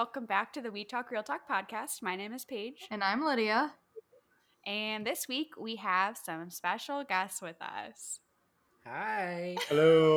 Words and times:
everyone. 0.00 0.06
Welcome 0.06 0.26
back 0.26 0.52
to 0.54 0.62
the 0.62 0.70
We 0.72 0.84
Talk 0.84 1.10
Real 1.10 1.22
Talk 1.22 1.42
podcast. 1.50 2.02
My 2.02 2.16
name 2.16 2.32
is 2.32 2.44
Paige. 2.44 2.86
And 2.90 3.04
I'm 3.04 3.22
Lydia. 3.22 3.74
And 4.66 5.06
this 5.06 5.26
week 5.28 5.48
we 5.60 5.76
have 5.76 6.16
some 6.16 6.50
special 6.50 7.04
guests 7.04 7.42
with 7.42 7.56
us. 7.60 8.20
Hi. 8.86 9.56
Hello. 9.68 10.16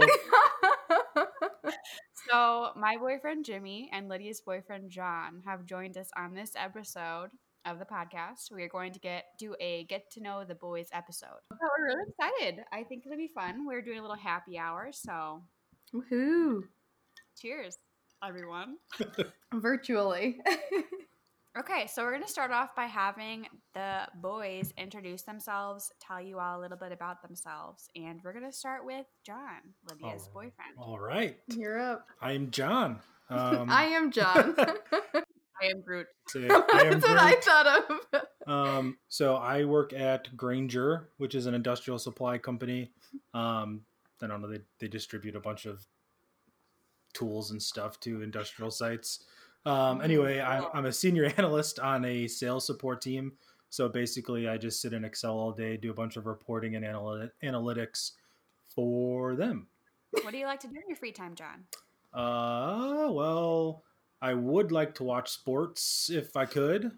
So, 2.30 2.70
my 2.78 2.96
boyfriend 2.98 3.44
Jimmy 3.44 3.90
and 3.92 4.08
Lydia's 4.08 4.42
boyfriend 4.42 4.90
John 4.90 5.42
have 5.46 5.66
joined 5.66 5.98
us 5.98 6.10
on 6.18 6.34
this 6.34 6.52
episode 6.56 7.30
of 7.66 7.80
the 7.80 7.86
podcast. 7.86 8.52
We 8.56 8.64
are 8.64 8.70
going 8.70 8.94
to 8.94 9.00
get 9.00 9.26
do 9.38 9.56
a 9.60 9.86
get 9.90 10.10
to 10.12 10.22
know 10.22 10.46
the 10.46 10.56
boys 10.56 10.88
episode. 10.94 11.44
So 11.52 11.58
we're 11.78 11.88
really 11.88 12.06
excited. 12.10 12.64
I 12.72 12.84
think 12.84 13.04
it'll 13.06 13.18
be 13.18 13.32
fun. 13.36 13.66
We're 13.68 13.82
doing 13.82 14.00
a 14.00 14.02
little 14.02 14.16
happy 14.16 14.58
hour, 14.58 14.92
so 14.94 15.44
Woohoo. 15.94 16.62
cheers, 17.38 17.76
everyone. 18.28 18.78
Virtually. 19.54 20.40
Okay, 21.56 21.86
so 21.86 22.02
we're 22.02 22.14
going 22.14 22.24
to 22.24 22.28
start 22.28 22.50
off 22.50 22.76
by 22.76 22.86
having 22.86 23.46
the 23.76 24.08
boys 24.16 24.74
introduce 24.76 25.22
themselves, 25.22 25.92
tell 26.02 26.20
you 26.20 26.40
all 26.40 26.60
a 26.60 26.62
little 26.62 26.78
bit 26.80 26.92
about 26.92 27.22
themselves, 27.22 27.90
and 27.96 28.20
we're 28.24 28.34
going 28.34 28.44
to 28.44 28.52
start 28.52 28.84
with 28.84 29.06
John, 29.24 29.60
Lydia's 29.88 30.30
All 30.34 30.42
right. 30.42 30.52
boyfriend. 30.58 30.78
All 30.80 30.98
right. 30.98 31.38
You're 31.56 31.80
up. 31.80 32.08
I'm 32.20 32.50
John. 32.50 33.02
Um, 33.30 33.68
I 33.70 33.84
am 33.86 34.10
John. 34.10 34.56
I 34.58 35.66
am 35.68 35.82
Groot. 35.82 36.08
so 36.28 36.40
I 36.40 36.82
am 36.86 37.00
That's 37.00 37.08
what 37.08 37.20
I 37.20 37.36
thought 37.36 37.68
of. 37.68 38.22
Um, 38.48 38.98
so 39.10 39.36
I 39.36 39.64
work 39.66 39.94
at 39.94 40.36
Grainger, 40.36 41.10
which 41.18 41.36
is 41.36 41.46
an 41.46 41.54
industrial 41.54 42.00
supply 42.00 42.40
company. 42.40 42.90
Um, 43.36 43.82
I 44.24 44.26
don't 44.26 44.42
know. 44.42 44.50
They, 44.50 44.62
they 44.80 44.88
distribute 44.88 45.36
a 45.36 45.40
bunch 45.40 45.68
of 45.68 45.86
tools 47.14 47.52
and 47.52 47.62
stuff 47.62 48.00
to 48.02 48.22
industrial 48.22 48.72
sites. 48.72 49.26
Um, 49.66 50.02
anyway, 50.02 50.42
I'm, 50.42 50.66
I'm 50.74 50.86
a 50.86 50.92
senior 50.92 51.26
analyst 51.38 51.80
on 51.80 52.06
a 52.06 52.28
sales 52.28 52.66
support 52.66 53.02
team. 53.02 53.34
So 53.70 53.90
basically, 53.90 54.48
I 54.48 54.58
just 54.58 54.82
sit 54.82 54.94
in 54.94 55.04
Excel 55.04 55.34
all 55.34 55.52
day, 55.52 55.78
do 55.78 55.90
a 55.90 55.96
bunch 55.96 56.16
of 56.16 56.28
reporting 56.28 56.76
and 56.76 56.86
analy- 56.86 57.32
analytics 57.44 58.12
for 58.76 59.36
them. 59.36 59.68
What 60.12 60.32
do 60.32 60.38
you 60.38 60.46
like 60.46 60.60
to 60.60 60.68
do 60.68 60.76
in 60.76 60.84
your 60.88 60.96
free 60.96 61.12
time, 61.12 61.34
John? 61.34 61.64
Uh, 62.14 63.10
well, 63.10 63.84
I 64.22 64.34
would 64.36 64.72
like 64.72 64.94
to 64.96 65.04
watch 65.04 65.32
sports 65.32 66.12
if 66.14 66.38
I 66.38 66.46
could, 66.46 66.92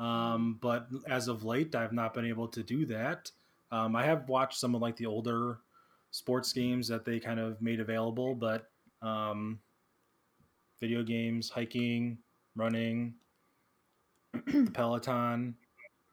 um, 0.00 0.58
but 0.60 0.88
as 1.08 1.28
of 1.28 1.44
late, 1.44 1.76
I've 1.76 1.92
not 1.92 2.12
been 2.12 2.26
able 2.26 2.48
to 2.48 2.62
do 2.62 2.86
that. 2.86 3.30
Um, 3.70 3.94
I 3.94 4.04
have 4.04 4.28
watched 4.28 4.58
some 4.58 4.74
of 4.74 4.82
like 4.82 4.96
the 4.96 5.06
older 5.06 5.60
sports 6.10 6.52
games 6.52 6.88
that 6.88 7.04
they 7.04 7.20
kind 7.20 7.38
of 7.38 7.60
made 7.62 7.78
available, 7.78 8.34
but 8.34 8.68
um, 9.06 9.58
video 10.80 11.02
games, 11.02 11.48
hiking, 11.48 12.18
running, 12.54 13.14
the 14.32 14.70
Peloton, 14.74 15.54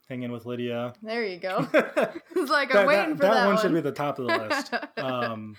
hanging 0.07 0.31
with 0.31 0.45
Lydia. 0.45 0.93
There 1.01 1.25
you 1.25 1.37
go. 1.39 1.67
that 1.71 2.15
It's 2.35 2.51
like 2.51 2.73
I'm 2.75 2.85
waiting 2.85 3.15
for 3.15 3.23
that, 3.23 3.33
That 3.33 3.47
one 3.47 3.57
should 3.61 3.73
be 3.73 3.81
the 3.81 3.91
top 3.91 4.19
of 4.19 4.27
the 4.27 4.37
list. 4.37 4.73
Um, 4.97 5.55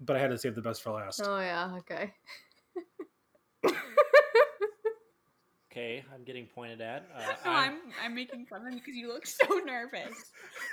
but 0.00 0.16
I 0.16 0.18
had 0.18 0.30
to 0.30 0.38
save 0.38 0.54
the 0.54 0.62
best 0.62 0.82
for 0.82 0.90
last. 0.90 1.20
oh 1.24 1.38
yeah, 1.38 1.76
okay. 1.78 2.12
Okay, 5.72 6.04
I'm 6.14 6.22
getting 6.22 6.46
pointed 6.46 6.82
at. 6.82 7.08
Uh, 7.16 7.20
No, 7.20 7.34
I'm, 7.50 7.72
I'm 7.72 7.78
I'm 8.04 8.14
making 8.14 8.44
fun 8.44 8.66
of 8.66 8.74
you 8.74 8.78
because 8.78 8.94
you 8.94 9.08
look 9.08 9.26
so 9.26 9.46
nervous. 9.64 10.12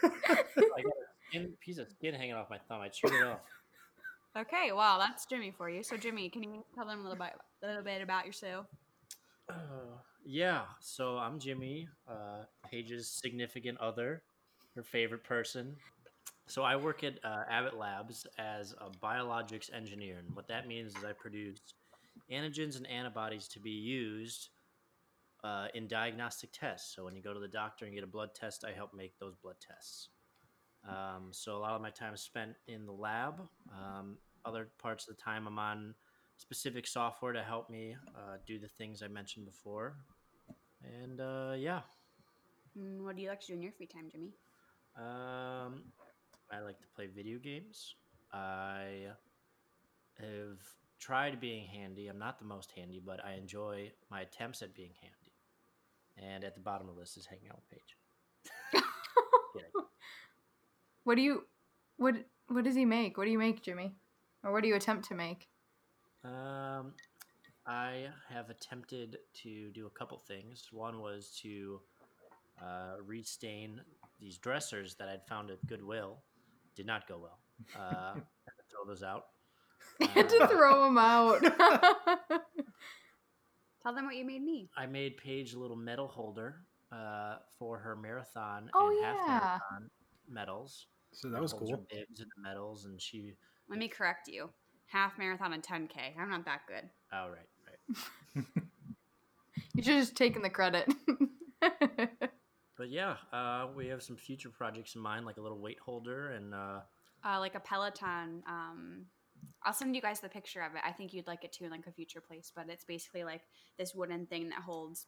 I 0.03 0.09
got 0.27 0.37
a 0.37 1.05
skin, 1.29 1.53
piece 1.61 1.77
of 1.77 1.87
skin 1.89 2.13
hanging 2.13 2.33
off 2.33 2.49
my 2.49 2.57
thumb. 2.67 2.81
I 2.81 2.89
chewed 2.89 3.13
it 3.13 3.23
off. 3.25 3.39
Okay, 4.37 4.71
well 4.73 4.99
that's 4.99 5.25
Jimmy 5.25 5.51
for 5.55 5.69
you. 5.69 5.83
So 5.83 5.97
Jimmy, 5.97 6.29
can 6.29 6.43
you 6.43 6.63
tell 6.75 6.85
them 6.85 6.99
a 6.99 7.03
little 7.03 7.17
bit 7.17 7.33
a 7.63 7.67
little 7.67 7.83
bit 7.83 8.01
about 8.01 8.25
yourself? 8.25 8.67
Uh, 9.49 9.97
yeah, 10.23 10.61
so 10.79 11.17
I'm 11.17 11.39
Jimmy, 11.39 11.87
uh, 12.07 12.43
Paige's 12.69 13.09
significant 13.09 13.79
other, 13.79 14.21
her 14.75 14.83
favorite 14.83 15.23
person. 15.23 15.75
So 16.45 16.63
I 16.63 16.75
work 16.75 17.03
at 17.03 17.19
uh, 17.23 17.43
Abbott 17.49 17.77
Labs 17.77 18.27
as 18.37 18.73
a 18.79 18.89
biologics 19.03 19.73
engineer, 19.73 20.17
and 20.19 20.35
what 20.35 20.47
that 20.47 20.67
means 20.67 20.95
is 20.95 21.03
I 21.03 21.13
produce 21.13 21.59
antigens 22.31 22.77
and 22.77 22.87
antibodies 22.87 23.47
to 23.49 23.59
be 23.59 23.71
used 23.71 24.49
uh, 25.43 25.67
in 25.73 25.87
diagnostic 25.87 26.51
tests. 26.51 26.95
So 26.95 27.05
when 27.05 27.15
you 27.15 27.21
go 27.21 27.33
to 27.33 27.39
the 27.39 27.47
doctor 27.47 27.85
and 27.85 27.93
get 27.93 28.03
a 28.03 28.07
blood 28.07 28.35
test, 28.35 28.65
I 28.65 28.71
help 28.71 28.93
make 28.93 29.17
those 29.19 29.35
blood 29.35 29.55
tests. 29.59 30.09
Um, 30.87 31.29
so 31.31 31.57
a 31.57 31.59
lot 31.59 31.73
of 31.73 31.81
my 31.81 31.89
time 31.89 32.13
is 32.13 32.21
spent 32.21 32.55
in 32.67 32.85
the 32.85 32.91
lab. 32.93 33.41
Um, 33.71 34.17
other 34.45 34.69
parts 34.81 35.07
of 35.07 35.15
the 35.15 35.21
time, 35.21 35.47
I'm 35.47 35.59
on 35.59 35.95
specific 36.37 36.87
software 36.87 37.33
to 37.33 37.43
help 37.43 37.69
me 37.69 37.95
uh, 38.15 38.37
do 38.45 38.59
the 38.59 38.67
things 38.67 39.01
I 39.03 39.07
mentioned 39.07 39.45
before. 39.45 39.97
And 40.83 41.19
uh, 41.19 41.53
yeah, 41.57 41.81
Mm, 42.77 43.03
what 43.03 43.15
do 43.15 43.21
you 43.21 43.29
like 43.29 43.41
to 43.41 43.47
do 43.47 43.53
in 43.53 43.61
your 43.61 43.71
free 43.73 43.87
time, 43.87 44.09
Jimmy? 44.11 44.33
um, 44.95 45.83
I 46.51 46.59
like 46.61 46.79
to 46.81 46.87
play 46.95 47.07
video 47.07 47.37
games. 47.39 47.95
I 48.33 49.07
have 50.19 50.59
tried 50.99 51.39
being 51.39 51.65
handy. 51.65 52.07
I'm 52.07 52.19
not 52.19 52.39
the 52.39 52.45
most 52.45 52.71
handy, 52.75 53.01
but 53.03 53.23
I 53.23 53.33
enjoy 53.33 53.91
my 54.09 54.21
attempts 54.21 54.61
at 54.61 54.75
being 54.75 54.93
handy. 55.01 55.33
And 56.17 56.43
at 56.43 56.55
the 56.55 56.61
bottom 56.61 56.89
of 56.89 56.95
the 56.95 56.99
list 57.01 57.17
is 57.17 57.25
hanging 57.25 57.49
out 57.49 57.57
with 57.57 57.69
Paige. 57.69 57.97
Kidding. 60.99 61.05
What 61.05 61.15
do 61.15 61.21
you 61.21 61.45
what 61.97 62.15
what 62.47 62.63
does 62.63 62.75
he 62.75 62.85
make? 62.85 63.17
What 63.17 63.25
do 63.25 63.31
you 63.31 63.37
make, 63.39 63.61
Jimmy? 63.61 63.91
Or 64.43 64.51
what 64.53 64.61
do 64.63 64.69
you 64.69 64.75
attempt 64.75 65.07
to 65.09 65.15
make? 65.15 65.47
Um, 66.23 66.93
I 67.67 68.07
have 68.29 68.49
attempted 68.49 69.17
to 69.43 69.69
do 69.71 69.85
a 69.85 69.89
couple 69.89 70.17
things. 70.27 70.67
One 70.71 71.01
was 71.01 71.37
to 71.43 71.81
uh, 72.61 72.95
restain 73.05 73.81
these 74.19 74.37
dressers 74.37 74.95
that 74.95 75.07
I'd 75.09 75.25
found 75.27 75.51
at 75.51 75.65
Goodwill. 75.67 76.19
Did 76.75 76.85
not 76.85 77.07
go 77.07 77.17
well. 77.19 77.39
Uh, 77.77 78.13
had 78.15 78.55
to 78.57 78.63
throw 78.71 78.85
those 78.87 79.03
out. 79.03 79.25
I 80.01 80.05
had 80.07 80.29
to 80.29 80.43
Uh, 80.43 80.47
throw 80.47 80.83
them 80.85 80.97
out. 80.97 81.41
Tell 83.83 83.93
them 83.95 84.05
what 84.05 84.15
you 84.15 84.25
made 84.25 84.41
me. 84.43 84.69
I 84.77 84.85
made 84.85 85.17
Paige 85.17 85.53
a 85.53 85.59
little 85.59 85.77
medal 85.77 86.07
holder 86.07 86.63
uh, 86.91 87.35
for 87.57 87.77
her 87.79 87.95
marathon 87.95 88.69
Oh, 88.73 88.89
and 88.89 89.05
half 89.05 89.15
yeah. 89.17 89.27
marathon 89.27 89.89
medals. 90.29 90.87
So 91.13 91.29
that 91.29 91.41
was 91.41 91.53
cool. 91.53 91.85
Bibs 91.89 92.19
and 92.19 92.29
the 92.35 92.41
medals, 92.41 92.85
and 92.85 93.01
she. 93.01 93.33
Let 93.69 93.79
me 93.79 93.87
correct 93.87 94.27
you. 94.27 94.49
Half 94.87 95.17
marathon 95.17 95.53
and 95.53 95.63
10k. 95.63 96.17
I'm 96.19 96.29
not 96.29 96.45
that 96.45 96.61
good. 96.67 96.89
Oh 97.13 97.29
right, 97.29 97.49
right. 98.35 98.45
you 99.75 99.83
should 99.83 99.93
have 99.95 100.03
just 100.03 100.15
taken 100.15 100.41
the 100.41 100.49
credit. 100.49 100.91
But 102.79 102.89
yeah, 102.89 103.17
uh, 103.33 103.67
we 103.75 103.87
have 103.87 104.01
some 104.01 104.15
future 104.15 104.49
projects 104.49 104.95
in 104.95 105.01
mind, 105.01 105.25
like 105.25 105.35
a 105.35 105.41
little 105.41 105.59
weight 105.59 105.79
holder 105.85 106.29
and. 106.29 106.55
Uh, 106.55 106.79
Uh, 107.25 107.37
like 107.39 107.53
a 107.55 107.59
Peloton. 107.59 108.41
Um, 108.47 109.05
I'll 109.63 109.73
send 109.73 109.93
you 109.97 110.01
guys 110.01 110.21
the 110.21 110.29
picture 110.29 110.61
of 110.61 110.75
it. 110.75 110.81
I 110.85 110.93
think 110.93 111.13
you'd 111.13 111.27
like 111.27 111.43
it 111.43 111.51
too, 111.51 111.65
in 111.65 111.71
like 111.71 111.87
a 111.87 111.91
future 111.91 112.21
place. 112.21 112.53
But 112.55 112.69
it's 112.69 112.85
basically 112.85 113.25
like 113.25 113.41
this 113.77 113.93
wooden 113.93 114.27
thing 114.27 114.47
that 114.49 114.61
holds 114.61 115.07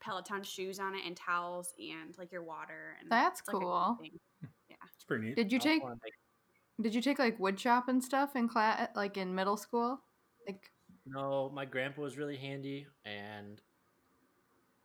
Peloton 0.00 0.42
shoes 0.42 0.80
on 0.80 0.96
it 0.96 1.02
and 1.06 1.16
towels 1.16 1.72
and 1.78 2.12
like 2.18 2.32
your 2.32 2.42
water. 2.42 2.96
And 3.00 3.08
That's 3.08 3.40
cool. 3.40 3.60
like 3.60 3.98
a 4.00 4.02
neat 4.02 4.20
cool. 4.40 4.50
thing. 4.50 4.50
It's 4.84 5.01
pretty 5.14 5.26
neat. 5.28 5.36
Did 5.36 5.52
you 5.52 5.58
take 5.58 5.82
wanna 5.82 5.96
did 6.80 6.94
you 6.94 7.02
take 7.02 7.18
like 7.18 7.38
wood 7.38 7.58
shop 7.60 7.88
and 7.88 8.02
stuff 8.02 8.34
in 8.36 8.48
class 8.48 8.88
like 8.96 9.16
in 9.16 9.34
middle 9.34 9.56
school? 9.56 10.00
Like 10.46 10.70
No, 11.06 11.50
my 11.54 11.64
grandpa 11.64 12.02
was 12.02 12.16
really 12.16 12.36
handy, 12.36 12.86
and 13.04 13.60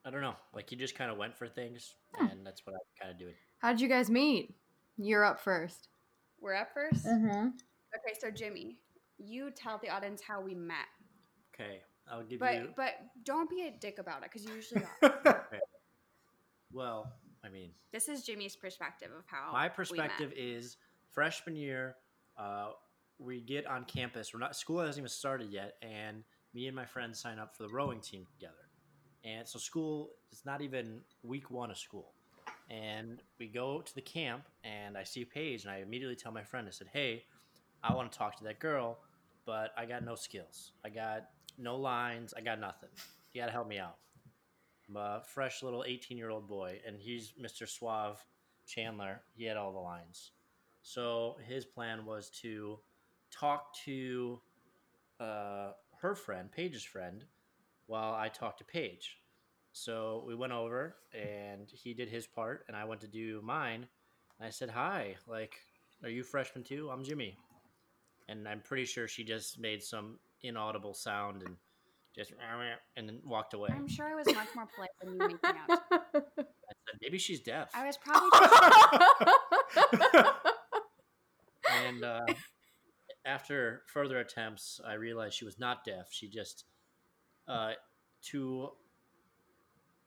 I 0.05 0.09
don't 0.11 0.21
know. 0.21 0.35
Like 0.53 0.69
he 0.69 0.75
just 0.75 0.95
kind 0.95 1.11
of 1.11 1.17
went 1.17 1.35
for 1.37 1.47
things, 1.47 1.95
Hmm. 2.15 2.27
and 2.27 2.45
that's 2.45 2.65
what 2.65 2.73
I'm 2.73 2.81
kind 3.01 3.11
of 3.11 3.19
doing. 3.19 3.33
how 3.59 3.71
did 3.71 3.81
you 3.81 3.87
guys 3.87 4.09
meet? 4.09 4.53
You're 4.97 5.23
up 5.25 5.39
first. 5.39 5.89
We're 6.39 6.53
up 6.55 6.69
1st 6.75 7.05
Mm-hmm. 7.05 7.47
Okay, 7.95 8.13
so 8.19 8.29
Jimmy, 8.31 8.79
you 9.17 9.49
tell 9.51 9.79
the 9.81 9.89
audience 9.89 10.21
how 10.21 10.39
we 10.41 10.53
met, 10.53 10.85
Okay, 11.53 11.81
I'll 12.11 12.23
give 12.23 12.39
but 12.39 12.55
you. 12.55 12.69
but 12.75 12.93
don't 13.23 13.49
be 13.49 13.63
a 13.67 13.71
dick 13.71 13.97
about 13.99 14.23
it 14.23 14.29
because 14.31 14.43
you 14.45 14.53
usually 14.53 14.83
are. 15.03 15.47
Well, 16.71 17.11
I 17.47 17.51
mean, 17.51 17.69
this 17.93 18.09
is 18.09 18.23
Jimmy's 18.23 18.55
perspective 18.55 19.09
of 19.17 19.23
how 19.27 19.53
my 19.53 19.69
perspective 19.69 20.33
is 20.35 20.77
freshman 21.11 21.55
year. 21.55 21.95
Uh, 22.37 22.71
we 23.19 23.41
get 23.41 23.65
on 23.65 23.85
campus. 23.85 24.33
We're 24.33 24.39
not 24.39 24.55
school 24.55 24.79
hasn't 24.79 24.97
even 24.97 25.09
started 25.09 25.51
yet, 25.51 25.75
and 25.81 26.23
me 26.53 26.67
and 26.67 26.75
my 26.75 26.85
friends 26.85 27.19
sign 27.19 27.39
up 27.39 27.55
for 27.55 27.63
the 27.63 27.69
rowing 27.69 28.01
team 28.01 28.25
together. 28.31 28.53
And 29.23 29.47
so 29.47 29.59
school 29.59 30.11
is 30.31 30.43
not 30.45 30.61
even 30.61 31.01
week 31.23 31.49
one 31.49 31.71
of 31.71 31.77
school. 31.77 32.13
And 32.69 33.21
we 33.39 33.47
go 33.47 33.81
to 33.81 33.95
the 33.95 34.01
camp, 34.01 34.43
and 34.63 34.97
I 34.97 35.03
see 35.03 35.23
Paige, 35.23 35.63
and 35.63 35.71
I 35.71 35.77
immediately 35.77 36.15
tell 36.15 36.33
my 36.33 36.43
friend, 36.43 36.67
I 36.67 36.71
said, 36.71 36.87
"Hey, 36.91 37.25
I 37.81 37.93
want 37.93 38.11
to 38.11 38.17
talk 38.17 38.35
to 38.37 38.43
that 38.43 38.59
girl, 38.59 38.99
but 39.45 39.71
I 39.77 39.85
got 39.85 40.03
no 40.03 40.15
skills. 40.15 40.73
I 40.83 40.89
got 40.89 41.29
no 41.57 41.77
lines. 41.77 42.33
I 42.35 42.41
got 42.41 42.59
nothing. 42.59 42.89
You 43.31 43.41
got 43.41 43.47
to 43.47 43.53
help 43.53 43.67
me 43.67 43.79
out." 43.79 43.97
A 44.95 45.21
fresh 45.21 45.63
little 45.63 45.83
18 45.85 46.17
year 46.17 46.29
old 46.29 46.47
boy, 46.47 46.79
and 46.85 46.97
he's 46.97 47.33
Mr. 47.41 47.67
Suave 47.67 48.23
Chandler. 48.65 49.21
He 49.35 49.43
had 49.43 49.57
all 49.57 49.73
the 49.73 49.79
lines. 49.79 50.31
So 50.81 51.37
his 51.45 51.65
plan 51.65 52.05
was 52.05 52.29
to 52.41 52.79
talk 53.31 53.75
to 53.85 54.39
uh, 55.19 55.71
her 56.01 56.15
friend, 56.15 56.49
Paige's 56.51 56.83
friend, 56.83 57.25
while 57.87 58.13
I 58.13 58.29
talked 58.29 58.59
to 58.59 58.63
Paige. 58.63 59.17
So 59.73 60.23
we 60.25 60.35
went 60.35 60.53
over 60.53 60.95
and 61.13 61.69
he 61.69 61.93
did 61.93 62.09
his 62.09 62.25
part 62.25 62.63
and 62.67 62.75
I 62.75 62.85
went 62.85 63.01
to 63.01 63.07
do 63.07 63.41
mine. 63.43 63.87
And 64.39 64.47
I 64.47 64.49
said, 64.49 64.69
Hi, 64.69 65.15
like, 65.27 65.55
are 66.03 66.09
you 66.09 66.23
freshman 66.23 66.63
too? 66.63 66.89
I'm 66.89 67.03
Jimmy. 67.03 67.37
And 68.29 68.47
I'm 68.47 68.61
pretty 68.61 68.85
sure 68.85 69.07
she 69.07 69.23
just 69.23 69.59
made 69.59 69.83
some 69.83 70.19
inaudible 70.41 70.93
sound 70.93 71.43
and 71.43 71.55
just 72.17 72.33
and 72.95 73.07
then 73.07 73.19
walked 73.25 73.53
away. 73.53 73.69
I'm 73.71 73.87
sure 73.87 74.07
I 74.07 74.15
was 74.15 74.25
much 74.27 74.47
more 74.55 74.67
polite 74.73 74.89
than 75.01 75.13
you 75.13 75.19
making 75.19 75.39
out. 75.43 75.79
I 75.91 75.99
said, 76.33 76.99
Maybe 77.01 77.17
she's 77.17 77.41
deaf. 77.41 77.69
I 77.73 77.85
was 77.85 77.97
probably 77.97 78.29
just 78.33 78.53
and 81.85 82.03
uh, 82.03 82.25
after 83.25 83.83
further 83.87 84.19
attempts, 84.19 84.79
I 84.85 84.93
realized 84.93 85.35
she 85.35 85.45
was 85.45 85.59
not 85.59 85.83
deaf. 85.83 86.07
She 86.09 86.27
just, 86.27 86.65
uh, 87.47 87.73
to, 88.31 88.69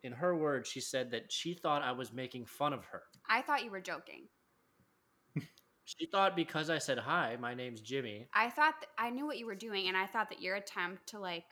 in 0.02 0.12
her 0.12 0.34
words, 0.34 0.68
she 0.68 0.80
said 0.80 1.12
that 1.12 1.30
she 1.30 1.54
thought 1.54 1.82
I 1.82 1.92
was 1.92 2.12
making 2.12 2.46
fun 2.46 2.72
of 2.72 2.84
her. 2.86 3.02
I 3.28 3.42
thought 3.42 3.64
you 3.64 3.70
were 3.70 3.80
joking. 3.80 4.24
She 5.98 6.06
thought 6.06 6.36
because 6.36 6.70
I 6.70 6.78
said 6.78 6.98
hi, 6.98 7.36
my 7.40 7.52
name's 7.52 7.80
Jimmy. 7.80 8.28
I 8.32 8.48
thought 8.48 8.74
th- 8.80 8.90
I 8.96 9.10
knew 9.10 9.26
what 9.26 9.38
you 9.38 9.46
were 9.46 9.56
doing, 9.56 9.88
and 9.88 9.96
I 9.96 10.06
thought 10.06 10.28
that 10.28 10.40
your 10.40 10.54
attempt 10.54 11.08
to 11.08 11.18
like, 11.18 11.46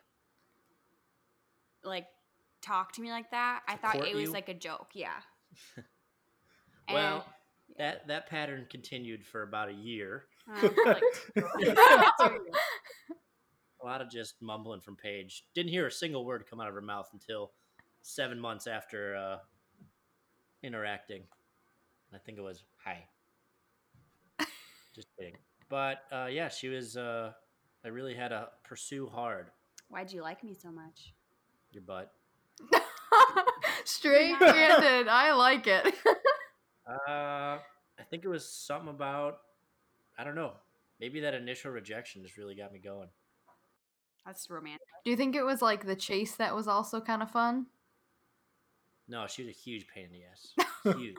like, 1.85 2.07
talk 2.63 2.93
to 2.93 3.03
me 3.03 3.11
like 3.11 3.31
that, 3.31 3.63
I 3.69 3.77
thought 3.77 3.97
it 3.97 4.15
was 4.15 4.25
you? 4.25 4.33
like 4.33 4.49
a 4.49 4.55
joke. 4.55 4.91
Yeah. 4.95 5.21
Well, 6.91 7.27
that 7.77 8.09
that 8.09 8.31
pattern 8.31 8.67
continued 8.71 9.27
for 9.27 9.43
about 9.43 9.69
a 9.69 9.75
year. 9.75 10.25
Uh, 10.51 10.71
like, 10.87 11.03
A 13.83 13.85
lot 13.85 14.01
of 14.01 14.09
just 14.09 14.41
mumbling 14.41 14.81
from 14.81 14.97
Paige. 14.97 15.45
Didn't 15.55 15.69
hear 15.69 15.87
a 15.87 15.93
single 15.93 16.25
word 16.25 16.47
come 16.49 16.63
out 16.63 16.69
of 16.69 16.73
her 16.73 16.81
mouth 16.81 17.11
until 17.13 17.53
seven 18.01 18.41
months 18.41 18.67
after 18.67 19.17
uh, 19.17 19.37
interacting. 20.63 21.25
I 22.15 22.17
think 22.17 22.39
it 22.39 22.41
was 22.41 22.65
hi. 22.83 23.05
just 24.95 25.09
kidding. 25.19 25.35
But 25.69 26.05
uh, 26.11 26.29
yeah, 26.31 26.49
she 26.49 26.71
was. 26.71 26.97
Uh, 26.97 27.33
I 27.85 27.89
really 27.89 28.15
had 28.15 28.29
to 28.29 28.49
pursue 28.65 29.09
hard 29.09 29.51
Why'd 29.89 30.13
you 30.13 30.23
like 30.23 30.45
me 30.45 30.55
so 30.55 30.71
much? 30.71 31.15
Your 31.73 31.83
butt. 31.83 32.13
Straight 33.85 34.35
handed. 34.39 35.09
I 35.09 35.33
like 35.35 35.67
it. 35.67 35.95
Uh, 36.89 37.59
I 38.01 38.03
think 38.09 38.25
it 38.25 38.29
was 38.29 38.49
something 38.49 38.89
about. 38.89 39.41
I 40.19 40.25
don't 40.25 40.35
know. 40.35 40.53
Maybe 41.01 41.21
that 41.21 41.35
initial 41.35 41.71
rejection 41.71 42.23
just 42.23 42.39
really 42.39 42.55
got 42.55 42.73
me 42.73 42.79
going. 42.79 43.09
That's 44.25 44.49
romantic. 44.49 44.81
Do 45.05 45.11
you 45.11 45.17
think 45.19 45.37
it 45.37 45.43
was 45.43 45.61
like 45.61 45.85
the 45.85 45.95
chase 45.95 46.37
that 46.37 46.57
was 46.57 46.67
also 46.67 46.99
kind 47.03 47.23
of 47.23 47.31
fun? 47.31 47.67
No, 49.07 49.27
she 49.27 49.43
was 49.45 49.51
a 49.51 49.59
huge 49.59 49.87
pain 49.95 50.07
in 50.07 50.13
the 50.13 50.25
ass. 50.25 50.97
Huge. 50.99 51.17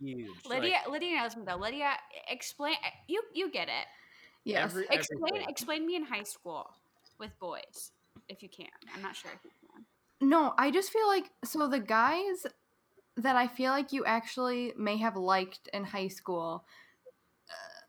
huge. 0.00 0.26
Lydia, 0.44 0.78
Like, 0.84 0.88
Lydia 0.88 1.16
knows 1.22 1.36
me 1.36 1.44
though. 1.46 1.54
Lydia, 1.56 1.92
explain. 2.26 2.74
You 3.06 3.22
you 3.32 3.52
get 3.52 3.68
it. 3.68 3.86
Yes. 4.42 4.72
Every- 4.72 4.86
Explain 4.90 5.22
everything. 5.28 5.48
explain 5.48 5.86
me 5.86 5.94
in 5.94 6.02
high 6.04 6.24
school 6.24 6.68
with 7.20 7.30
boys, 7.38 7.92
if 8.28 8.42
you 8.42 8.48
can. 8.48 8.66
I'm 8.94 9.02
not 9.02 9.16
sure 9.16 9.30
if 9.34 9.44
you 9.44 9.50
can. 9.60 9.84
No, 10.28 10.54
I 10.58 10.70
just 10.70 10.90
feel 10.90 11.06
like 11.06 11.30
so 11.44 11.68
the 11.68 11.80
guys 11.80 12.46
that 13.16 13.36
I 13.36 13.46
feel 13.48 13.72
like 13.72 13.92
you 13.92 14.04
actually 14.04 14.72
may 14.76 14.96
have 14.98 15.16
liked 15.16 15.68
in 15.72 15.84
high 15.84 16.08
school. 16.08 16.64
uh, 17.50 17.84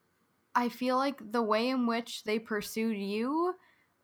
I 0.56 0.70
feel 0.70 0.98
like 0.98 1.32
the 1.32 1.44
way 1.44 1.70
in 1.70 1.86
which 1.86 2.24
they 2.24 2.40
pursued 2.40 2.98
you 2.98 3.54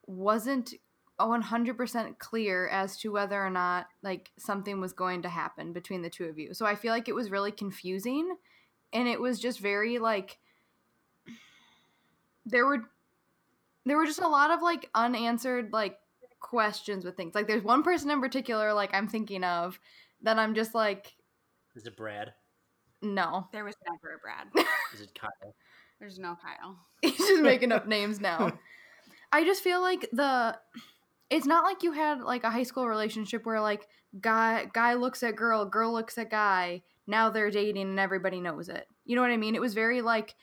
wasn't 0.05 0.73
100% 1.19 2.19
clear 2.19 2.67
as 2.67 2.97
to 2.97 3.11
whether 3.11 3.43
or 3.43 3.49
not 3.49 3.87
like 4.03 4.31
something 4.37 4.81
was 4.81 4.93
going 4.93 5.21
to 5.21 5.29
happen 5.29 5.73
between 5.73 6.01
the 6.01 6.09
two 6.09 6.25
of 6.25 6.37
you. 6.37 6.53
So 6.53 6.65
I 6.65 6.75
feel 6.75 6.91
like 6.91 7.07
it 7.07 7.15
was 7.15 7.31
really 7.31 7.51
confusing 7.51 8.35
and 8.93 9.07
it 9.07 9.19
was 9.19 9.39
just 9.39 9.59
very 9.59 9.97
like 9.97 10.37
there 12.45 12.65
were 12.65 12.89
there 13.85 13.97
were 13.97 14.05
just 14.05 14.19
a 14.19 14.27
lot 14.27 14.51
of 14.51 14.61
like 14.61 14.89
unanswered 14.93 15.71
like 15.71 15.97
questions 16.45 17.03
with 17.03 17.17
things. 17.17 17.33
Like 17.33 17.47
there's 17.47 17.63
one 17.63 17.81
person 17.81 18.11
in 18.11 18.21
particular 18.21 18.73
like 18.73 18.93
I'm 18.93 19.07
thinking 19.07 19.43
of 19.43 19.79
that 20.21 20.37
I'm 20.37 20.53
just 20.53 20.75
like 20.75 21.15
is 21.75 21.87
it 21.87 21.97
Brad? 21.97 22.33
no. 23.01 23.47
There 23.51 23.65
was 23.65 23.75
never 23.89 24.15
a 24.15 24.19
Brad. 24.19 24.67
Is 24.93 25.01
it 25.01 25.17
Kyle? 25.19 25.55
There's 25.99 26.19
no 26.19 26.35
Kyle. 26.41 26.77
He's 27.01 27.17
just 27.17 27.41
making 27.41 27.71
up 27.71 27.87
names 27.87 28.19
now. 28.19 28.51
I 29.31 29.43
just 29.45 29.63
feel 29.63 29.81
like 29.81 30.07
the 30.11 30.57
it's 31.29 31.45
not 31.45 31.63
like 31.63 31.83
you 31.83 31.93
had 31.93 32.21
like 32.21 32.43
a 32.43 32.51
high 32.51 32.63
school 32.63 32.87
relationship 32.87 33.45
where 33.45 33.61
like 33.61 33.87
guy 34.19 34.67
guy 34.73 34.93
looks 34.93 35.23
at 35.23 35.35
girl, 35.35 35.65
girl 35.65 35.93
looks 35.93 36.17
at 36.17 36.29
guy, 36.29 36.83
now 37.07 37.29
they're 37.29 37.49
dating 37.51 37.89
and 37.89 37.99
everybody 37.99 38.39
knows 38.41 38.69
it. 38.69 38.87
You 39.05 39.15
know 39.15 39.21
what 39.21 39.31
I 39.31 39.37
mean? 39.37 39.55
It 39.55 39.61
was 39.61 39.73
very 39.73 40.01
like 40.01 40.35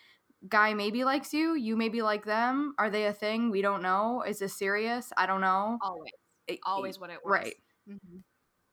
guy 0.49 0.75
maybe 0.75 1.05
likes 1.05 1.33
you, 1.33 1.55
you 1.55 1.77
maybe 1.77 2.03
like 2.03 2.25
them. 2.25 2.75
Are 2.79 2.91
they 2.91 3.07
a 3.07 3.13
thing? 3.13 3.51
We 3.51 3.63
don't 3.63 3.83
know. 3.83 4.23
Is 4.27 4.39
this 4.39 4.57
serious? 4.59 5.13
I 5.17 5.27
don't 5.27 5.41
know. 5.41 5.79
Always, 5.83 6.13
It- 6.47 6.61
always 6.65 6.99
what 6.99 7.11
it 7.11 7.21
was. 7.25 7.31
Right. 7.33 7.55
Mhm. 7.89 8.23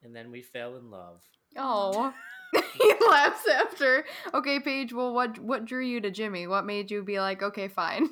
And 0.02 0.14
then 0.16 0.30
we 0.30 0.42
fell 0.42 0.76
in 0.76 0.90
love. 0.90 1.22
Oh. 1.56 2.12
he 2.74 2.94
laughs 3.08 3.46
after. 3.46 4.04
Okay, 4.34 4.58
Paige, 4.58 4.92
well 4.92 5.14
what 5.14 5.38
what 5.38 5.64
drew 5.66 5.84
you 5.84 6.00
to 6.00 6.10
Jimmy? 6.10 6.46
What 6.48 6.66
made 6.66 6.90
you 6.90 7.02
be 7.04 7.20
like, 7.20 7.42
okay, 7.42 7.68
fine. 7.68 8.08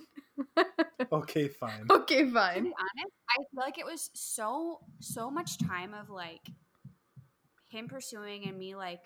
okay, 1.12 1.49
fine. 1.49 1.87
okay, 1.90 2.25
To 2.25 2.31
fine. 2.32 2.62
be 2.64 2.72
honest, 2.78 3.14
I 3.31 3.37
feel 3.37 3.60
like 3.60 3.78
it 3.78 3.84
was 3.87 4.10
so 4.14 4.78
so 5.00 5.28
much 5.31 5.58
time 5.58 5.93
of 5.94 6.08
like 6.08 6.46
him 7.70 7.88
pursuing 7.88 8.46
and 8.46 8.56
me 8.56 8.76
like 8.76 9.00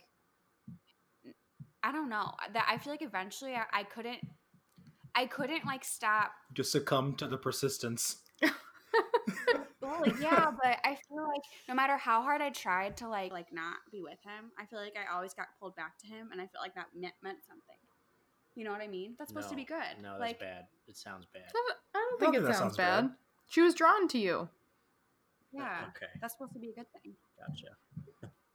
I 1.83 1.93
don't 1.93 2.09
know 2.11 2.33
that 2.53 2.67
I 2.69 2.79
feel 2.79 2.93
like 2.93 3.03
eventually 3.03 3.55
I, 3.55 3.65
I 3.73 3.83
couldn't 3.85 4.21
I 5.15 5.27
couldn't 5.27 5.65
like 5.67 5.85
stop 5.85 6.33
Just 6.55 6.73
succumb 6.73 7.15
to 7.17 7.27
the 7.27 7.37
persistence. 7.37 8.17
Well, 9.83 10.05
yeah, 10.21 10.51
but 10.63 10.79
I 10.85 10.97
feel 11.09 11.25
like 11.27 11.43
no 11.69 11.75
matter 11.75 11.97
how 11.97 12.23
hard 12.23 12.41
I 12.41 12.51
tried 12.51 12.97
to 12.99 13.09
like 13.09 13.33
like 13.33 13.53
not 13.53 13.79
be 13.91 14.01
with 14.01 14.19
him, 14.23 14.53
I 14.59 14.65
feel 14.67 14.79
like 14.79 14.95
I 14.97 15.13
always 15.13 15.35
got 15.35 15.47
pulled 15.59 15.75
back 15.75 15.99
to 15.99 16.07
him, 16.07 16.29
and 16.31 16.41
I 16.41 16.47
feel 16.47 16.61
like 16.61 16.75
that 16.77 16.87
meant, 16.95 17.15
meant 17.23 17.39
something. 17.47 17.77
You 18.55 18.65
know 18.65 18.71
what 18.71 18.81
I 18.81 18.87
mean? 18.87 19.15
That's 19.19 19.31
supposed 19.31 19.49
to 19.51 19.57
be 19.57 19.65
good. 19.65 19.99
No, 20.01 20.11
that's 20.11 20.21
like, 20.21 20.41
bad. 20.41 20.67
It 20.87 20.97
sounds 20.97 21.27
bad. 21.33 21.43
I 21.53 21.75
don't 21.95 22.17
I 22.17 22.21
think 22.21 22.35
think 22.35 22.45
it 22.45 22.47
sounds 22.47 22.59
sounds 22.59 22.77
bad. 22.77 23.03
bad. 23.03 23.11
She 23.49 23.61
was 23.61 23.75
drawn 23.75 24.09
to 24.09 24.19
you. 24.19 24.49
Yeah, 25.53 25.63
uh, 25.63 25.89
Okay. 25.97 26.13
that's 26.21 26.35
supposed 26.35 26.53
to 26.53 26.61
be 26.61 26.71
a 26.71 26.75
good 26.75 26.87
thing. 27.03 27.15
Gotcha. 27.39 27.77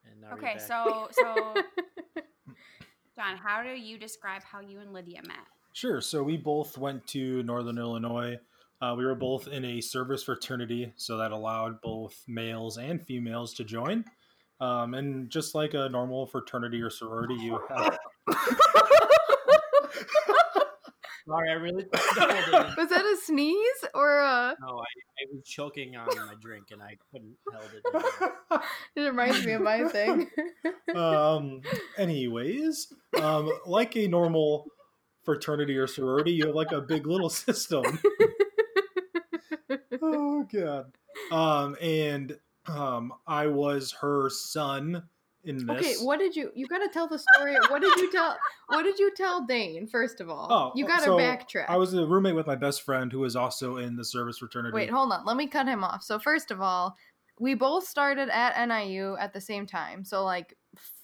And 0.10 0.22
now 0.22 0.34
Okay, 0.34 0.58
so 0.60 1.10
so 1.12 1.56
John, 3.16 3.38
how 3.38 3.64
do 3.64 3.70
you 3.70 3.98
describe 3.98 4.44
how 4.44 4.60
you 4.62 4.80
and 4.80 4.94
Lydia 4.94 5.22
met? 5.24 5.38
Sure. 5.78 6.02
So 6.02 6.24
we 6.24 6.38
both 6.38 6.76
went 6.76 7.06
to 7.10 7.44
Northern 7.44 7.78
Illinois. 7.78 8.40
Uh, 8.82 8.96
we 8.98 9.06
were 9.06 9.14
both 9.14 9.48
in 9.48 9.64
a 9.64 9.80
service 9.80 10.24
fraternity, 10.24 10.92
so 10.96 11.18
that 11.18 11.30
allowed 11.30 11.82
both 11.82 12.24
males 12.28 12.80
and 12.80 13.00
females 13.06 13.54
to 13.54 13.64
join. 13.64 14.04
Um, 14.60 14.96
and 14.96 15.30
just 15.30 15.54
like 15.54 15.76
a 15.76 15.88
normal 15.90 16.26
fraternity 16.26 16.82
or 16.82 16.90
sorority, 16.90 17.36
you 17.36 17.60
have. 17.70 17.96
Sorry, 21.28 21.52
I 21.52 21.54
really 21.54 21.86
hold 21.96 22.32
it 22.32 22.48
in. 22.48 22.76
Was 22.76 22.90
that 22.90 23.06
a 23.06 23.18
sneeze 23.24 23.86
or 23.94 24.18
a? 24.18 24.56
No, 24.60 24.80
I, 24.80 24.82
I 24.82 25.26
was 25.32 25.44
choking 25.46 25.96
on 25.96 26.08
my 26.08 26.34
drink 26.42 26.72
and 26.72 26.82
I 26.82 26.98
couldn't 27.12 27.36
held 27.54 27.70
it. 27.76 27.84
in. 27.94 28.60
It 28.96 29.02
reminds 29.02 29.46
me 29.46 29.52
of 29.52 29.62
my 29.62 29.84
thing. 29.90 30.28
um, 30.96 31.62
anyways, 32.00 32.92
um, 33.22 33.52
like 33.68 33.96
a 33.96 34.08
normal 34.08 34.66
fraternity 35.28 35.78
or 35.78 35.88
sorority, 35.88 36.32
you 36.32 36.48
have 36.48 36.56
like 36.56 36.72
a 36.72 36.80
big 36.80 37.06
little 37.06 37.30
system. 37.46 37.84
oh 40.02 40.48
god. 40.52 40.94
Um, 41.32 41.76
and 41.82 42.38
um, 42.66 43.14
I 43.28 43.48
was 43.48 43.92
her 44.00 44.30
son 44.30 45.04
in 45.44 45.66
this. 45.66 45.78
okay, 45.78 45.94
what 46.06 46.20
did 46.20 46.34
you? 46.34 46.50
You 46.56 46.66
got 46.68 46.80
to 46.80 46.88
tell 46.88 47.10
the 47.10 47.20
story. 47.20 47.58
What 47.70 47.82
did 47.82 47.94
you 47.98 48.10
tell? 48.10 48.38
What 48.70 48.84
did 48.84 48.98
you 49.00 49.14
tell 49.16 49.46
Dane? 49.46 49.86
First 49.86 50.22
of 50.22 50.30
all, 50.30 50.48
Oh, 50.50 50.72
you 50.76 50.88
got 50.88 51.00
to 51.00 51.06
so 51.06 51.18
backtrack. 51.18 51.66
I 51.68 51.76
was 51.76 51.94
a 51.94 52.06
roommate 52.06 52.36
with 52.36 52.48
my 52.48 52.56
best 52.56 52.84
friend 52.84 53.12
who 53.12 53.20
was 53.20 53.36
also 53.36 53.78
in 53.78 53.98
the 53.98 54.06
service 54.06 54.38
fraternity. 54.38 54.74
Wait, 54.74 54.90
hold 54.90 55.12
on. 55.12 55.26
Let 55.26 55.36
me 55.36 55.48
cut 55.48 55.68
him 55.68 55.84
off. 55.84 56.04
So 56.04 56.20
first 56.20 56.52
of 56.52 56.62
all, 56.62 56.96
we 57.40 57.54
both 57.54 57.86
started 57.86 58.30
at 58.30 58.66
NIU 58.68 59.18
at 59.20 59.34
the 59.34 59.42
same 59.42 59.66
time. 59.66 60.06
So 60.06 60.24
like 60.24 60.56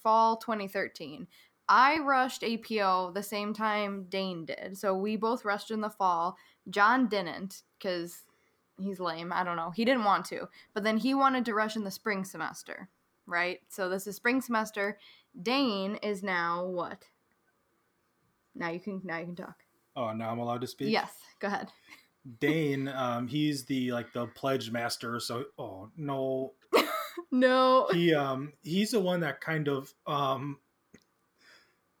fall 0.02 0.38
2013. 0.38 1.26
I 1.68 1.98
rushed 1.98 2.44
APO 2.44 3.12
the 3.12 3.22
same 3.22 3.54
time 3.54 4.06
Dane 4.08 4.44
did. 4.44 4.76
So 4.76 4.94
we 4.94 5.16
both 5.16 5.44
rushed 5.44 5.70
in 5.70 5.80
the 5.80 5.90
fall. 5.90 6.36
John 6.68 7.08
didn't 7.08 7.62
cuz 7.80 8.24
he's 8.78 9.00
lame. 9.00 9.32
I 9.32 9.44
don't 9.44 9.56
know. 9.56 9.70
He 9.70 9.84
didn't 9.84 10.04
want 10.04 10.26
to. 10.26 10.48
But 10.74 10.84
then 10.84 10.98
he 10.98 11.14
wanted 11.14 11.44
to 11.46 11.54
rush 11.54 11.76
in 11.76 11.84
the 11.84 11.90
spring 11.90 12.24
semester, 12.24 12.88
right? 13.26 13.60
So 13.68 13.88
this 13.88 14.06
is 14.06 14.16
spring 14.16 14.40
semester. 14.40 14.98
Dane 15.40 15.96
is 15.96 16.22
now 16.22 16.64
what? 16.66 17.04
Now 18.54 18.70
you 18.70 18.80
can 18.80 19.00
now 19.04 19.18
you 19.18 19.26
can 19.26 19.36
talk. 19.36 19.56
Oh, 19.96 20.12
now 20.12 20.30
I'm 20.30 20.38
allowed 20.38 20.60
to 20.62 20.66
speak. 20.66 20.90
Yes, 20.90 21.12
go 21.38 21.48
ahead. 21.48 21.70
Dane, 22.40 22.88
um, 22.88 23.26
he's 23.28 23.64
the 23.64 23.92
like 23.92 24.12
the 24.12 24.26
pledge 24.28 24.70
master. 24.70 25.20
So, 25.20 25.44
oh 25.58 25.90
no, 25.96 26.54
no. 27.30 27.88
he 27.92 28.14
um 28.14 28.52
he's 28.62 28.92
the 28.92 29.00
one 29.00 29.20
that 29.20 29.40
kind 29.40 29.68
of 29.68 29.92
um 30.06 30.58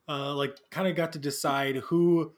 uh 0.08 0.34
like 0.34 0.58
kind 0.70 0.88
of 0.88 0.94
got 0.96 1.12
to 1.12 1.18
decide 1.18 1.76
who 1.76 2.32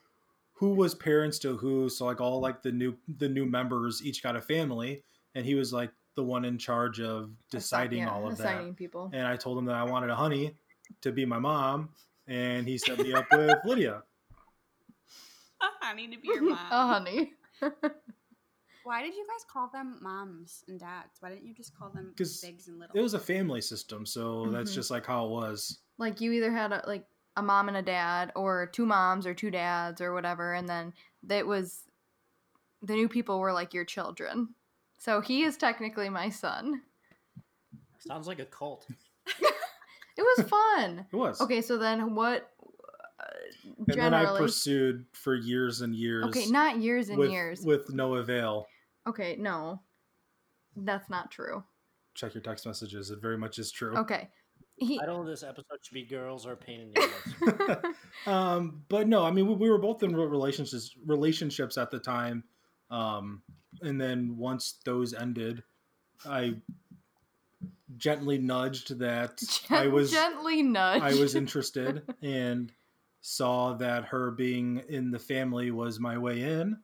who 0.52 0.74
was 0.74 0.94
parents 0.94 1.38
to 1.40 1.56
who. 1.56 1.88
So 1.88 2.06
like 2.06 2.20
all 2.20 2.40
like 2.40 2.62
the 2.62 2.72
new 2.72 2.96
the 3.18 3.28
new 3.28 3.46
members 3.46 4.02
each 4.04 4.22
got 4.22 4.36
a 4.36 4.40
family, 4.40 5.02
and 5.34 5.44
he 5.44 5.54
was 5.54 5.72
like 5.72 5.90
the 6.14 6.22
one 6.24 6.44
in 6.44 6.56
charge 6.58 7.00
of 7.00 7.30
deciding 7.50 7.98
Yeah, 8.00 8.10
all 8.10 8.26
of 8.26 8.36
that. 8.38 8.46
assigning 8.46 8.74
people. 8.74 9.10
And 9.12 9.26
I 9.26 9.36
told 9.36 9.58
him 9.58 9.66
that 9.66 9.74
I 9.76 9.84
wanted 9.84 10.08
a 10.10 10.14
honey 10.14 10.56
to 11.02 11.12
be 11.12 11.26
my 11.26 11.38
mom, 11.38 11.90
and 12.26 12.66
he 12.66 12.78
set 12.78 12.98
me 12.98 13.12
up 13.12 13.30
with 13.32 13.58
Lydia. 13.64 14.02
I 15.82 15.94
need 15.94 16.12
to 16.12 16.18
be 16.18 16.28
your 16.28 16.42
mom. 16.48 16.58
Oh, 16.70 16.86
honey. 16.88 17.32
Why 18.82 19.02
did 19.02 19.14
you 19.14 19.26
guys 19.26 19.44
call 19.52 19.68
them 19.72 19.98
moms 20.00 20.62
and 20.68 20.78
dads? 20.78 21.16
Why 21.20 21.30
didn't 21.30 21.46
you 21.46 21.54
just 21.54 21.76
call 21.76 21.90
them 21.90 22.14
'Cause 22.16 22.40
bigs 22.40 22.68
and 22.68 22.78
littles? 22.78 22.96
It 22.96 23.02
was 23.02 23.14
a 23.14 23.18
family 23.18 23.60
system, 23.60 24.06
so 24.06 24.50
that's 24.52 24.70
Mhm. 24.70 24.74
just 24.74 24.90
like 24.90 25.04
how 25.06 25.26
it 25.26 25.30
was. 25.30 25.80
like 25.98 26.20
you 26.20 26.30
either 26.32 26.52
had 26.52 26.72
a, 26.72 26.84
like 26.86 27.06
a 27.36 27.42
mom 27.42 27.68
and 27.68 27.76
a 27.76 27.82
dad 27.82 28.32
or 28.34 28.66
two 28.72 28.86
moms 28.86 29.26
or 29.26 29.34
two 29.34 29.50
dads 29.50 30.00
or 30.00 30.12
whatever 30.14 30.54
and 30.54 30.68
then 30.68 30.92
that 31.22 31.46
was 31.46 31.82
the 32.82 32.94
new 32.94 33.08
people 33.08 33.38
were 33.40 33.52
like 33.52 33.74
your 33.74 33.84
children 33.84 34.48
so 34.98 35.20
he 35.20 35.42
is 35.42 35.56
technically 35.56 36.08
my 36.08 36.28
son 36.28 36.82
Sounds 37.98 38.28
like 38.28 38.38
a 38.38 38.44
cult. 38.44 38.86
it 39.26 40.22
was 40.38 40.46
fun 40.48 41.04
It 41.12 41.16
was 41.16 41.40
okay 41.40 41.60
so 41.60 41.76
then 41.76 42.14
what 42.14 42.50
uh, 43.20 43.24
And 43.88 44.00
then 44.00 44.14
I 44.14 44.36
pursued 44.38 45.06
for 45.12 45.34
years 45.34 45.80
and 45.80 45.94
years. 45.94 46.24
okay 46.26 46.46
not 46.46 46.78
years 46.78 47.08
and 47.08 47.18
with, 47.18 47.30
years 47.30 47.62
with 47.64 47.92
no 47.92 48.14
avail. 48.14 48.66
okay 49.08 49.36
no 49.38 49.80
that's 50.76 51.10
not 51.10 51.30
true 51.30 51.64
Check 52.14 52.32
your 52.32 52.42
text 52.42 52.64
messages. 52.64 53.10
It 53.10 53.20
very 53.20 53.36
much 53.36 53.58
is 53.58 53.70
true. 53.70 53.94
okay 53.98 54.30
he 54.76 54.98
Title 54.98 55.20
of 55.20 55.26
this 55.26 55.42
episode 55.42 55.78
should 55.82 55.94
be 55.94 56.04
"Girls 56.04 56.46
Are 56.46 56.52
a 56.52 56.56
Pain 56.56 56.80
in 56.80 56.92
the 56.92 57.86
Ass." 57.86 57.94
um, 58.26 58.82
but 58.88 59.08
no, 59.08 59.24
I 59.24 59.30
mean 59.30 59.46
we, 59.46 59.54
we 59.54 59.70
were 59.70 59.78
both 59.78 60.02
in 60.02 60.14
relationships 60.14 60.94
relationships 61.04 61.78
at 61.78 61.90
the 61.90 61.98
time, 61.98 62.44
um, 62.90 63.42
and 63.82 64.00
then 64.00 64.36
once 64.36 64.78
those 64.84 65.14
ended, 65.14 65.62
I 66.28 66.56
gently 67.96 68.38
nudged 68.38 68.98
that 68.98 69.42
I 69.70 69.86
was 69.86 70.10
gently 70.10 70.62
nudged 70.62 71.04
I 71.04 71.14
was 71.14 71.34
interested 71.34 72.02
and 72.22 72.72
saw 73.20 73.74
that 73.74 74.04
her 74.04 74.30
being 74.30 74.82
in 74.88 75.10
the 75.10 75.18
family 75.18 75.70
was 75.70 75.98
my 75.98 76.18
way 76.18 76.42
in, 76.42 76.78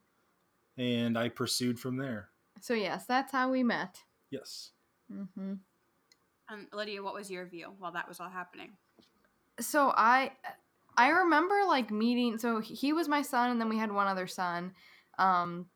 and 0.79 1.19
I 1.19 1.29
pursued 1.29 1.79
from 1.79 1.97
there. 1.97 2.29
so 2.61 2.75
yes 2.75 3.05
that's 3.07 3.33
how 3.33 3.51
we 3.51 3.63
met 3.63 3.99
Yes. 4.31 4.71
Mm 5.13 5.29
hmm 5.35 5.53
Um, 6.53 6.69
Lydia, 6.73 7.03
what 7.03 7.15
was 7.15 7.31
your 7.31 7.47
view 7.47 7.73
while 7.79 7.93
that 7.93 8.09
was 8.09 8.21
all 8.21 8.29
happening? 8.29 8.73
so 9.61 9.93
i 9.97 10.31
i 10.97 11.09
remember 11.09 11.61
like 11.67 11.91
meeting 11.91 12.39
so 12.39 12.61
he 12.61 12.93
was 12.93 13.09
my 13.09 13.23
son 13.23 13.51
and 13.51 13.61
then 13.61 13.69
we 13.69 13.79
had 13.79 13.93
one 13.93 14.07
other 14.07 14.27
son 14.27 14.73
um 15.19 15.67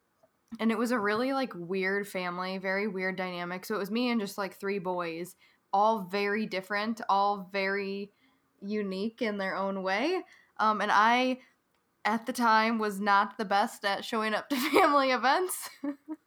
and 0.61 0.71
it 0.71 0.79
was 0.79 0.91
a 0.93 0.99
really 0.99 1.33
like 1.33 1.53
weird 1.55 2.07
family 2.07 2.59
very 2.59 2.89
weird 2.89 3.17
dynamic 3.17 3.65
so 3.65 3.75
it 3.75 3.79
was 3.79 3.91
me 3.91 4.11
and 4.11 4.21
just 4.21 4.39
like 4.39 4.59
three 4.59 4.79
boys 4.79 5.37
all 5.73 6.03
very 6.11 6.47
different 6.47 7.01
all 7.09 7.49
very 7.53 8.11
unique 8.63 9.21
in 9.21 9.37
their 9.37 9.55
own 9.55 9.83
way 9.83 10.23
um 10.59 10.81
and 10.81 10.91
i 10.93 11.39
at 12.05 12.25
the 12.25 12.33
time 12.33 12.79
was 12.79 13.01
not 13.01 13.37
the 13.37 13.45
best 13.45 13.85
at 13.85 14.05
showing 14.05 14.33
up 14.33 14.49
to 14.49 14.57
family 14.73 15.11
events 15.11 15.69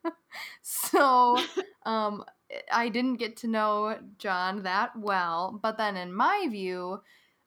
so 0.62 1.38
um 1.86 2.24
I 2.72 2.90
didn't 2.90 3.16
get 3.16 3.38
to 3.38 3.48
know 3.48 3.98
John 4.18 4.64
that 4.64 4.98
well, 4.98 5.60
but 5.62 5.78
then 5.78 5.98
in 5.98 6.14
my 6.14 6.48
view, 6.50 7.02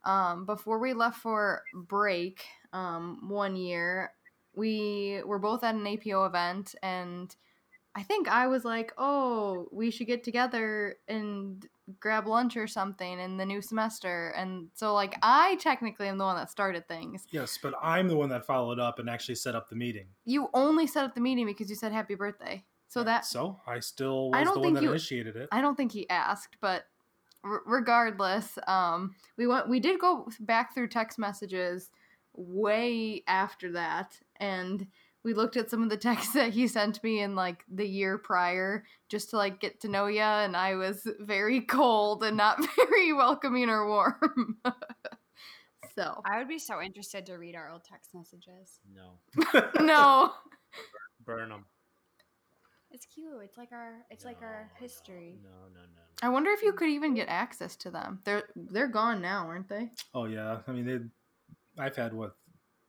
um, 0.05 0.47
before 0.47 0.79
we 0.79 0.95
left 0.95 1.19
for 1.19 1.63
break 1.75 2.45
um, 2.73 3.29
one 3.29 3.57
year, 3.57 4.13
we 4.55 5.23
were 5.25 5.39
both 5.39 5.65
at 5.65 5.75
an 5.75 5.87
APO 5.87 6.25
event, 6.25 6.75
and 6.83 7.35
I 7.95 8.03
think 8.03 8.29
I 8.29 8.47
was 8.47 8.65
like, 8.65 8.93
"Oh, 8.99 9.69
we 9.73 9.91
should 9.91 10.07
get 10.07 10.25
together 10.25 10.97
and 11.09 11.67
grab 12.01 12.27
lunch 12.27 12.57
or 12.57 12.67
something 12.67 13.19
in 13.19 13.37
the 13.37 13.47
new 13.47 13.63
semester." 13.63 14.33
And 14.37 14.69
so, 14.75 14.95
like, 14.95 15.17
I 15.23 15.57
technically 15.57 16.09
am 16.09 16.19
the 16.19 16.25
one 16.25 16.37
that 16.37 16.51
started 16.51 16.87
things. 16.89 17.27
Yes, 17.31 17.59
but 17.63 17.75
I'm 17.83 18.09
the 18.09 18.17
one 18.17 18.29
that 18.31 18.47
followed 18.47 18.79
up 18.79 18.99
and 18.99 19.09
actually 19.09 19.37
set 19.37 19.55
up 19.55 19.69
the 19.69 19.77
meeting. 19.77 20.07
You 20.25 20.49
only 20.55 20.87
set 20.87 21.05
up 21.05 21.15
the 21.15 21.21
meeting 21.21 21.47
because 21.47 21.71
you 21.71 21.77
said 21.77 21.93
happy 21.93 22.15
birthday. 22.15 22.65
So 22.93 23.03
that 23.05 23.25
so 23.25 23.59
I 23.67 23.81
still 23.81 24.31
I 24.35 24.41
was 24.41 24.49
don't 24.49 24.55
the 24.55 24.61
one 24.61 24.67
think 24.67 24.75
that 24.77 24.83
you- 24.83 24.91
initiated 24.91 25.35
it. 25.35 25.49
I 25.51 25.63
don't 25.63 25.77
think 25.77 25.93
he 25.93 26.07
asked, 26.11 26.59
but 26.61 26.85
r- 27.43 27.63
regardless, 27.65 28.59
um, 28.67 29.15
we 29.39 29.47
went. 29.47 29.67
We 29.67 29.81
did 29.81 29.99
go 29.99 30.29
back 30.41 30.75
through 30.75 30.89
text 30.89 31.19
messages 31.19 31.91
way 32.35 33.23
after 33.27 33.73
that, 33.73 34.21
and 34.37 34.87
we 35.25 35.33
looked 35.33 35.57
at 35.57 35.71
some 35.71 35.83
of 35.83 35.89
the 35.89 35.97
texts 35.97 36.35
that 36.35 36.53
he 36.53 36.69
sent 36.69 37.03
me 37.03 37.21
in 37.21 37.35
like 37.35 37.65
the 37.73 37.87
year 37.89 38.19
prior, 38.19 38.85
just 39.09 39.31
to 39.31 39.39
like 39.39 39.59
get 39.59 39.81
to 39.81 39.89
know 39.89 40.05
ya. 40.05 40.41
And 40.45 40.55
I 40.55 40.75
was 40.75 41.09
very 41.19 41.63
cold 41.63 42.23
and 42.23 42.37
not 42.37 42.59
very 42.77 43.15
welcoming 43.15 43.71
or 43.71 43.89
warm. 43.89 44.59
so 45.95 46.21
I 46.31 46.37
would 46.37 46.49
be 46.49 46.59
so 46.59 46.83
interested 46.83 47.25
to 47.25 47.37
read 47.37 47.55
our 47.55 47.71
old 47.71 47.85
text 47.85 48.11
messages. 48.13 48.81
No, 48.95 49.19
no, 49.81 50.33
burn 51.25 51.49
them. 51.49 51.65
It's 52.93 53.07
cute. 53.07 53.27
It's 53.43 53.57
like 53.57 53.73
our 53.73 53.95
it's 54.11 54.25
like 54.25 54.43
our 54.43 54.71
history. 54.79 55.39
No, 55.43 55.51
no, 55.75 55.81
no. 55.81 56.03
I 56.23 56.29
wonder 56.29 56.51
if 56.51 56.63
you 56.63 56.73
could 56.73 56.89
even 56.91 57.15
get 57.15 57.29
access 57.29 57.75
to 57.77 57.91
them. 57.91 58.21
They're 58.25 58.45
they're 58.55 58.89
gone 58.89 59.21
now, 59.23 59.47
aren't 59.47 59.69
they? 59.69 59.91
Oh 60.15 60.27
yeah, 60.27 60.59
I 60.67 60.73
mean 60.73 60.87
they. 60.87 60.99
I've 61.83 61.97
had 61.97 62.13
what 62.13 62.37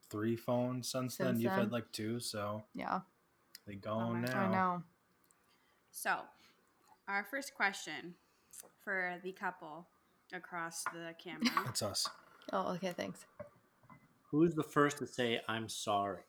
three 0.10 0.36
phones 0.36 0.90
since, 0.90 1.16
then. 1.18 1.28
Since 1.28 1.42
You've 1.42 1.52
then. 1.54 1.60
had 1.60 1.72
like 1.72 1.90
two, 1.92 2.20
so 2.20 2.64
Yeah, 2.76 3.00
they 3.66 3.76
oh 3.76 3.80
gone 3.80 4.22
my- 4.22 4.28
now. 4.28 4.40
I 4.42 4.52
know. 4.52 4.84
So, 5.92 6.16
our 7.08 7.24
first 7.24 7.54
question 7.56 8.16
for 8.84 9.16
the 9.24 9.32
couple 9.32 9.88
across 10.34 10.84
the 10.86 11.14
camera. 11.18 11.50
It's 11.70 11.82
us. 11.82 12.10
Oh, 12.52 12.74
okay. 12.74 12.92
Thanks. 12.92 13.26
Who's 14.32 14.54
the 14.54 14.64
first 14.64 14.98
to 14.98 15.08
say 15.08 15.40
I'm 15.48 15.70
sorry? 15.70 16.22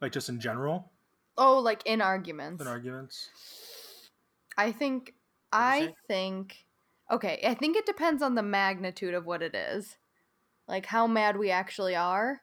Like 0.00 0.10
just 0.12 0.28
in 0.28 0.40
general, 0.40 0.90
Oh, 1.36 1.58
like 1.58 1.82
in 1.86 2.00
arguments. 2.00 2.60
in 2.60 2.68
arguments. 2.68 3.30
I 4.56 4.72
think 4.72 5.14
I 5.52 5.94
think 6.08 6.66
okay, 7.10 7.40
I 7.46 7.54
think 7.54 7.76
it 7.76 7.86
depends 7.86 8.22
on 8.22 8.34
the 8.34 8.42
magnitude 8.42 9.14
of 9.14 9.26
what 9.26 9.42
it 9.42 9.54
is. 9.54 9.96
Like 10.68 10.86
how 10.86 11.06
mad 11.06 11.36
we 11.36 11.50
actually 11.50 11.96
are. 11.96 12.42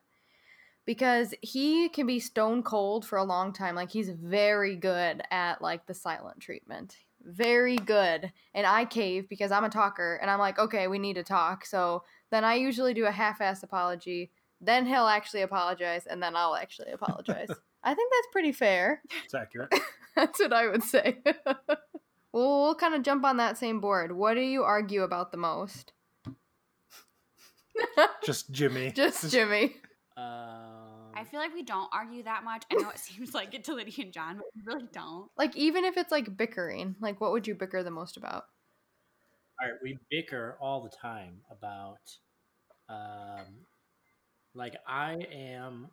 Because 0.85 1.35
he 1.41 1.87
can 1.89 2.07
be 2.07 2.19
stone 2.19 2.63
cold 2.63 3.05
for 3.05 3.17
a 3.17 3.23
long 3.23 3.53
time. 3.53 3.75
Like 3.75 3.91
he's 3.91 4.09
very 4.09 4.75
good 4.75 5.21
at 5.29 5.61
like 5.61 5.85
the 5.85 5.93
silent 5.93 6.39
treatment. 6.39 6.97
Very 7.23 7.75
good. 7.75 8.31
And 8.55 8.65
I 8.65 8.85
cave 8.85 9.29
because 9.29 9.51
I'm 9.51 9.65
a 9.65 9.69
talker 9.69 10.17
and 10.19 10.31
I'm 10.31 10.39
like, 10.39 10.57
"Okay, 10.57 10.87
we 10.87 10.97
need 10.97 11.15
to 11.15 11.23
talk." 11.23 11.65
So 11.65 12.03
then 12.31 12.43
I 12.43 12.55
usually 12.55 12.93
do 12.93 13.05
a 13.05 13.11
half-ass 13.11 13.61
apology. 13.61 14.31
Then 14.61 14.87
he'll 14.87 15.07
actually 15.07 15.41
apologize 15.41 16.07
and 16.07 16.23
then 16.23 16.35
I'll 16.35 16.55
actually 16.55 16.91
apologize. 16.93 17.49
I 17.83 17.93
think 17.93 18.11
that's 18.11 18.27
pretty 18.31 18.51
fair. 18.51 19.01
It's 19.25 19.33
accurate. 19.33 19.73
That's 20.15 20.39
what 20.39 20.53
I 20.53 20.67
would 20.67 20.83
say. 20.83 21.19
well, 21.25 21.77
we'll 22.33 22.75
kind 22.75 22.95
of 22.95 23.03
jump 23.03 23.23
on 23.23 23.37
that 23.37 23.57
same 23.57 23.79
board. 23.79 24.11
What 24.11 24.33
do 24.33 24.41
you 24.41 24.63
argue 24.63 25.03
about 25.03 25.31
the 25.31 25.37
most? 25.37 25.93
just 28.25 28.51
Jimmy. 28.51 28.91
Just 28.91 29.31
Jimmy. 29.31 29.77
Um, 30.17 31.13
I 31.15 31.25
feel 31.29 31.39
like 31.39 31.53
we 31.53 31.63
don't 31.63 31.89
argue 31.93 32.23
that 32.23 32.43
much. 32.43 32.63
I 32.71 32.75
know 32.75 32.89
it 32.89 32.99
seems 32.99 33.33
like 33.33 33.53
it 33.53 33.63
to 33.65 33.73
Lydia 33.73 34.05
and 34.05 34.13
John, 34.13 34.37
but 34.37 34.45
we 34.55 34.61
really 34.65 34.89
don't. 34.91 35.29
Like, 35.37 35.55
even 35.55 35.85
if 35.85 35.95
it's 35.95 36.11
like 36.11 36.35
bickering, 36.35 36.95
like, 36.99 37.21
what 37.21 37.31
would 37.31 37.47
you 37.47 37.55
bicker 37.55 37.83
the 37.83 37.91
most 37.91 38.17
about? 38.17 38.45
all 39.61 39.67
right, 39.67 39.77
we 39.83 39.97
bicker 40.09 40.57
all 40.61 40.81
the 40.81 40.89
time 40.89 41.41
about, 41.51 41.99
um, 42.87 43.45
like 44.53 44.75
I 44.87 45.17
am 45.33 45.89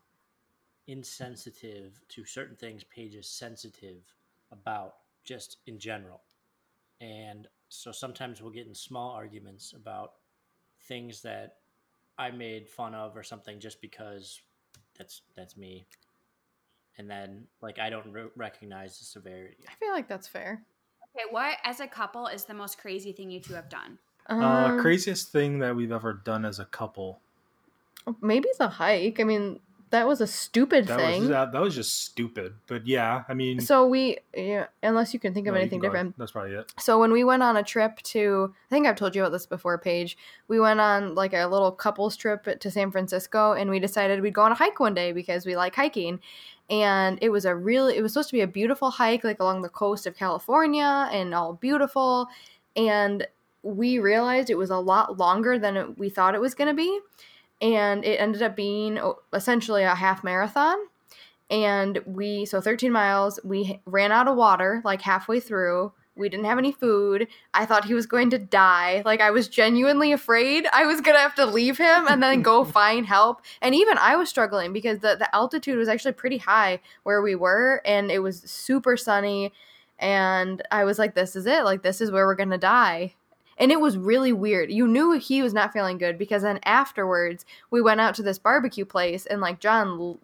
insensitive 0.86 2.00
to 2.08 2.24
certain 2.24 2.56
things. 2.56 2.84
Paige 2.84 3.14
is 3.14 3.28
sensitive 3.28 4.02
about 4.52 4.96
just 5.24 5.58
in 5.66 5.78
general, 5.78 6.20
and 7.00 7.48
so 7.68 7.90
sometimes 7.92 8.40
we'll 8.40 8.52
get 8.52 8.66
in 8.66 8.74
small 8.74 9.10
arguments 9.10 9.72
about 9.72 10.12
things 10.82 11.22
that 11.22 11.56
I 12.18 12.30
made 12.30 12.68
fun 12.68 12.94
of 12.94 13.16
or 13.16 13.22
something 13.22 13.58
just 13.60 13.80
because 13.80 14.40
that's 14.96 15.22
that's 15.34 15.56
me, 15.56 15.86
and 16.98 17.10
then 17.10 17.46
like 17.60 17.78
I 17.78 17.90
don't 17.90 18.10
re- 18.12 18.30
recognize 18.36 18.98
the 18.98 19.04
severity. 19.04 19.56
I 19.68 19.74
feel 19.74 19.92
like 19.92 20.08
that's 20.08 20.28
fair. 20.28 20.62
Okay, 21.16 21.24
what 21.30 21.56
as 21.64 21.80
a 21.80 21.86
couple 21.86 22.26
is 22.26 22.44
the 22.44 22.54
most 22.54 22.78
crazy 22.78 23.12
thing 23.12 23.30
you 23.30 23.40
two 23.40 23.54
have 23.54 23.68
done? 23.68 23.98
uh, 24.28 24.34
Um, 24.34 24.80
craziest 24.80 25.30
thing 25.30 25.58
that 25.60 25.74
we've 25.76 25.92
ever 25.92 26.12
done 26.12 26.44
as 26.44 26.58
a 26.58 26.64
couple. 26.66 27.20
Maybe 28.20 28.48
the 28.58 28.68
hike. 28.68 29.18
I 29.20 29.24
mean, 29.24 29.60
that 29.90 30.06
was 30.06 30.20
a 30.20 30.26
stupid 30.26 30.86
That 30.88 30.98
thing. 30.98 31.20
was 31.20 31.28
that, 31.30 31.52
that 31.52 31.60
was 31.60 31.74
just 31.74 32.04
stupid. 32.04 32.54
But 32.66 32.86
yeah, 32.86 33.22
I 33.28 33.34
mean, 33.34 33.60
so 33.60 33.86
we, 33.86 34.18
yeah, 34.34 34.66
unless 34.82 35.14
you 35.14 35.20
can 35.20 35.32
think 35.32 35.46
of 35.46 35.54
no, 35.54 35.60
anything 35.60 35.80
different. 35.80 36.18
That's 36.18 36.32
probably 36.32 36.54
it. 36.54 36.72
So 36.78 36.98
when 36.98 37.12
we 37.12 37.22
went 37.24 37.42
on 37.42 37.56
a 37.56 37.62
trip 37.62 37.98
to, 38.02 38.52
I 38.68 38.74
think 38.74 38.86
I've 38.86 38.96
told 38.96 39.14
you 39.14 39.22
about 39.22 39.32
this 39.32 39.46
before, 39.46 39.78
Paige. 39.78 40.18
We 40.48 40.58
went 40.58 40.80
on 40.80 41.14
like 41.14 41.34
a 41.34 41.46
little 41.46 41.70
couples 41.70 42.16
trip 42.16 42.58
to 42.58 42.70
San 42.70 42.90
Francisco, 42.90 43.52
and 43.52 43.70
we 43.70 43.78
decided 43.78 44.20
we'd 44.20 44.34
go 44.34 44.42
on 44.42 44.52
a 44.52 44.56
hike 44.56 44.80
one 44.80 44.94
day 44.94 45.12
because 45.12 45.46
we 45.46 45.56
like 45.56 45.74
hiking. 45.74 46.20
And 46.68 47.18
it 47.22 47.30
was 47.30 47.44
a 47.44 47.54
really, 47.54 47.96
it 47.96 48.02
was 48.02 48.12
supposed 48.12 48.30
to 48.30 48.36
be 48.36 48.40
a 48.40 48.46
beautiful 48.48 48.90
hike, 48.90 49.22
like 49.22 49.38
along 49.38 49.62
the 49.62 49.68
coast 49.68 50.06
of 50.06 50.16
California, 50.16 51.08
and 51.12 51.32
all 51.32 51.52
beautiful. 51.52 52.26
And 52.74 53.26
we 53.62 53.98
realized 53.98 54.50
it 54.50 54.58
was 54.58 54.70
a 54.70 54.78
lot 54.78 55.18
longer 55.18 55.58
than 55.58 55.94
we 55.96 56.08
thought 56.08 56.34
it 56.34 56.40
was 56.40 56.54
going 56.54 56.68
to 56.68 56.74
be, 56.74 57.00
and 57.60 58.04
it 58.04 58.20
ended 58.20 58.42
up 58.42 58.56
being 58.56 58.98
oh, 58.98 59.18
essentially 59.32 59.82
a 59.82 59.94
half 59.94 60.22
marathon. 60.22 60.76
And 61.48 62.00
we 62.06 62.44
so 62.44 62.60
13 62.60 62.90
miles 62.90 63.38
we 63.44 63.80
ran 63.86 64.12
out 64.12 64.28
of 64.28 64.36
water 64.36 64.82
like 64.84 65.02
halfway 65.02 65.40
through. 65.40 65.92
We 66.16 66.30
didn't 66.30 66.46
have 66.46 66.56
any 66.56 66.72
food. 66.72 67.28
I 67.52 67.66
thought 67.66 67.84
he 67.84 67.92
was 67.92 68.06
going 68.06 68.30
to 68.30 68.38
die. 68.38 69.02
Like 69.04 69.20
i 69.20 69.30
was 69.30 69.48
genuinely 69.48 70.12
afraid 70.12 70.66
i 70.72 70.86
was 70.86 71.00
going 71.00 71.14
to 71.14 71.20
have 71.20 71.36
to 71.36 71.46
leave 71.46 71.78
him 71.78 72.06
and 72.08 72.22
then 72.22 72.42
go 72.42 72.64
find 72.64 73.06
help. 73.06 73.42
And 73.62 73.74
even 73.74 73.96
i 73.98 74.16
was 74.16 74.28
struggling 74.28 74.72
because 74.72 74.98
the, 74.98 75.16
the 75.18 75.32
altitude 75.34 75.78
was 75.78 75.88
actually 75.88 76.12
pretty 76.12 76.38
high 76.38 76.80
where 77.04 77.22
we 77.22 77.34
were 77.34 77.80
and 77.84 78.10
it 78.10 78.18
was 78.20 78.40
super 78.42 78.96
sunny. 78.96 79.52
And 79.98 80.62
i 80.72 80.84
was 80.84 80.98
like 80.98 81.14
this 81.14 81.36
is 81.36 81.46
it. 81.46 81.64
Like 81.64 81.82
this 81.82 82.00
is 82.00 82.10
where 82.10 82.26
we're 82.26 82.34
going 82.34 82.50
to 82.50 82.58
die 82.58 83.14
and 83.58 83.72
it 83.72 83.80
was 83.80 83.96
really 83.96 84.32
weird. 84.32 84.70
You 84.70 84.86
knew 84.86 85.12
he 85.12 85.42
was 85.42 85.52
not 85.54 85.72
feeling 85.72 85.98
good 85.98 86.18
because 86.18 86.42
then 86.42 86.58
afterwards 86.64 87.44
we 87.70 87.80
went 87.80 88.00
out 88.00 88.14
to 88.16 88.22
this 88.22 88.38
barbecue 88.38 88.84
place 88.84 89.26
and 89.26 89.40
like 89.40 89.60
John 89.60 89.88
l- 89.88 90.18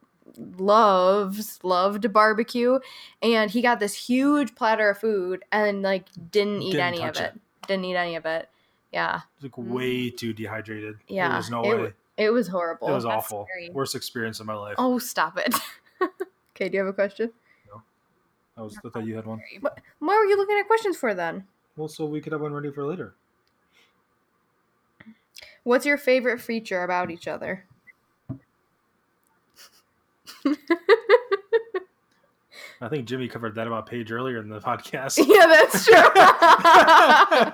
loves 0.58 1.58
loved 1.62 2.12
barbecue 2.12 2.78
and 3.20 3.50
he 3.50 3.60
got 3.62 3.80
this 3.80 3.94
huge 3.94 4.54
platter 4.54 4.90
of 4.90 4.98
food 4.98 5.44
and 5.52 5.82
like 5.82 6.06
didn't 6.30 6.62
eat 6.62 6.72
Didn't 6.72 6.86
any 6.94 7.02
of 7.02 7.16
it. 7.16 7.20
it. 7.20 7.40
Didn't 7.66 7.84
eat 7.84 7.96
any 7.96 8.16
of 8.16 8.26
it. 8.26 8.48
Yeah. 8.92 9.20
Like 9.42 9.52
Mm. 9.52 9.68
way 9.68 10.10
too 10.10 10.32
dehydrated. 10.32 10.98
Yeah. 11.08 11.28
There 11.28 11.36
was 11.38 11.50
no 11.50 11.62
it, 11.64 11.80
way. 11.80 11.92
it 12.16 12.30
was 12.30 12.48
horrible. 12.48 12.88
it 12.88 12.92
was 12.92 13.04
That's 13.04 13.14
awful. 13.16 13.46
scary. 13.50 13.70
Worst 13.70 13.94
experience 13.94 14.40
of 14.40 14.46
my 14.46 14.54
life. 14.54 14.74
oh, 14.78 14.98
stop 14.98 15.38
it. 15.38 15.54
okay, 16.54 16.68
do 16.68 16.74
you 16.76 16.80
have 16.80 16.88
a 16.88 16.92
question? 16.92 17.30
No. 17.68 17.82
I 18.56 18.62
was 18.62 18.76
I 18.84 18.88
thought 18.90 19.06
you 19.06 19.16
had 19.16 19.26
one. 19.26 19.40
What 19.60 19.78
were 20.00 20.24
you 20.24 20.36
looking 20.36 20.58
at 20.58 20.66
questions 20.66 20.96
for 20.96 21.14
then? 21.14 21.44
Well, 21.76 21.88
so 21.88 22.04
we 22.04 22.20
could 22.20 22.32
have 22.32 22.42
one 22.42 22.52
ready 22.52 22.70
for 22.70 22.84
later. 22.86 23.14
What's 25.64 25.86
your 25.86 25.96
favorite 25.96 26.40
feature 26.40 26.82
about 26.82 27.10
each 27.10 27.26
other? 27.28 27.64
I 32.80 32.88
think 32.88 33.06
Jimmy 33.06 33.28
covered 33.28 33.54
that 33.54 33.68
about 33.68 33.86
Paige 33.86 34.10
earlier 34.10 34.38
in 34.38 34.48
the 34.48 34.58
podcast. 34.58 35.18
yeah, 35.28 35.46
that's 35.46 35.84
true. 35.84 35.94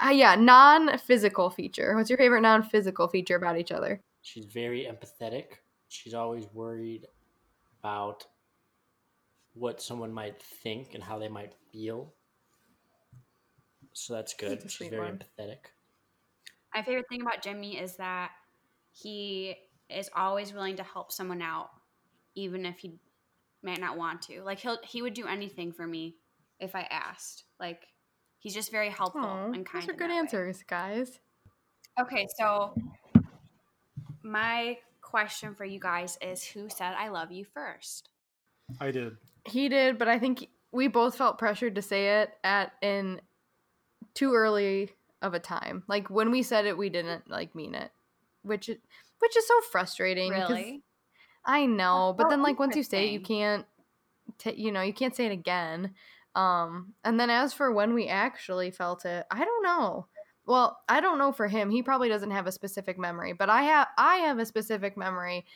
uh, 0.00 0.10
yeah, 0.10 0.34
non-physical 0.34 1.50
feature. 1.50 1.94
What's 1.94 2.10
your 2.10 2.18
favorite 2.18 2.40
non-physical 2.40 3.06
feature 3.08 3.36
about 3.36 3.58
each 3.58 3.70
other? 3.70 4.00
She's 4.22 4.46
very 4.46 4.88
empathetic. 4.90 5.44
She's 5.88 6.14
always 6.14 6.46
worried 6.52 7.06
about 7.80 8.26
what 9.54 9.80
someone 9.80 10.12
might 10.12 10.42
think 10.42 10.94
and 10.94 11.04
how 11.04 11.20
they 11.20 11.28
might 11.28 11.52
feel. 11.70 12.12
So 13.92 14.14
that's 14.14 14.34
good. 14.34 14.68
She's 14.68 14.88
very 14.88 15.02
one. 15.02 15.22
empathetic. 15.38 15.58
My 16.74 16.82
favorite 16.82 17.06
thing 17.08 17.22
about 17.22 17.42
Jimmy 17.42 17.78
is 17.78 17.96
that 17.96 18.30
he 18.92 19.56
is 19.88 20.08
always 20.16 20.52
willing 20.52 20.76
to 20.76 20.82
help 20.82 21.12
someone 21.12 21.42
out, 21.42 21.70
even 22.34 22.64
if 22.64 22.78
he 22.78 22.94
might 23.62 23.80
not 23.80 23.96
want 23.96 24.22
to. 24.22 24.42
Like 24.42 24.58
he'll 24.58 24.78
he 24.82 25.02
would 25.02 25.14
do 25.14 25.26
anything 25.26 25.72
for 25.72 25.86
me 25.86 26.16
if 26.60 26.74
I 26.74 26.82
asked. 26.90 27.44
Like 27.60 27.86
he's 28.38 28.54
just 28.54 28.70
very 28.70 28.90
helpful 28.90 29.22
Aw, 29.22 29.52
and 29.52 29.66
kind. 29.66 29.82
those 29.82 29.90
are 29.90 29.92
good 29.92 30.10
that 30.10 30.14
way. 30.14 30.18
answers, 30.18 30.62
guys. 30.66 31.20
Okay, 32.00 32.26
so 32.38 32.74
my 34.22 34.78
question 35.00 35.54
for 35.54 35.64
you 35.64 35.78
guys 35.78 36.16
is 36.22 36.42
who 36.42 36.68
said 36.68 36.94
I 36.98 37.08
love 37.08 37.30
you 37.30 37.44
first? 37.44 38.08
I 38.80 38.90
did. 38.90 39.16
He 39.46 39.68
did, 39.68 39.98
but 39.98 40.08
I 40.08 40.18
think 40.18 40.48
we 40.70 40.88
both 40.88 41.16
felt 41.16 41.38
pressured 41.38 41.74
to 41.74 41.82
say 41.82 42.20
it 42.20 42.30
at 42.42 42.72
in 42.80 43.20
too 44.14 44.32
early 44.34 44.90
of 45.22 45.34
a 45.34 45.40
time. 45.40 45.84
Like 45.88 46.10
when 46.10 46.30
we 46.30 46.42
said 46.42 46.66
it, 46.66 46.76
we 46.76 46.90
didn't 46.90 47.30
like 47.30 47.54
mean 47.54 47.74
it, 47.74 47.90
which 48.42 48.68
which 48.68 49.36
is 49.36 49.46
so 49.46 49.60
frustrating. 49.70 50.30
Really? 50.30 50.82
I 51.44 51.66
know, 51.66 52.14
but 52.16 52.28
then 52.28 52.42
like 52.42 52.58
once 52.58 52.76
you 52.76 52.82
say 52.82 53.08
it, 53.08 53.12
you 53.12 53.20
can't, 53.20 53.66
t- 54.38 54.54
you 54.56 54.70
know, 54.70 54.82
you 54.82 54.92
can't 54.92 55.14
say 55.14 55.26
it 55.26 55.32
again. 55.32 55.94
Um, 56.34 56.94
and 57.04 57.18
then 57.18 57.30
as 57.30 57.52
for 57.52 57.72
when 57.72 57.94
we 57.94 58.08
actually 58.08 58.70
felt 58.70 59.04
it, 59.04 59.26
I 59.30 59.44
don't 59.44 59.62
know. 59.62 60.06
Well, 60.46 60.78
I 60.88 61.00
don't 61.00 61.18
know 61.18 61.32
for 61.32 61.48
him. 61.48 61.70
He 61.70 61.82
probably 61.82 62.08
doesn't 62.08 62.30
have 62.30 62.46
a 62.46 62.52
specific 62.52 62.98
memory, 62.98 63.32
but 63.32 63.48
I 63.50 63.62
have 63.62 63.88
I 63.96 64.16
have 64.16 64.38
a 64.38 64.46
specific 64.46 64.96
memory 64.96 65.46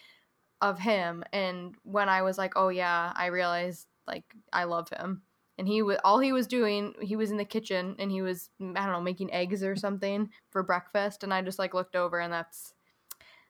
of 0.61 0.79
him 0.79 1.23
and 1.33 1.75
when 1.83 2.09
I 2.09 2.23
was 2.23 2.39
like, 2.39 2.55
"Oh 2.57 2.69
yeah, 2.69 3.13
I 3.15 3.27
realized 3.27 3.87
like 4.07 4.25
I 4.53 4.65
love 4.65 4.89
him." 4.89 5.23
And 5.59 5.67
he 5.67 5.81
was 5.83 5.99
all 6.05 6.19
he 6.19 6.33
was 6.33 6.47
doing, 6.47 6.95
he 7.01 7.17
was 7.17 7.31
in 7.31 7.37
the 7.39 7.45
kitchen 7.45 7.97
and 7.99 8.11
he 8.11 8.21
was 8.23 8.51
I 8.61 8.65
don't 8.85 8.93
know, 8.93 9.01
making 9.01 9.33
eggs 9.33 9.63
or 9.63 9.75
something 9.77 10.31
for 10.51 10.63
breakfast 10.63 11.23
and 11.25 11.33
I 11.33 11.43
just 11.43 11.59
like 11.59 11.73
looked 11.75 11.97
over 11.97 12.21
and 12.21 12.33
that's 12.33 12.75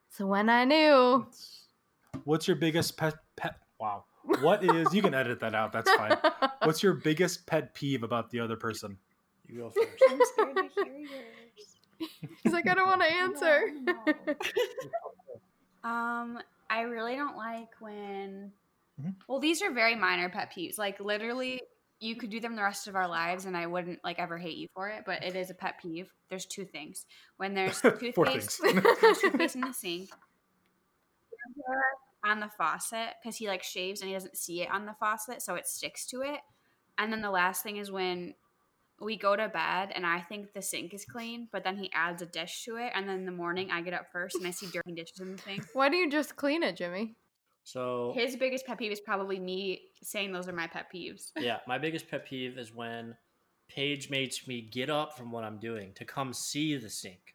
so 0.09 0.27
when 0.27 0.49
I 0.49 0.65
knew. 0.65 1.27
What's 2.25 2.47
your 2.47 2.57
biggest 2.57 2.97
pet 2.97 3.15
pet? 3.37 3.57
Wow. 3.79 4.05
What 4.41 4.65
is? 4.65 4.93
You 4.95 5.03
can 5.03 5.15
edit 5.15 5.41
that 5.41 5.55
out. 5.55 5.73
That's 5.73 5.91
fine. 5.93 6.17
What's 6.65 6.83
your 6.83 6.95
biggest 6.95 7.47
pet 7.47 7.75
peeve 7.75 8.03
about 8.03 8.31
the 8.31 8.41
other 8.41 8.57
person? 8.57 8.97
You 9.47 9.59
go 9.59 9.71
first. 9.71 10.03
I'm 10.09 10.21
scared 10.25 10.57
to 10.57 10.85
hear 10.85 10.97
yours. 10.99 12.11
He's 12.43 12.53
like, 12.53 12.69
I 12.69 12.75
don't 12.75 12.87
want 12.89 13.03
to 13.03 13.13
answer. 13.13 13.71
No, 13.85 13.95
no. 15.85 15.91
um, 15.91 16.39
I 16.69 16.81
really 16.83 17.15
don't 17.15 17.37
like 17.37 17.69
when. 17.79 18.51
Mhm. 19.01 19.15
Well, 19.29 19.39
these 19.39 19.63
are 19.63 19.71
very 19.71 19.95
minor 19.95 20.29
pet 20.29 20.53
peeves. 20.57 20.79
Like 20.79 20.99
literally, 20.99 21.63
you 21.99 22.17
could 22.17 22.31
do 22.31 22.41
them 22.41 22.57
the 22.57 22.63
rest 22.63 22.89
of 22.89 22.97
our 22.97 23.09
lives, 23.09 23.47
and 23.47 23.57
I 23.57 23.67
wouldn't 23.67 24.01
like 24.05 24.19
ever 24.19 24.37
hate 24.37 24.57
you 24.57 24.69
for 24.75 24.89
it. 24.89 25.05
But 25.07 25.25
it 25.25 25.35
is 25.35 25.51
a 25.51 25.55
pet 25.55 25.77
peeve. 25.81 26.09
There's 26.29 26.47
two 26.47 26.65
things. 26.65 27.07
When 27.37 27.55
there's 27.55 27.81
toothpaste, 27.81 28.61
things. 28.61 28.83
there's 29.01 29.19
toothpaste 29.21 29.55
in 29.55 29.63
the 29.63 29.73
sink, 29.73 30.11
on 32.25 32.41
the 32.41 32.51
faucet 32.59 33.15
because 33.23 33.37
he 33.37 33.49
like 33.49 33.63
shaves 33.63 34.01
and 34.01 34.09
he 34.09 34.15
doesn't 34.15 34.37
see 34.37 34.63
it 34.63 34.71
on 34.71 34.87
the 34.87 34.95
faucet, 34.99 35.43
so 35.43 35.55
it 35.55 35.67
sticks 35.67 36.07
to 36.07 36.23
it. 36.23 36.41
And 36.99 37.13
then 37.13 37.23
the 37.23 37.31
last 37.31 37.63
thing 37.63 37.77
is 37.77 37.91
when 37.91 38.35
we 39.01 39.17
go 39.17 39.37
to 39.37 39.49
bed 39.49 39.93
and 39.95 40.07
I 40.07 40.21
think 40.21 40.53
the 40.53 40.63
sink 40.63 40.95
is 40.95 41.05
clean, 41.05 41.49
but 41.53 41.65
then 41.65 41.77
he 41.77 41.91
adds 41.93 42.23
a 42.23 42.27
dish 42.27 42.65
to 42.65 42.77
it, 42.77 42.93
and 42.95 43.09
then 43.09 43.21
in 43.21 43.27
the 43.27 43.33
morning 43.33 43.71
I 43.71 43.81
get 43.83 43.95
up 43.95 44.07
first 44.13 44.37
and 44.37 44.47
I 44.47 44.51
see 44.51 44.67
dirty 44.67 44.93
dishes 44.93 45.21
in 45.21 45.37
the 45.37 45.43
sink. 45.43 45.67
Why 45.73 45.89
do 45.89 45.97
you 45.97 46.11
just 46.11 46.37
clean 46.37 46.63
it, 46.63 46.77
Jimmy? 46.77 47.17
So 47.67 48.13
His 48.15 48.37
biggest 48.37 48.65
pet 48.65 48.79
peeve 48.79 48.93
is 48.93 49.01
probably 49.01 49.41
me 49.41 49.89
saying 50.01 50.31
those 50.31 50.49
are 50.49 50.53
my 50.53 50.69
pet 50.69 50.87
peeves. 50.95 51.33
yeah, 51.37 51.59
my 51.67 51.79
biggest 51.79 52.09
pet 52.09 52.25
peeve 52.25 52.59
is 52.59 52.73
when 52.73 53.17
Paige 53.69 54.09
makes 54.09 54.47
me 54.47 54.61
get 54.61 54.89
up 54.89 55.19
from 55.19 55.33
what 55.33 55.43
I'm 55.43 55.59
doing 55.59 55.93
to 55.95 56.05
come 56.05 56.33
see 56.33 56.77
the 56.77 56.89
sink. 56.89 57.35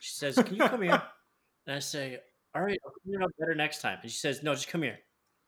She 0.00 0.14
says, 0.14 0.36
"Can 0.36 0.54
you 0.54 0.66
come 0.66 0.82
here?" 0.82 1.02
And 1.66 1.76
I 1.76 1.80
say, 1.80 2.20
"All 2.54 2.62
right, 2.62 2.78
I'll 2.86 2.92
clean 3.02 3.20
it 3.20 3.22
up 3.22 3.30
better 3.38 3.54
next 3.54 3.82
time." 3.82 3.98
And 4.00 4.10
she 4.10 4.16
says, 4.16 4.42
"No, 4.42 4.54
just 4.54 4.68
come 4.68 4.82
here 4.82 4.98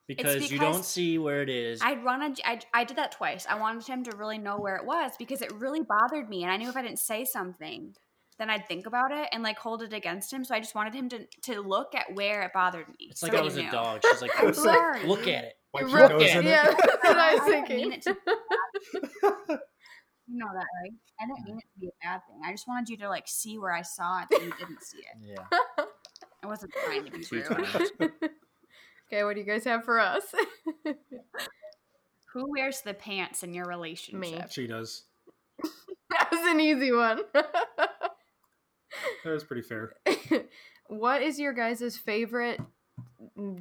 because, 0.06 0.50
you 0.50 0.58
don't 0.58 0.84
see 0.84 1.16
where 1.16 1.40
it 1.40 1.48
is." 1.48 1.80
I 1.80 1.94
wanted, 1.94 2.38
I, 2.44 2.60
I 2.74 2.84
did 2.84 2.98
that 2.98 3.12
twice. 3.12 3.46
I 3.48 3.58
wanted 3.58 3.86
him 3.86 4.04
to 4.04 4.16
really 4.16 4.36
know 4.36 4.58
where 4.58 4.76
it 4.76 4.84
was 4.84 5.12
because 5.18 5.40
it 5.40 5.52
really 5.52 5.80
bothered 5.82 6.28
me, 6.28 6.42
and 6.42 6.52
I 6.52 6.58
knew 6.58 6.68
if 6.68 6.76
I 6.76 6.82
didn't 6.82 6.98
say 6.98 7.24
something, 7.24 7.94
then 8.38 8.50
I'd 8.50 8.66
think 8.68 8.86
about 8.86 9.10
it 9.12 9.28
and 9.32 9.42
like 9.42 9.58
hold 9.58 9.82
it 9.82 9.92
against 9.92 10.32
him. 10.32 10.44
So 10.44 10.54
I 10.54 10.60
just 10.60 10.74
wanted 10.74 10.94
him 10.94 11.08
to 11.10 11.26
to 11.42 11.60
look 11.60 11.94
at 11.94 12.14
where 12.14 12.42
it 12.42 12.52
bothered 12.54 12.88
me. 12.88 13.08
it's 13.10 13.22
like 13.22 13.32
so 13.32 13.38
I 13.38 13.40
he 13.40 13.44
was 13.46 13.56
a 13.56 13.70
dog. 13.70 14.00
She's 14.08 14.22
like, 14.22 14.30
I'm 14.38 14.46
"Look- 14.46 14.54
sorry. 14.54 15.06
"Look 15.06 15.22
at 15.28 15.44
it." 15.44 15.54
Wipe 15.74 15.84
Right, 15.92 16.08
your 16.10 16.18
nose 16.18 16.30
in 16.30 16.38
it. 16.38 16.44
yeah, 16.46 16.64
that's 16.70 17.04
what 17.04 17.18
I 17.18 17.34
was 17.34 17.42
I 17.42 17.46
mean 17.50 17.66
thinking. 17.66 17.92
it 17.92 18.02
to 18.02 18.16
You 20.30 20.36
know 20.38 20.46
that, 20.52 20.66
right? 20.82 20.92
I 21.20 21.26
didn't 21.26 21.44
mean 21.46 21.56
it 21.58 21.62
to 21.74 21.80
be 21.80 21.86
a 21.88 21.90
bad 22.06 22.20
thing. 22.28 22.40
I 22.44 22.52
just 22.52 22.68
wanted 22.68 22.88
you 22.90 22.96
to 22.98 23.08
like 23.08 23.26
see 23.26 23.58
where 23.58 23.72
I 23.72 23.82
saw 23.82 24.22
it, 24.22 24.28
and 24.32 24.44
you 24.44 24.52
didn't 24.58 24.82
see 24.82 24.98
it. 24.98 25.04
Yeah, 25.22 25.84
I 26.42 26.46
wasn't 26.46 26.72
trying 26.84 27.04
to 27.06 27.10
be 27.10 27.24
Two 27.24 27.36
rude. 27.36 27.64
times. 27.66 27.90
okay, 29.12 29.24
what 29.24 29.34
do 29.34 29.40
you 29.40 29.46
guys 29.46 29.64
have 29.64 29.84
for 29.84 29.98
us? 29.98 30.22
Who 32.34 32.50
wears 32.50 32.82
the 32.82 32.94
pants 32.94 33.42
in 33.42 33.54
your 33.54 33.64
relationship? 33.66 34.20
Me. 34.20 34.42
She 34.50 34.66
does. 34.66 35.04
that 36.10 36.30
was 36.30 36.40
an 36.46 36.60
easy 36.60 36.92
one. 36.92 37.20
That 39.24 39.30
was 39.32 39.44
pretty 39.44 39.62
fair. 39.62 39.94
what 40.88 41.22
is 41.22 41.38
your 41.38 41.52
guys' 41.52 41.96
favorite 41.96 42.60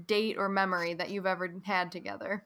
date 0.05 0.37
or 0.37 0.49
memory 0.49 0.93
that 0.93 1.09
you've 1.09 1.25
ever 1.25 1.53
had 1.65 1.91
together? 1.91 2.45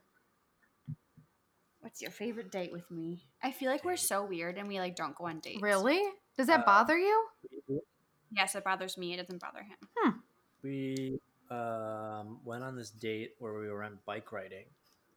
What's 1.82 2.02
your 2.02 2.12
favorite 2.12 2.52
date 2.52 2.72
with 2.72 2.90
me? 2.92 3.26
I 3.42 3.52
feel 3.52 3.70
like 3.72 3.84
we're 3.84 3.98
so 3.98 4.24
weird 4.24 4.58
and 4.58 4.68
we 4.68 4.80
like 4.80 4.96
don't 4.96 5.16
go 5.16 5.26
on 5.28 5.40
dates. 5.40 5.62
Really? 5.62 6.02
Does 6.38 6.48
that 6.48 6.62
Uh, 6.62 6.66
bother 6.66 6.98
you? 6.98 7.28
Yes, 8.32 8.56
it 8.56 8.64
bothers 8.64 8.98
me. 8.98 9.14
It 9.14 9.18
doesn't 9.18 9.42
bother 9.42 9.64
him. 9.64 10.24
we 10.64 11.20
um, 11.50 12.40
went 12.46 12.64
on 12.64 12.76
this 12.76 12.92
date 12.92 13.32
where 13.40 13.54
we 13.54 13.72
went 13.74 14.06
bike 14.06 14.32
riding. 14.32 14.66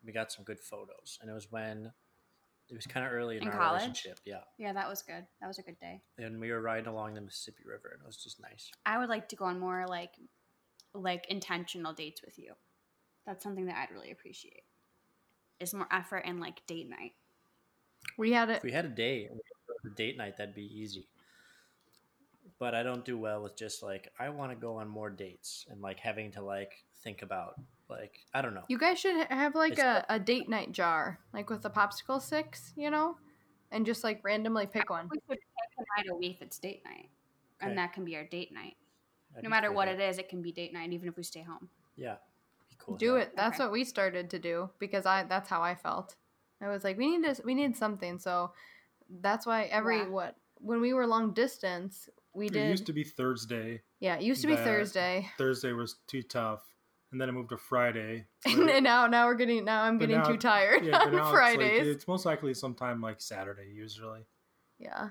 We 0.04 0.12
got 0.12 0.32
some 0.32 0.44
good 0.44 0.58
photos, 0.60 1.18
and 1.22 1.30
it 1.30 1.32
was 1.34 1.50
when 1.50 1.92
it 2.70 2.74
was 2.74 2.86
kind 2.86 3.04
of 3.06 3.12
early 3.12 3.36
in, 3.36 3.42
In 3.42 3.48
our 3.48 3.54
college? 3.58 3.80
relationship. 3.82 4.20
Yeah, 4.24 4.40
Yeah, 4.58 4.72
that 4.72 4.88
was 4.88 5.02
good. 5.02 5.26
That 5.40 5.46
was 5.48 5.58
a 5.58 5.62
good 5.62 5.78
day. 5.80 6.00
and 6.18 6.40
we 6.40 6.50
were 6.50 6.60
riding 6.62 6.86
along 6.86 7.14
the 7.14 7.20
Mississippi 7.20 7.64
River, 7.66 7.90
and 7.92 8.00
it 8.02 8.06
was 8.06 8.16
just 8.16 8.40
nice. 8.40 8.70
I 8.86 8.98
would 8.98 9.08
like 9.08 9.28
to 9.30 9.36
go 9.36 9.44
on 9.44 9.58
more 9.60 9.86
like 9.86 10.12
like 10.94 11.26
intentional 11.28 11.92
dates 11.92 12.22
with 12.24 12.38
you. 12.38 12.52
That's 13.26 13.42
something 13.42 13.66
that 13.66 13.76
I'd 13.76 13.92
really 13.94 14.10
appreciate. 14.12 14.62
Is 15.60 15.74
more 15.74 15.88
effort 15.90 16.22
and 16.26 16.40
like 16.40 16.64
date 16.66 16.88
night. 16.88 17.12
We 18.18 18.32
had 18.32 18.48
If 18.50 18.56
it. 18.58 18.62
we 18.62 18.72
had 18.72 18.84
a 18.84 18.88
date, 18.88 19.30
a 19.84 19.88
date 19.90 20.16
night, 20.16 20.36
that'd 20.36 20.54
be 20.54 20.62
easy. 20.78 21.08
But 22.58 22.74
I 22.74 22.82
don't 22.82 23.04
do 23.04 23.18
well 23.18 23.42
with 23.42 23.56
just 23.56 23.82
like 23.82 24.12
I 24.18 24.28
want 24.28 24.52
to 24.52 24.56
go 24.56 24.76
on 24.76 24.88
more 24.88 25.10
dates 25.10 25.66
and 25.70 25.80
like 25.80 25.98
having 25.98 26.30
to 26.32 26.42
like 26.42 26.84
think 27.02 27.22
about 27.22 27.54
like 27.88 28.18
I 28.32 28.42
don't 28.42 28.54
know. 28.54 28.62
You 28.68 28.78
guys 28.78 28.98
should 28.98 29.26
have 29.28 29.54
like 29.54 29.78
a, 29.78 30.04
a 30.08 30.18
date 30.18 30.48
night 30.48 30.72
jar, 30.72 31.18
like 31.32 31.50
with 31.50 31.62
the 31.62 31.70
popsicle 31.70 32.20
sticks, 32.20 32.72
you 32.76 32.90
know, 32.90 33.16
and 33.70 33.84
just 33.86 34.02
like 34.04 34.22
randomly 34.24 34.66
pick 34.66 34.90
one. 34.90 35.08
We 35.10 35.18
should 35.18 35.28
pick 35.28 35.40
a 35.78 36.00
night 36.00 36.06
a 36.10 36.16
week 36.16 36.38
that's 36.40 36.58
date 36.58 36.82
night. 36.84 37.08
Okay. 37.60 37.68
And 37.70 37.78
that 37.78 37.92
can 37.92 38.04
be 38.04 38.16
our 38.16 38.24
date 38.24 38.52
night. 38.52 38.76
That'd 39.32 39.44
No 39.44 39.50
matter 39.50 39.72
what 39.72 39.86
though. 39.86 39.92
it 39.94 40.00
is, 40.00 40.18
it 40.18 40.28
can 40.28 40.42
be 40.42 40.52
date 40.52 40.72
night 40.72 40.92
even 40.92 41.08
if 41.08 41.16
we 41.16 41.22
stay 41.22 41.42
home. 41.42 41.68
Yeah, 41.96 42.16
be 42.70 42.76
cool. 42.78 42.96
Do 42.96 43.16
it. 43.16 43.32
That's 43.36 43.56
Okay. 43.56 43.64
what 43.64 43.72
we 43.72 43.84
started 43.84 44.30
to 44.30 44.38
do 44.38 44.70
because 44.78 45.06
I 45.06 45.24
that's 45.24 45.48
how 45.48 45.62
I 45.62 45.74
felt. 45.74 46.16
I 46.60 46.68
was 46.68 46.84
like, 46.84 46.96
we 46.96 47.16
need 47.16 47.34
to 47.34 47.42
we 47.44 47.54
need 47.54 47.76
something. 47.76 48.18
So 48.18 48.52
that's 49.20 49.44
why 49.46 49.64
every 49.64 49.98
Yeah. 49.98 50.08
what 50.08 50.36
when 50.60 50.80
we 50.80 50.94
were 50.94 51.06
long 51.06 51.32
distance, 51.34 52.08
we 52.32 52.48
did. 52.48 52.56
It 52.56 52.60
did. 52.62 52.70
used 52.70 52.86
to 52.86 52.92
be 52.92 53.04
Thursday. 53.04 53.82
yeah, 54.00 54.16
it 54.16 54.22
used 54.22 54.40
to 54.42 54.46
be 54.46 54.56
Thursday, 54.56 55.28
Thursday 55.36 55.72
was 55.72 55.96
too 56.06 56.22
tough, 56.22 56.62
and 57.14 57.20
then 57.20 57.28
I 57.28 57.32
moved 57.32 57.50
to 57.50 57.56
Friday. 57.56 58.26
and, 58.44 58.68
and 58.68 58.82
now 58.82 59.06
now 59.06 59.26
we're 59.26 59.36
getting 59.36 59.64
now 59.64 59.84
I'm 59.84 59.98
But 59.98 60.08
getting 60.08 60.20
now 60.22 60.28
too 60.28 60.36
tired 60.36 60.84
yeah, 60.84 60.98
on 60.98 61.30
Fridays. 61.32 61.70
It's, 61.70 61.78
like, 61.78 61.94
it's 61.96 62.08
most 62.08 62.26
likely 62.26 62.52
sometime 62.54 63.00
like 63.00 63.20
Saturday 63.20 63.70
usually. 63.72 64.26
yeah, 64.80 65.10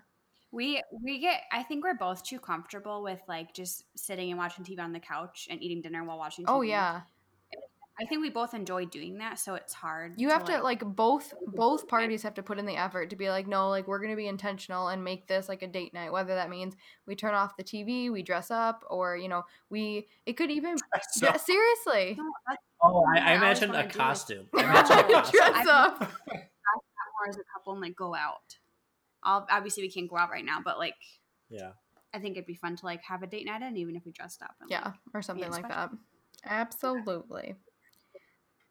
We 0.51 0.83
we 1.01 1.19
get 1.19 1.41
I 1.51 1.63
think 1.63 1.85
we're 1.85 1.93
both 1.95 2.23
too 2.23 2.39
comfortable 2.39 3.01
with 3.03 3.21
like 3.29 3.53
just 3.53 3.85
sitting 3.95 4.31
and 4.31 4.37
watching 4.37 4.65
TV 4.65 4.79
on 4.81 4.91
the 4.91 4.99
couch 4.99 5.47
and 5.49 5.63
eating 5.63 5.81
dinner 5.81 6.03
while 6.03 6.17
watching 6.17 6.45
TV. 6.45 6.49
oh 6.49 6.61
yeah. 6.61 7.01
I 8.01 8.05
think 8.05 8.21
we 8.21 8.31
both 8.31 8.55
enjoy 8.55 8.85
doing 8.85 9.19
that, 9.19 9.37
so 9.37 9.53
it's 9.53 9.73
hard. 9.73 10.15
You 10.17 10.29
have 10.29 10.43
to 10.45 10.61
like 10.63 10.83
both 10.83 11.31
both 11.45 11.87
parties 11.87 12.23
have 12.23 12.33
to 12.35 12.43
put 12.43 12.57
in 12.57 12.65
the 12.65 12.75
effort 12.75 13.11
to 13.11 13.15
be 13.15 13.29
like, 13.29 13.45
no, 13.47 13.69
like 13.69 13.87
we're 13.87 13.99
gonna 13.99 14.15
be 14.15 14.27
intentional 14.27 14.87
and 14.87 15.03
make 15.03 15.27
this 15.27 15.47
like 15.47 15.61
a 15.61 15.67
date 15.67 15.93
night. 15.93 16.11
Whether 16.11 16.33
that 16.33 16.49
means 16.49 16.75
we 17.05 17.15
turn 17.15 17.35
off 17.35 17.55
the 17.55 17.63
TV, 17.63 18.11
we 18.11 18.23
dress 18.23 18.49
up, 18.49 18.83
or 18.89 19.15
you 19.15 19.27
know, 19.29 19.43
we 19.69 20.07
it 20.25 20.33
could 20.33 20.49
even 20.49 20.75
So- 21.11 21.27
yeah, 21.27 21.37
seriously 21.37 22.15
No, 22.17 22.31
oh, 22.81 23.05
I, 23.15 23.19
I 23.19 23.33
I 23.33 23.37
always 23.37 23.61
imagined 23.61 23.75
a 23.75 23.87
costume. 23.87 24.47
I 24.55 24.61
No. 24.63 24.69
imagined 24.69 24.99
a 24.99 25.03
costume. 25.13 25.39
dress 25.39 25.67
up. 25.67 25.99
more 25.99 27.29
as 27.29 27.37
a 27.37 27.43
couple 27.53 27.73
and 27.73 27.81
like 27.81 27.95
go 27.95 28.15
out. 28.15 28.57
I'll, 29.21 29.45
obviously, 29.51 29.83
we 29.83 29.91
can't 29.91 30.09
go 30.09 30.17
out 30.17 30.31
right 30.31 30.43
now, 30.43 30.59
but 30.65 30.79
like 30.79 30.95
Yeah. 31.49 31.73
I 32.11 32.17
think 32.19 32.37
it'd 32.37 32.47
be 32.47 32.55
fun 32.55 32.75
to 32.75 32.85
like 32.85 33.03
have 33.03 33.21
a 33.21 33.27
date 33.27 33.45
night 33.45 33.61
and 33.61 33.77
even 33.77 33.95
if 33.95 34.03
we 34.03 34.11
dressed 34.11 34.41
up. 34.41 34.55
And, 34.61 34.71
Yeah, 34.71 34.81
like- 34.85 34.93
or 35.13 35.21
something 35.21 35.51
like 35.51 35.65
special. 35.67 35.89
that. 35.89 35.91
Absolutely. 36.45 37.55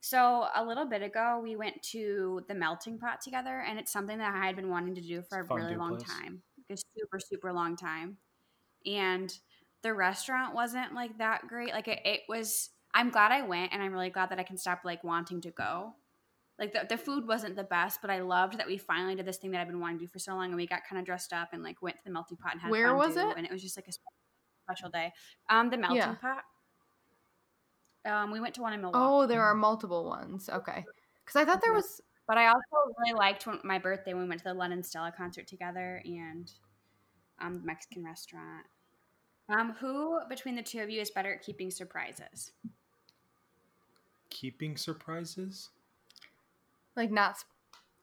So 0.02 0.48
a 0.54 0.64
little 0.64 0.86
bit 0.86 1.02
ago, 1.02 1.40
we 1.40 1.54
went 1.56 1.82
to 1.84 2.44
the 2.48 2.54
melting 2.56 2.98
pot 2.98 3.20
together, 3.20 3.60
and 3.60 3.78
it's 3.78 3.92
something 3.92 4.18
that 4.18 4.34
I 4.34 4.46
had 4.46 4.56
been 4.56 4.68
wanting 4.68 4.96
to 4.96 5.00
do 5.00 5.22
for 5.22 5.38
a 5.38 5.44
really 5.44 5.76
long 5.76 5.96
place. 5.96 6.20
time, 6.20 6.42
like 6.58 6.76
a 6.78 6.82
super 6.98 7.20
super 7.20 7.52
long 7.52 7.76
time. 7.76 8.18
And 8.86 9.36
the 9.82 9.94
restaurant 9.94 10.54
wasn't 10.54 10.94
like 10.94 11.18
that 11.18 11.48
great. 11.48 11.72
Like 11.72 11.88
it, 11.88 12.00
it 12.04 12.22
was. 12.28 12.70
I'm 12.94 13.10
glad 13.10 13.32
I 13.32 13.42
went, 13.42 13.72
and 13.72 13.82
I'm 13.82 13.92
really 13.92 14.10
glad 14.10 14.30
that 14.30 14.40
I 14.40 14.44
can 14.44 14.58
stop 14.58 14.82
like 14.84 15.04
wanting 15.04 15.40
to 15.42 15.52
go. 15.52 15.96
Like 16.58 16.72
the, 16.72 16.86
the 16.88 16.98
food 16.98 17.26
wasn't 17.28 17.56
the 17.56 17.64
best, 17.64 18.00
but 18.02 18.10
I 18.10 18.20
loved 18.20 18.58
that 18.58 18.66
we 18.68 18.78
finally 18.78 19.16
did 19.16 19.26
this 19.26 19.38
thing 19.38 19.52
that 19.52 19.60
I've 19.62 19.68
been 19.68 19.80
wanting 19.80 19.98
to 20.00 20.06
do 20.06 20.10
for 20.10 20.18
so 20.20 20.34
long, 20.34 20.46
and 20.46 20.56
we 20.56 20.66
got 20.66 20.84
kind 20.88 21.00
of 21.00 21.06
dressed 21.06 21.32
up 21.32 21.50
and 21.52 21.62
like 21.62 21.82
went 21.82 21.96
to 21.98 22.04
the 22.04 22.10
melting 22.12 22.38
pot 22.38 22.52
and 22.52 22.60
had 22.62 22.74
Where 22.74 22.94
was 22.94 23.16
fondue, 23.16 23.16
it? 23.16 23.36
And 23.36 23.46
it 23.46 23.52
was 23.52 23.62
just 23.62 23.76
like 23.76 23.88
a 23.88 23.92
special 24.66 24.90
day. 24.90 25.12
Um, 25.48 25.70
the 25.70 25.78
melting 25.78 26.16
Yeah. 26.16 26.18
pot. 26.18 26.44
Um, 28.04 28.30
we 28.30 28.40
went 28.40 28.54
to 28.54 28.62
one 28.62 28.72
in 28.72 28.80
Milwaukee. 28.80 29.04
Oh, 29.04 29.26
there 29.26 29.42
are 29.42 29.54
multiple 29.54 30.04
ones. 30.04 30.48
Okay. 30.52 30.84
Because 31.24 31.40
I 31.40 31.44
thought 31.44 31.62
there 31.62 31.72
was. 31.72 32.00
But 32.26 32.38
I 32.38 32.46
also 32.46 32.94
really 32.98 33.14
liked 33.18 33.46
when, 33.46 33.58
my 33.64 33.78
birthday 33.78 34.14
when 34.14 34.24
we 34.24 34.28
went 34.28 34.40
to 34.40 34.48
the 34.48 34.54
Lennon 34.54 34.82
Stella 34.82 35.12
concert 35.16 35.46
together 35.46 36.02
and 36.04 36.50
um, 37.40 37.60
the 37.60 37.66
Mexican 37.66 38.04
restaurant. 38.04 38.66
Um, 39.48 39.74
who 39.80 40.20
between 40.28 40.54
the 40.54 40.62
two 40.62 40.80
of 40.80 40.88
you 40.88 41.00
is 41.00 41.10
better 41.10 41.34
at 41.34 41.42
keeping 41.42 41.70
surprises? 41.70 42.52
Keeping 44.30 44.76
surprises. 44.76 45.70
Like 46.96 47.10
not 47.10 47.38
sp- 47.42 47.50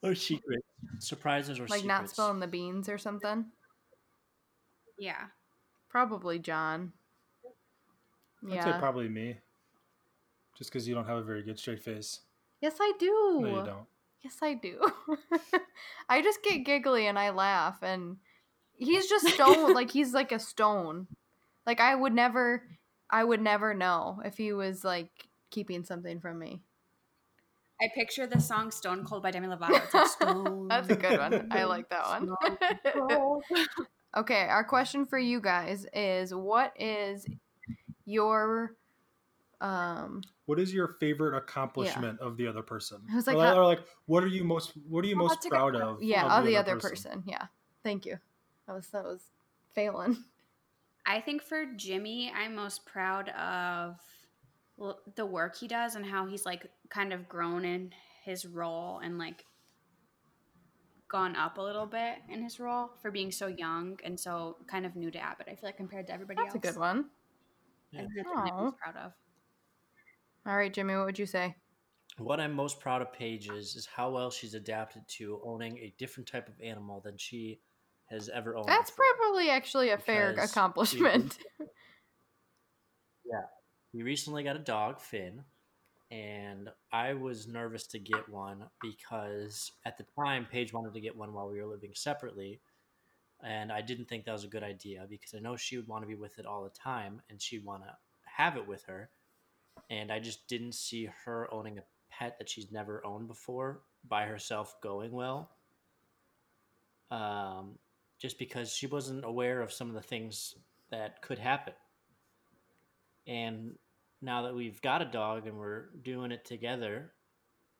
Or 0.03 0.15
secret 0.15 0.63
surprises 0.99 1.59
or 1.59 1.63
like 1.63 1.81
secrets. 1.81 1.87
not 1.87 2.09
spilling 2.09 2.39
the 2.39 2.47
beans 2.47 2.89
or 2.89 2.97
something. 2.97 3.45
Yeah. 4.97 5.25
Probably 5.89 6.39
John. 6.39 6.91
I'd 8.49 8.63
say 8.63 8.73
probably 8.79 9.09
me. 9.09 9.37
Just 10.59 10.71
because 10.71 10.87
you 10.87 10.93
don't 10.93 11.07
have 11.07 11.17
a 11.17 11.23
very 11.23 11.41
good 11.41 11.57
straight 11.57 11.81
face. 11.81 12.19
yes, 12.61 12.75
I 12.79 12.91
do. 12.99 13.39
No, 13.41 13.47
you 13.47 13.65
don't. 13.65 13.87
Yes, 14.21 14.37
I 14.41 14.53
do. 14.53 14.85
I 16.09 16.21
just 16.21 16.43
get 16.43 16.65
giggly 16.65 17.07
and 17.07 17.17
I 17.17 17.29
laugh, 17.29 17.81
and 17.81 18.17
he's 18.73 19.07
just 19.07 19.27
stone. 19.33 19.73
like 19.73 19.89
he's 19.89 20.13
like 20.13 20.33
a 20.33 20.39
stone. 20.39 21.07
Like 21.65 21.79
I 21.79 21.95
would 21.95 22.13
never, 22.13 22.63
I 23.09 23.23
would 23.23 23.41
never 23.41 23.73
know 23.73 24.21
if 24.25 24.35
he 24.37 24.51
was 24.51 24.83
like 24.83 25.09
keeping 25.49 25.85
something 25.85 26.19
from 26.19 26.37
me. 26.37 26.61
I 27.81 27.87
picture 27.95 28.27
the 28.27 28.41
song 28.41 28.71
Stone 28.71 29.05
Cold 29.05 29.23
by 29.23 29.31
Demi 29.31 29.47
Lovato. 29.55 29.81
It's 29.81 29.93
like 29.93 30.07
Stone 30.07 30.67
That's 30.67 30.89
a 30.89 30.95
good 30.97 31.17
one. 31.17 31.47
I 31.51 31.63
like 31.63 31.89
that 31.89 32.05
one. 32.05 33.41
Okay, 34.17 34.41
our 34.41 34.65
question 34.65 35.05
for 35.05 35.17
you 35.17 35.39
guys 35.39 35.85
is: 35.93 36.33
What 36.35 36.73
is 36.77 37.25
your 38.05 38.75
um? 39.61 40.21
What 40.45 40.59
is 40.59 40.73
your 40.73 40.87
favorite 40.99 41.37
accomplishment 41.37 42.19
of 42.19 42.37
the 42.37 42.47
other 42.47 42.61
person? 42.63 43.01
I 43.11 43.15
was 43.15 43.27
like, 43.27 43.37
or, 43.37 43.43
how- 43.43 43.59
or 43.59 43.65
like, 43.65 43.81
what 44.05 44.23
are 44.23 44.27
you 44.27 44.43
most 44.43 44.71
what 44.87 45.03
are 45.05 45.07
you 45.07 45.15
most 45.15 45.29
that's 45.35 45.45
a 45.45 45.49
good 45.49 45.55
proud 45.55 45.75
of? 45.75 46.01
Yeah, 46.01 46.37
of 46.39 46.45
the, 46.45 46.57
other 46.57 46.77
person. 46.77 47.23
Yeah, 47.25 47.45
thank 47.83 48.05
you. 48.05 48.17
That 48.67 48.73
was 48.73 48.87
that 48.87 49.03
was 49.03 49.21
failing. 49.73 50.17
I 51.05 51.21
think 51.21 51.41
for 51.41 51.65
Jimmy, 51.75 52.31
I'm 52.35 52.55
most 52.55 52.85
proud 52.85 53.29
of 53.29 53.99
the 55.15 55.25
work 55.25 55.57
he 55.57 55.67
does 55.67 55.95
and 55.95 56.05
how 56.05 56.25
he's 56.25 56.45
like 56.45 56.67
kind 56.89 57.11
of 57.11 57.27
grown 57.27 57.65
in 57.65 57.91
his 58.23 58.45
role 58.45 58.99
and 58.99 59.17
like 59.17 59.43
gone 61.09 61.35
up 61.35 61.57
a 61.57 61.61
little 61.61 61.87
bit 61.87 62.17
in 62.29 62.43
his 62.43 62.59
role 62.59 62.91
for 63.01 63.09
being 63.11 63.31
so 63.31 63.47
young 63.47 63.99
and 64.03 64.19
so 64.19 64.57
kind 64.67 64.85
of 64.85 64.95
new 64.95 65.09
to 65.09 65.17
Abbott. 65.19 65.47
I 65.49 65.55
feel 65.55 65.67
like 65.67 65.77
compared 65.77 66.07
to 66.07 66.13
everybody 66.13 66.39
else. 66.39 66.53
That's 66.53 66.67
a 66.67 66.71
good 66.73 66.79
one. 66.79 67.05
I 67.93 67.97
think 67.97 68.09
that's 68.15 68.29
what 68.29 68.51
I'm 68.51 68.63
most 68.65 68.77
proud 68.77 68.95
of. 69.03 69.11
All 70.49 70.57
right, 70.57 70.73
Jimmy, 70.73 70.95
what 70.95 71.05
would 71.05 71.19
you 71.19 71.27
say? 71.27 71.55
What 72.17 72.39
I'm 72.39 72.53
most 72.53 72.79
proud 72.79 73.01
of 73.03 73.13
Paige 73.13 73.49
is, 73.49 73.75
is 73.75 73.85
how 73.85 74.09
well 74.09 74.31
she's 74.31 74.55
adapted 74.55 75.03
to 75.19 75.39
owning 75.45 75.77
a 75.77 75.93
different 75.99 76.27
type 76.27 76.47
of 76.49 76.59
animal 76.61 76.99
than 76.99 77.17
she 77.17 77.59
has 78.07 78.27
ever 78.29 78.57
owned. 78.57 78.67
That's 78.67 78.89
before. 78.89 79.05
probably 79.17 79.49
actually 79.51 79.91
a 79.91 79.97
fair 79.97 80.31
Because 80.31 80.49
we- 80.49 80.51
accomplishment. 80.51 81.37
We 83.91 84.03
recently 84.03 84.43
got 84.43 84.55
a 84.55 84.59
dog, 84.59 84.99
Finn, 85.01 85.43
and 86.11 86.69
I 86.91 87.13
was 87.15 87.47
nervous 87.47 87.87
to 87.87 87.97
get 87.99 88.29
one 88.29 88.65
because 88.81 89.71
at 89.83 89.97
the 89.97 90.05
time 90.15 90.45
Paige 90.45 90.71
wanted 90.73 90.93
to 90.93 91.01
get 91.01 91.17
one 91.17 91.33
while 91.33 91.49
we 91.49 91.59
were 91.59 91.65
living 91.65 91.93
separately, 91.95 92.61
and 93.43 93.71
I 93.71 93.81
didn't 93.81 94.05
think 94.05 94.25
that 94.25 94.31
was 94.31 94.43
a 94.43 94.47
good 94.47 94.61
idea 94.61 95.07
because 95.09 95.33
I 95.33 95.39
know 95.39 95.55
she 95.55 95.75
would 95.75 95.87
want 95.87 96.03
to 96.03 96.07
be 96.07 96.13
with 96.13 96.37
it 96.37 96.45
all 96.45 96.63
the 96.63 96.69
time 96.69 97.19
and 97.31 97.41
she'd 97.41 97.65
want 97.65 97.81
to 97.81 97.89
have 98.37 98.57
it 98.57 98.67
with 98.67 98.83
her, 98.85 99.09
and 99.89 100.11
I 100.11 100.19
just 100.19 100.47
didn't 100.47 100.73
see 100.73 101.09
her 101.25 101.51
owning 101.53 101.77
a 101.77 101.83
pet 102.09 102.37
that 102.39 102.49
she's 102.49 102.71
never 102.71 103.05
owned 103.05 103.27
before 103.27 103.81
by 104.07 104.25
herself 104.25 104.75
going 104.81 105.11
well. 105.11 105.51
Um, 107.11 107.77
just 108.19 108.37
because 108.37 108.71
she 108.71 108.87
wasn't 108.87 109.23
aware 109.25 109.61
of 109.61 109.71
some 109.71 109.87
of 109.87 109.95
the 109.95 110.01
things 110.01 110.55
that 110.91 111.21
could 111.21 111.39
happen. 111.39 111.73
And 113.27 113.75
now 114.21 114.43
that 114.43 114.55
we've 114.55 114.81
got 114.81 115.01
a 115.01 115.05
dog 115.05 115.47
and 115.47 115.57
we're 115.57 115.85
doing 116.03 116.31
it 116.31 116.45
together, 116.45 117.11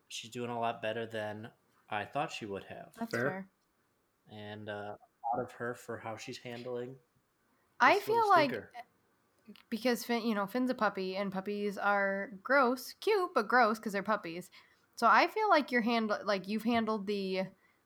she's 0.07 0.31
doing 0.31 0.49
a 0.49 0.59
lot 0.59 0.81
better 0.81 1.05
than 1.05 1.49
I 1.89 2.05
thought 2.05 2.31
she 2.31 2.45
would 2.45 2.63
have. 2.65 2.89
That's 2.99 3.13
Fair. 3.13 3.29
fair. 3.29 3.47
And 4.31 4.69
uh, 4.69 4.95
proud 5.33 5.43
of 5.43 5.51
her 5.53 5.73
for 5.73 5.97
how 5.97 6.17
she's 6.17 6.37
handling. 6.37 6.95
I 7.79 7.99
feel 7.99 8.27
like 8.29 8.49
stinker. 8.49 8.71
Because 9.69 10.03
Finn, 10.03 10.25
you 10.25 10.35
know, 10.35 10.45
Finn's 10.45 10.69
a 10.69 10.75
puppy, 10.75 11.15
and 11.15 11.31
puppies 11.31 11.77
are 11.77 12.31
gross, 12.43 12.93
cute, 13.01 13.31
but 13.33 13.47
gross 13.47 13.77
because 13.77 13.93
they're 13.93 14.03
puppies. 14.03 14.49
So 14.95 15.07
I 15.07 15.27
feel 15.27 15.49
like 15.49 15.71
you're 15.71 15.81
handle 15.81 16.17
like 16.25 16.47
you've 16.47 16.63
handled 16.63 17.07
the 17.07 17.43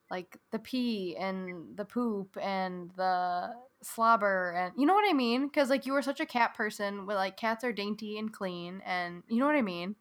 like 0.09 0.37
the 0.51 0.59
pee 0.59 1.15
and 1.17 1.77
the 1.77 1.85
poop 1.85 2.37
and 2.41 2.91
the 2.95 3.53
slobber 3.81 4.51
and 4.51 4.73
you 4.77 4.85
know 4.85 4.93
what 4.93 5.09
I 5.09 5.13
mean? 5.13 5.47
Because 5.47 5.69
like 5.69 5.85
you 5.85 5.93
were 5.93 6.01
such 6.01 6.19
a 6.19 6.25
cat 6.25 6.55
person, 6.55 7.05
with 7.05 7.15
like 7.15 7.37
cats 7.37 7.63
are 7.63 7.73
dainty 7.73 8.17
and 8.17 8.33
clean, 8.33 8.81
and 8.85 9.23
you 9.27 9.39
know 9.39 9.45
what 9.45 9.55
I 9.55 9.61
mean. 9.61 9.95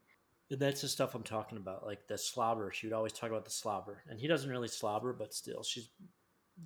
That's 0.51 0.83
the 0.83 0.89
stuff 0.89 1.15
I'm 1.15 1.23
talking 1.23 1.57
about, 1.57 1.87
like 1.87 2.09
the 2.09 2.19
slobber. 2.19 2.71
She 2.73 2.87
would 2.87 2.95
always 2.95 3.13
talk 3.13 3.31
about 3.31 3.45
the 3.45 3.51
slobber, 3.51 4.03
and 4.09 4.19
he 4.19 4.27
doesn't 4.27 4.51
really 4.51 4.69
slobber, 4.69 5.13
but 5.13 5.33
still, 5.33 5.63
she's 5.63 5.89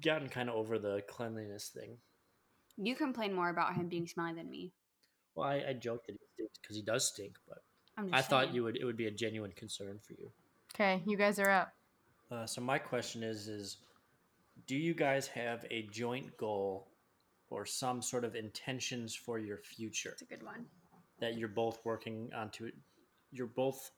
gotten 0.00 0.28
kind 0.28 0.48
of 0.48 0.56
over 0.56 0.78
the 0.78 1.02
cleanliness 1.08 1.68
thing. 1.68 1.98
You 2.76 2.94
complain 2.94 3.32
more 3.32 3.48
about 3.48 3.74
him 3.74 3.88
being 3.88 4.06
smelly 4.06 4.34
than 4.34 4.50
me. 4.50 4.72
Well, 5.36 5.48
I, 5.48 5.62
I 5.68 5.72
joked 5.74 6.06
that 6.06 6.14
he 6.14 6.26
stinks 6.34 6.58
because 6.60 6.76
he 6.76 6.82
does 6.82 7.06
stink, 7.06 7.36
but 7.46 7.58
I'm 7.96 8.12
I 8.12 8.18
just 8.18 8.30
thought 8.30 8.52
you 8.52 8.64
would 8.64 8.76
it 8.76 8.84
would 8.84 8.96
be 8.96 9.06
a 9.06 9.10
genuine 9.10 9.52
concern 9.52 9.98
for 10.02 10.14
you. 10.14 10.30
Okay, 10.74 11.02
you 11.06 11.16
guys 11.16 11.38
are 11.38 11.50
up. 11.50 11.72
Uh, 12.30 12.46
so 12.46 12.60
my 12.60 12.78
question 12.78 13.22
is: 13.22 13.46
is 13.46 13.76
do 14.66 14.74
you 14.76 14.94
guys 14.94 15.28
have 15.28 15.64
a 15.70 15.82
joint 15.92 16.36
goal 16.36 16.88
or 17.50 17.66
some 17.66 18.02
sort 18.02 18.24
of 18.24 18.34
intentions 18.34 19.14
for 19.14 19.38
your 19.38 19.58
future 19.58 20.10
It's 20.10 20.22
a 20.22 20.24
good 20.24 20.42
one. 20.42 20.66
that 21.20 21.38
you're 21.38 21.48
both 21.48 21.78
working 21.84 22.30
on 22.34 22.50
to? 22.50 22.72
You're 23.30 23.46
both 23.46 23.90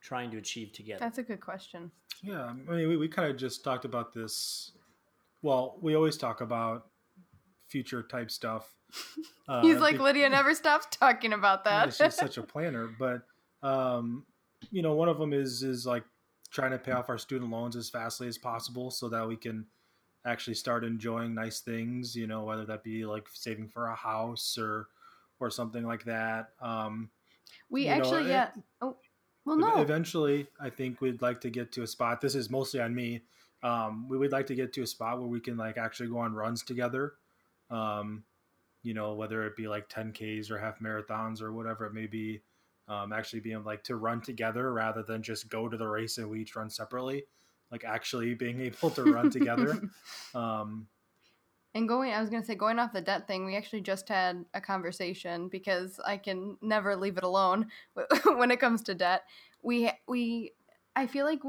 trying 0.00 0.30
to 0.30 0.36
achieve 0.36 0.72
together. 0.72 1.00
That's 1.00 1.18
a 1.18 1.22
good 1.22 1.40
question. 1.40 1.90
Yeah, 2.22 2.44
I 2.44 2.52
mean, 2.52 2.88
we, 2.88 2.96
we 2.96 3.08
kind 3.08 3.30
of 3.30 3.36
just 3.36 3.64
talked 3.64 3.84
about 3.84 4.12
this. 4.12 4.72
Well, 5.42 5.78
we 5.80 5.96
always 5.96 6.16
talk 6.16 6.40
about 6.40 6.86
future 7.68 8.02
type 8.02 8.30
stuff. 8.30 8.75
Uh, 9.48 9.62
He's 9.62 9.78
like 9.78 9.98
Lydia 10.00 10.28
never 10.28 10.54
stops 10.54 10.86
talking 10.90 11.32
about 11.32 11.64
that. 11.64 11.94
she's 11.94 12.14
such 12.14 12.36
a 12.38 12.42
planner, 12.52 12.88
but 12.98 13.22
um, 13.62 14.24
you 14.70 14.82
know, 14.82 14.94
one 14.94 15.08
of 15.08 15.18
them 15.18 15.32
is 15.32 15.62
is 15.62 15.86
like 15.86 16.04
trying 16.50 16.70
to 16.72 16.78
pay 16.78 16.92
off 16.92 17.08
our 17.08 17.18
student 17.18 17.50
loans 17.50 17.76
as 17.76 17.88
fastly 17.90 18.26
as 18.28 18.38
possible, 18.38 18.90
so 18.90 19.08
that 19.08 19.26
we 19.26 19.36
can 19.36 19.66
actually 20.24 20.54
start 20.54 20.82
enjoying 20.84 21.34
nice 21.34 21.60
things. 21.60 22.16
You 22.16 22.26
know, 22.26 22.44
whether 22.44 22.64
that 22.66 22.82
be 22.82 23.04
like 23.04 23.26
saving 23.32 23.68
for 23.68 23.86
a 23.86 23.94
house 23.94 24.56
or 24.58 24.88
or 25.38 25.50
something 25.50 25.84
like 25.84 26.04
that. 26.04 26.50
Um, 26.60 27.10
we 27.70 27.82
you 27.82 27.88
know, 27.88 27.94
actually, 27.96 28.24
it- 28.24 28.28
yeah. 28.28 28.50
Oh, 28.80 28.96
well, 29.44 29.56
no. 29.56 29.80
Eventually, 29.80 30.48
I 30.60 30.70
think 30.70 31.00
we'd 31.00 31.22
like 31.22 31.40
to 31.42 31.50
get 31.50 31.70
to 31.72 31.82
a 31.82 31.86
spot. 31.86 32.20
This 32.20 32.34
is 32.34 32.50
mostly 32.50 32.80
on 32.80 32.94
me. 32.94 33.22
Um, 33.62 34.08
we 34.08 34.18
would 34.18 34.32
like 34.32 34.46
to 34.48 34.54
get 34.54 34.72
to 34.74 34.82
a 34.82 34.86
spot 34.86 35.18
where 35.18 35.28
we 35.28 35.40
can 35.40 35.56
like 35.56 35.76
actually 35.78 36.08
go 36.08 36.18
on 36.18 36.34
runs 36.34 36.62
together. 36.62 37.14
Um, 37.70 38.24
you 38.86 38.94
know, 38.94 39.14
whether 39.14 39.44
it 39.44 39.56
be 39.56 39.66
like 39.66 39.88
10Ks 39.88 40.48
or 40.48 40.58
half 40.58 40.78
marathons 40.78 41.42
or 41.42 41.52
whatever 41.52 41.86
it 41.86 41.92
may 41.92 42.06
be. 42.06 42.40
Um, 42.86 43.12
actually 43.12 43.40
being 43.40 43.64
like 43.64 43.82
to 43.84 43.96
run 43.96 44.20
together 44.20 44.72
rather 44.72 45.02
than 45.02 45.20
just 45.20 45.48
go 45.48 45.68
to 45.68 45.76
the 45.76 45.88
race 45.88 46.18
and 46.18 46.30
we 46.30 46.42
each 46.42 46.54
run 46.54 46.70
separately. 46.70 47.24
Like 47.72 47.82
actually 47.82 48.34
being 48.34 48.60
able 48.60 48.90
to 48.90 49.02
run 49.02 49.28
together. 49.30 49.82
Um, 50.36 50.86
And 51.74 51.88
going, 51.88 52.12
I 52.12 52.20
was 52.20 52.30
going 52.30 52.42
to 52.42 52.46
say, 52.46 52.54
going 52.54 52.78
off 52.78 52.92
the 52.92 53.00
debt 53.00 53.26
thing, 53.26 53.44
we 53.44 53.56
actually 53.56 53.80
just 53.80 54.08
had 54.08 54.44
a 54.54 54.60
conversation 54.60 55.48
because 55.48 55.98
I 56.06 56.16
can 56.16 56.56
never 56.62 56.94
leave 56.94 57.18
it 57.18 57.24
alone 57.24 57.66
when 58.24 58.52
it 58.52 58.60
comes 58.60 58.82
to 58.84 58.94
debt. 58.94 59.22
We, 59.62 59.90
we, 60.06 60.52
I 60.94 61.08
feel 61.08 61.26
like, 61.26 61.40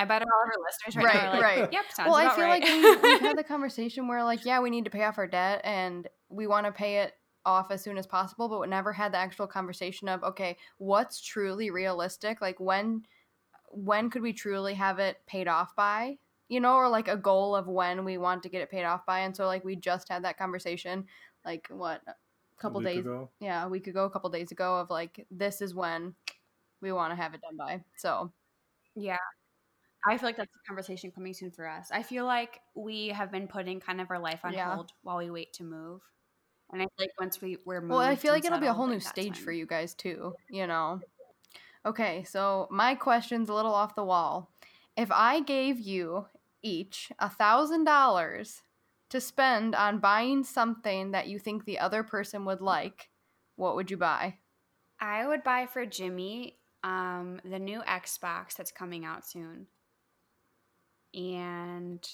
I 0.00 0.04
bet 0.06 0.22
all 0.22 0.28
of 0.28 0.48
our 0.48 0.54
listeners 0.64 1.04
right, 1.04 1.14
now 1.14 1.30
are 1.32 1.40
Right, 1.40 1.60
like, 1.60 1.70
right. 1.70 1.72
Yep, 1.72 1.84
sounds 1.92 2.06
well, 2.06 2.16
I 2.16 2.34
feel 2.34 2.44
right. 2.44 2.62
like 2.62 2.72
we, 2.72 2.96
we've 3.10 3.20
had 3.20 3.36
the 3.36 3.44
conversation 3.48 4.08
where, 4.08 4.24
like, 4.24 4.46
yeah, 4.46 4.60
we 4.60 4.70
need 4.70 4.84
to 4.84 4.90
pay 4.90 5.04
off 5.04 5.18
our 5.18 5.26
debt 5.26 5.60
and 5.62 6.08
we 6.30 6.46
want 6.46 6.64
to 6.66 6.72
pay 6.72 6.98
it 7.00 7.12
off 7.44 7.70
as 7.70 7.82
soon 7.82 7.98
as 7.98 8.06
possible, 8.06 8.48
but 8.48 8.60
we 8.60 8.66
never 8.66 8.92
had 8.92 9.12
the 9.12 9.18
actual 9.18 9.46
conversation 9.46 10.08
of, 10.08 10.22
okay, 10.24 10.56
what's 10.78 11.20
truly 11.20 11.70
realistic? 11.70 12.40
Like, 12.40 12.58
when, 12.60 13.02
when 13.68 14.08
could 14.08 14.22
we 14.22 14.32
truly 14.32 14.74
have 14.74 14.98
it 14.98 15.18
paid 15.26 15.48
off 15.48 15.76
by? 15.76 16.16
You 16.48 16.60
know, 16.60 16.74
or 16.76 16.88
like 16.88 17.08
a 17.08 17.16
goal 17.16 17.54
of 17.54 17.68
when 17.68 18.04
we 18.04 18.16
want 18.18 18.42
to 18.44 18.48
get 18.48 18.62
it 18.62 18.70
paid 18.70 18.84
off 18.84 19.04
by. 19.06 19.20
And 19.20 19.36
so, 19.36 19.46
like, 19.46 19.64
we 19.64 19.76
just 19.76 20.08
had 20.08 20.24
that 20.24 20.38
conversation, 20.38 21.04
like, 21.44 21.68
what, 21.70 22.00
a 22.06 22.14
couple 22.60 22.80
a 22.80 22.84
week 22.84 22.94
days 22.94 22.98
ago. 23.00 23.30
yeah, 23.38 23.64
a 23.66 23.68
week 23.68 23.86
ago, 23.86 24.04
a 24.04 24.10
couple 24.10 24.30
days 24.30 24.50
ago, 24.50 24.76
of 24.80 24.88
like, 24.90 25.26
this 25.30 25.60
is 25.60 25.74
when 25.74 26.14
we 26.80 26.90
want 26.92 27.12
to 27.12 27.16
have 27.16 27.34
it 27.34 27.42
done 27.42 27.56
by. 27.58 27.84
So, 27.96 28.32
Yeah. 28.96 29.18
I 30.06 30.16
feel 30.16 30.28
like 30.28 30.36
that's 30.36 30.54
a 30.54 30.66
conversation 30.66 31.10
coming 31.10 31.34
soon 31.34 31.50
for 31.50 31.68
us. 31.68 31.90
I 31.92 32.02
feel 32.02 32.24
like 32.24 32.60
we 32.74 33.08
have 33.08 33.30
been 33.30 33.46
putting 33.48 33.80
kind 33.80 34.00
of 34.00 34.10
our 34.10 34.18
life 34.18 34.40
on 34.44 34.52
Yeah. 34.52 34.74
hold 34.74 34.92
while 35.02 35.18
we 35.18 35.30
wait 35.30 35.52
to 35.54 35.64
move. 35.64 36.00
And 36.72 36.80
I 36.80 36.84
feel 36.84 37.06
like 37.06 37.10
once 37.20 37.40
we, 37.40 37.58
we're 37.66 37.86
Well, 37.86 37.98
I 37.98 38.16
feel 38.16 38.32
like 38.32 38.44
it'll 38.44 38.58
be 38.58 38.66
a 38.66 38.72
whole 38.72 38.86
like, 38.86 38.94
new 38.94 39.00
stage 39.00 39.34
when- 39.36 39.44
for 39.44 39.52
you 39.52 39.66
guys 39.66 39.94
too, 39.94 40.34
you 40.48 40.66
know. 40.66 41.00
Okay, 41.84 42.24
so 42.24 42.68
my 42.70 42.94
question's 42.94 43.48
a 43.48 43.54
little 43.54 43.74
off 43.74 43.94
the 43.94 44.04
wall. 44.04 44.52
If 44.96 45.10
I 45.10 45.40
gave 45.40 45.78
you 45.80 46.26
each 46.62 47.10
a 47.18 47.28
thousand 47.30 47.84
dollars 47.84 48.62
to 49.08 49.20
spend 49.20 49.74
on 49.74 49.98
buying 49.98 50.44
something 50.44 51.10
that 51.12 51.26
you 51.28 51.38
think 51.38 51.64
the 51.64 51.78
other 51.78 52.02
person 52.02 52.44
would 52.44 52.60
like, 52.60 53.10
what 53.56 53.74
would 53.76 53.90
you 53.90 53.96
buy? 53.96 54.38
I 55.00 55.26
would 55.26 55.42
buy 55.42 55.66
for 55.66 55.86
Jimmy 55.86 56.58
um, 56.84 57.40
the 57.44 57.58
new 57.58 57.80
Xbox 57.80 58.54
that's 58.54 58.70
coming 58.72 59.04
out 59.04 59.26
soon, 59.26 59.66
and 61.14 62.06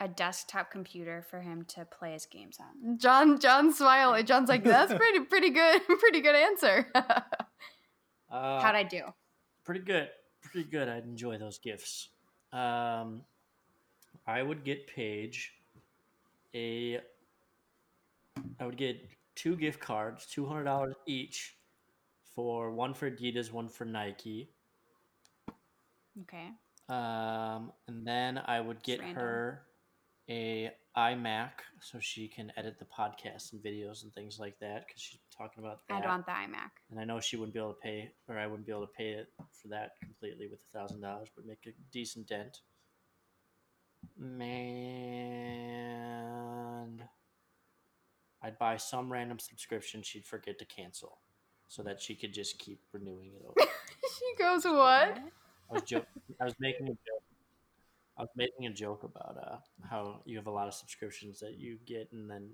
a 0.00 0.06
desktop 0.08 0.70
computer 0.70 1.24
for 1.30 1.40
him 1.40 1.64
to 1.64 1.84
play 1.86 2.12
his 2.12 2.26
games 2.26 2.58
on. 2.60 2.98
John 2.98 3.38
John 3.40 3.72
smile. 3.72 4.22
John's 4.22 4.48
like, 4.48 4.62
that's 4.64 4.92
pretty 5.02 5.20
pretty 5.20 5.50
good, 5.50 5.80
pretty 5.98 6.20
good 6.20 6.34
answer. 6.34 6.92
Uh, 8.28 8.60
How'd 8.60 8.74
I 8.74 8.82
do? 8.82 9.02
pretty 9.62 9.78
good 9.80 10.08
pretty 10.42 10.68
good 10.68 10.88
i'd 10.88 11.04
enjoy 11.04 11.38
those 11.38 11.58
gifts 11.58 12.08
um 12.52 13.22
i 14.26 14.42
would 14.42 14.64
get 14.64 14.84
paige 14.88 15.52
a 16.54 17.00
i 18.58 18.66
would 18.66 18.76
get 18.76 19.00
two 19.36 19.54
gift 19.56 19.78
cards 19.78 20.26
$200 20.36 20.92
each 21.06 21.56
for 22.34 22.72
one 22.72 22.92
for 22.94 23.08
adidas 23.08 23.52
one 23.52 23.68
for 23.68 23.84
nike 23.84 24.50
Okay. 26.22 26.50
Um 26.88 27.72
and 27.88 28.06
then 28.06 28.38
i 28.46 28.60
would 28.60 28.80
get 28.82 29.00
random. 29.00 29.16
her 29.16 29.62
a 30.28 30.70
imac 30.96 31.50
so 31.80 31.98
she 32.00 32.26
can 32.26 32.50
edit 32.56 32.78
the 32.78 32.84
podcast 32.84 33.52
and 33.52 33.62
videos 33.62 34.02
and 34.02 34.12
things 34.14 34.38
like 34.40 34.58
that 34.60 34.86
because 34.86 35.00
she's 35.00 35.18
been 35.18 35.46
talking 35.46 35.62
about 35.62 35.80
that 35.88 35.96
I 35.96 36.00
don't 36.00 36.08
want 36.08 36.26
the 36.26 36.32
iMac. 36.32 36.70
and 36.90 36.98
I 36.98 37.04
know 37.04 37.20
she 37.20 37.36
wouldn't 37.36 37.52
be 37.54 37.60
able 37.60 37.74
to 37.74 37.80
pay, 37.80 38.10
or 38.28 38.38
I 38.38 38.46
wouldn't 38.46 38.66
be 38.66 38.72
able 38.72 38.86
to 38.86 38.92
pay 38.96 39.10
it 39.10 39.28
for 39.52 39.68
that 39.68 39.92
completely 40.02 40.48
with 40.48 40.58
a 40.60 40.78
thousand 40.78 41.02
dollars, 41.02 41.28
but 41.34 41.44
make 41.46 41.58
a 41.66 41.70
decent 41.92 42.26
dent. 42.28 42.60
Man, 44.18 44.32
I'd 48.42 48.58
buy 48.58 48.78
some 48.78 49.12
random 49.12 49.38
subscription 49.38 50.02
she'd 50.02 50.24
forget 50.24 50.58
to 50.58 50.64
cancel, 50.64 51.18
so 51.68 51.82
that 51.82 52.00
she 52.00 52.14
could 52.14 52.32
just 52.32 52.58
keep 52.58 52.80
renewing 52.92 53.32
it 53.34 53.44
over. 53.46 53.60
she 54.18 54.34
goes, 54.42 54.64
what? 54.64 55.18
I 55.70 55.74
was 55.74 55.82
joking. 55.82 56.06
I 56.40 56.44
was 56.44 56.54
making 56.60 56.86
a 56.86 56.90
joke. 56.90 57.22
I 58.18 58.22
was 58.22 58.30
making 58.36 58.66
a 58.66 58.72
joke 58.72 59.02
about 59.02 59.36
uh, 59.42 59.56
how 59.90 60.20
you 60.24 60.36
have 60.38 60.46
a 60.46 60.50
lot 60.50 60.68
of 60.68 60.74
subscriptions 60.74 61.40
that 61.40 61.58
you 61.58 61.78
get 61.86 62.08
and 62.12 62.30
then 62.30 62.50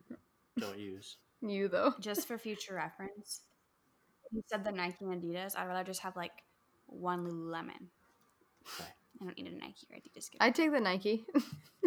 don't 0.58 0.78
use. 0.78 1.16
You 1.40 1.68
though. 1.68 1.94
Just 2.00 2.26
for 2.26 2.38
future 2.38 2.74
reference, 2.74 3.42
you 4.32 4.42
said 4.48 4.64
the 4.64 4.72
Nike 4.72 5.04
and 5.04 5.22
Adidas. 5.22 5.56
I'd 5.56 5.66
rather 5.68 5.84
just 5.84 6.00
have 6.02 6.16
like 6.16 6.32
one 6.86 7.26
Lululemon. 7.26 7.88
Okay. 8.80 8.90
I 9.20 9.24
don't 9.24 9.36
need 9.36 9.46
a 9.52 9.56
Nike 9.56 9.86
or 9.90 9.96
Adidas. 9.96 10.30
gift. 10.30 10.36
I 10.40 10.50
take 10.50 10.72
the 10.72 10.80
Nike. 10.80 11.24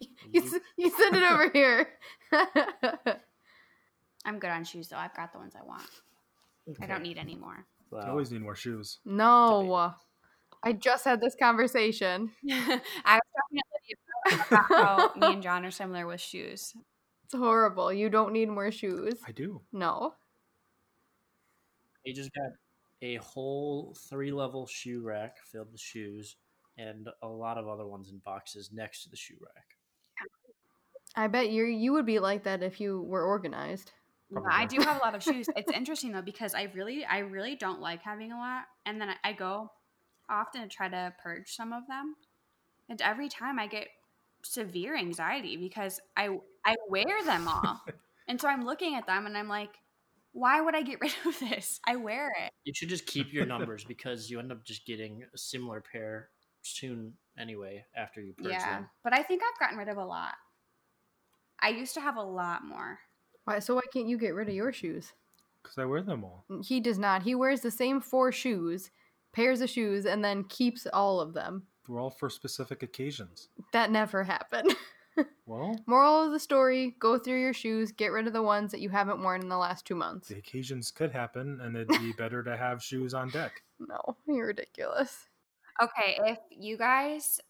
you, 0.00 0.08
You- 0.32 0.42
s- 0.42 0.60
you 0.76 0.90
send 0.90 1.16
it 1.16 1.22
over 1.22 1.48
here. 1.50 1.88
I'm 4.26 4.38
good 4.38 4.50
on 4.50 4.64
shoes 4.64 4.88
though. 4.88 4.96
I've 4.96 5.14
got 5.14 5.32
the 5.32 5.38
ones 5.38 5.54
I 5.58 5.62
want. 5.64 5.82
I 6.80 6.86
don't 6.86 7.02
need 7.02 7.18
any 7.18 7.36
more. 7.36 7.56
I 7.56 7.96
Well, 7.96 8.08
always 8.10 8.30
need 8.32 8.40
more 8.42 8.56
shoes. 8.56 8.98
no. 9.04 9.94
I 10.64 10.72
just 10.72 11.04
had 11.04 11.20
this 11.20 11.36
conversation. 11.40 12.30
I 12.50 13.20
was 13.20 13.20
talking 13.36 14.48
about 14.48 14.64
how 14.68 15.12
me 15.16 15.34
and 15.34 15.42
John 15.42 15.64
are 15.64 15.70
similar 15.70 16.06
with 16.06 16.20
shoes. 16.20 16.72
It's 17.24 17.34
horrible. 17.34 17.92
You 17.92 18.08
don't 18.08 18.32
need 18.32 18.48
more 18.48 18.70
shoes. 18.70 19.14
I 19.26 19.32
do. 19.32 19.60
No. 19.72 20.14
He 22.02 22.12
just 22.12 22.30
got 22.34 22.52
a 23.02 23.16
whole 23.16 23.96
three 24.08 24.32
level 24.32 24.66
shoe 24.66 25.02
rack 25.02 25.36
filled 25.52 25.72
with 25.72 25.80
shoes 25.80 26.36
and 26.78 27.08
a 27.22 27.28
lot 27.28 27.58
of 27.58 27.68
other 27.68 27.86
ones 27.86 28.10
in 28.10 28.18
boxes 28.18 28.70
next 28.72 29.04
to 29.04 29.10
the 29.10 29.16
shoe 29.16 29.36
rack. 29.40 29.66
I 31.16 31.28
bet 31.28 31.50
you 31.50 31.64
you 31.64 31.92
would 31.92 32.06
be 32.06 32.18
like 32.18 32.44
that 32.44 32.62
if 32.62 32.80
you 32.80 33.02
were 33.02 33.24
organized. 33.24 33.92
Yeah, 34.30 34.40
Probably. 34.40 34.52
I 34.52 34.66
do 34.66 34.80
have 34.80 34.96
a 34.96 35.04
lot 35.04 35.14
of 35.14 35.22
shoes. 35.22 35.46
It's 35.56 35.70
interesting 35.70 36.12
though 36.12 36.22
because 36.22 36.54
I 36.54 36.64
really, 36.74 37.04
I 37.04 37.18
really 37.18 37.54
don't 37.54 37.80
like 37.80 38.02
having 38.02 38.32
a 38.32 38.36
lot, 38.36 38.64
and 38.84 39.00
then 39.00 39.10
I, 39.10 39.16
I 39.22 39.32
go 39.32 39.70
often 40.28 40.62
to 40.62 40.68
try 40.68 40.88
to 40.88 41.14
purge 41.22 41.54
some 41.54 41.72
of 41.72 41.86
them, 41.86 42.16
and 42.88 43.00
every 43.02 43.28
time 43.28 43.58
I 43.58 43.66
get 43.66 43.88
severe 44.42 44.96
anxiety 44.96 45.56
because 45.56 46.00
I 46.16 46.38
I 46.64 46.76
wear 46.88 47.22
them 47.24 47.48
all, 47.48 47.80
and 48.28 48.40
so 48.40 48.48
I'm 48.48 48.64
looking 48.64 48.94
at 48.94 49.06
them 49.06 49.26
and 49.26 49.36
I'm 49.36 49.48
like, 49.48 49.74
why 50.32 50.60
would 50.60 50.74
I 50.74 50.82
get 50.82 51.00
rid 51.00 51.14
of 51.26 51.38
this? 51.38 51.80
I 51.86 51.96
wear 51.96 52.28
it. 52.44 52.50
You 52.64 52.72
should 52.74 52.88
just 52.88 53.06
keep 53.06 53.32
your 53.32 53.46
numbers 53.54 53.84
because 53.84 54.30
you 54.30 54.38
end 54.38 54.52
up 54.52 54.64
just 54.64 54.84
getting 54.86 55.24
a 55.34 55.38
similar 55.38 55.80
pair 55.80 56.30
soon 56.62 57.14
anyway 57.38 57.84
after 57.96 58.20
you 58.20 58.32
purge 58.32 58.46
Yeah, 58.52 58.80
them. 58.80 58.88
but 59.02 59.12
I 59.12 59.22
think 59.22 59.42
I've 59.42 59.58
gotten 59.60 59.78
rid 59.78 59.88
of 59.88 59.96
a 59.98 60.04
lot. 60.04 60.34
I 61.60 61.68
used 61.68 61.94
to 61.94 62.00
have 62.00 62.16
a 62.16 62.22
lot 62.22 62.64
more. 62.64 62.98
Why, 63.44 63.58
so 63.58 63.74
why 63.74 63.82
can't 63.92 64.08
you 64.08 64.18
get 64.18 64.34
rid 64.34 64.48
of 64.48 64.54
your 64.54 64.72
shoes? 64.72 65.12
Because 65.62 65.78
I 65.78 65.84
wear 65.84 66.02
them 66.02 66.24
all. 66.24 66.44
He 66.62 66.80
does 66.80 66.98
not. 66.98 67.22
He 67.22 67.34
wears 67.34 67.60
the 67.60 67.70
same 67.70 68.00
four 68.00 68.32
shoes, 68.32 68.90
pairs 69.34 69.60
of 69.60 69.68
shoes, 69.70 70.06
and 70.06 70.24
then 70.24 70.44
keeps 70.44 70.86
all 70.92 71.20
of 71.20 71.34
them. 71.34 71.64
They're 71.86 71.98
all 71.98 72.10
for 72.10 72.30
specific 72.30 72.82
occasions. 72.82 73.48
That 73.72 73.90
never 73.90 74.24
happened. 74.24 74.74
Well, 75.46 75.76
Moral 75.86 76.26
of 76.26 76.32
the 76.32 76.40
story 76.40 76.96
go 76.98 77.18
through 77.18 77.40
your 77.40 77.52
shoes, 77.52 77.92
get 77.92 78.10
rid 78.10 78.26
of 78.26 78.32
the 78.32 78.42
ones 78.42 78.72
that 78.72 78.80
you 78.80 78.88
haven't 78.88 79.22
worn 79.22 79.42
in 79.42 79.48
the 79.48 79.56
last 79.56 79.86
two 79.86 79.94
months. 79.94 80.26
the 80.26 80.38
occasions 80.38 80.90
could 80.90 81.12
happen, 81.12 81.60
and 81.62 81.76
it'd 81.76 81.86
be 82.00 82.12
better 82.18 82.42
to 82.42 82.56
have 82.56 82.82
shoes 82.82 83.14
on 83.14 83.28
deck. 83.28 83.62
No, 83.78 84.16
you're 84.26 84.48
ridiculous. 84.48 85.28
Okay, 85.80 86.18
if 86.24 86.38
you 86.50 86.76
guys 86.76 87.40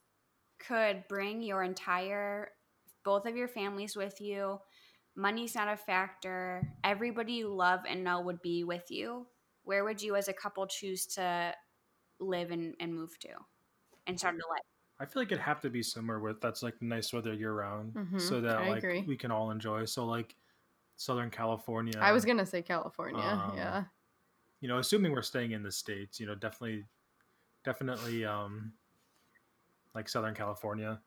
could 0.58 1.04
bring 1.08 1.40
your 1.42 1.62
entire, 1.62 2.50
both 3.02 3.24
of 3.24 3.34
your 3.34 3.48
families 3.48 3.96
with 3.96 4.20
you, 4.20 4.58
money's 5.16 5.54
not 5.54 5.72
a 5.72 5.76
factor, 5.78 6.68
everybody 6.82 7.32
you 7.32 7.48
love 7.48 7.80
and 7.88 8.04
know 8.04 8.20
would 8.20 8.42
be 8.42 8.62
with 8.64 8.90
you, 8.90 9.26
where 9.62 9.84
would 9.84 10.02
you 10.02 10.16
as 10.16 10.28
a 10.28 10.34
couple 10.34 10.66
choose 10.66 11.06
to 11.06 11.54
live 12.20 12.50
and, 12.50 12.74
and 12.80 12.94
move 12.94 13.18
to 13.20 13.28
and 14.06 14.18
start 14.18 14.34
a 14.34 14.38
life? 14.38 14.62
I 15.00 15.06
feel 15.06 15.22
like 15.22 15.32
it'd 15.32 15.42
have 15.42 15.60
to 15.62 15.70
be 15.70 15.82
somewhere 15.82 16.20
where 16.20 16.34
that's 16.34 16.62
like 16.62 16.80
nice 16.80 17.12
weather 17.12 17.34
year 17.34 17.52
round, 17.52 17.94
Mhm, 17.94 18.20
so 18.20 18.40
that 18.40 18.58
I 18.58 18.68
like 18.68 18.78
agree. 18.78 19.02
we 19.02 19.16
can 19.16 19.30
all 19.30 19.50
enjoy. 19.50 19.84
So 19.86 20.06
like 20.06 20.36
Southern 20.96 21.30
California. 21.30 21.98
I 22.00 22.12
was 22.12 22.24
gonna 22.24 22.46
say 22.46 22.62
California. 22.62 23.20
um, 23.20 23.56
yeah. 23.56 23.84
you 24.60 24.68
know, 24.68 24.78
assuming 24.78 25.12
we're 25.12 25.22
staying 25.22 25.50
in 25.52 25.62
the 25.62 25.72
states, 25.72 26.18
you 26.20 26.26
know, 26.26 26.34
definitely, 26.34 26.84
definitely, 27.64 28.24
um, 28.24 28.72
like 29.94 30.08
Southern 30.08 30.34
California. 30.34 31.00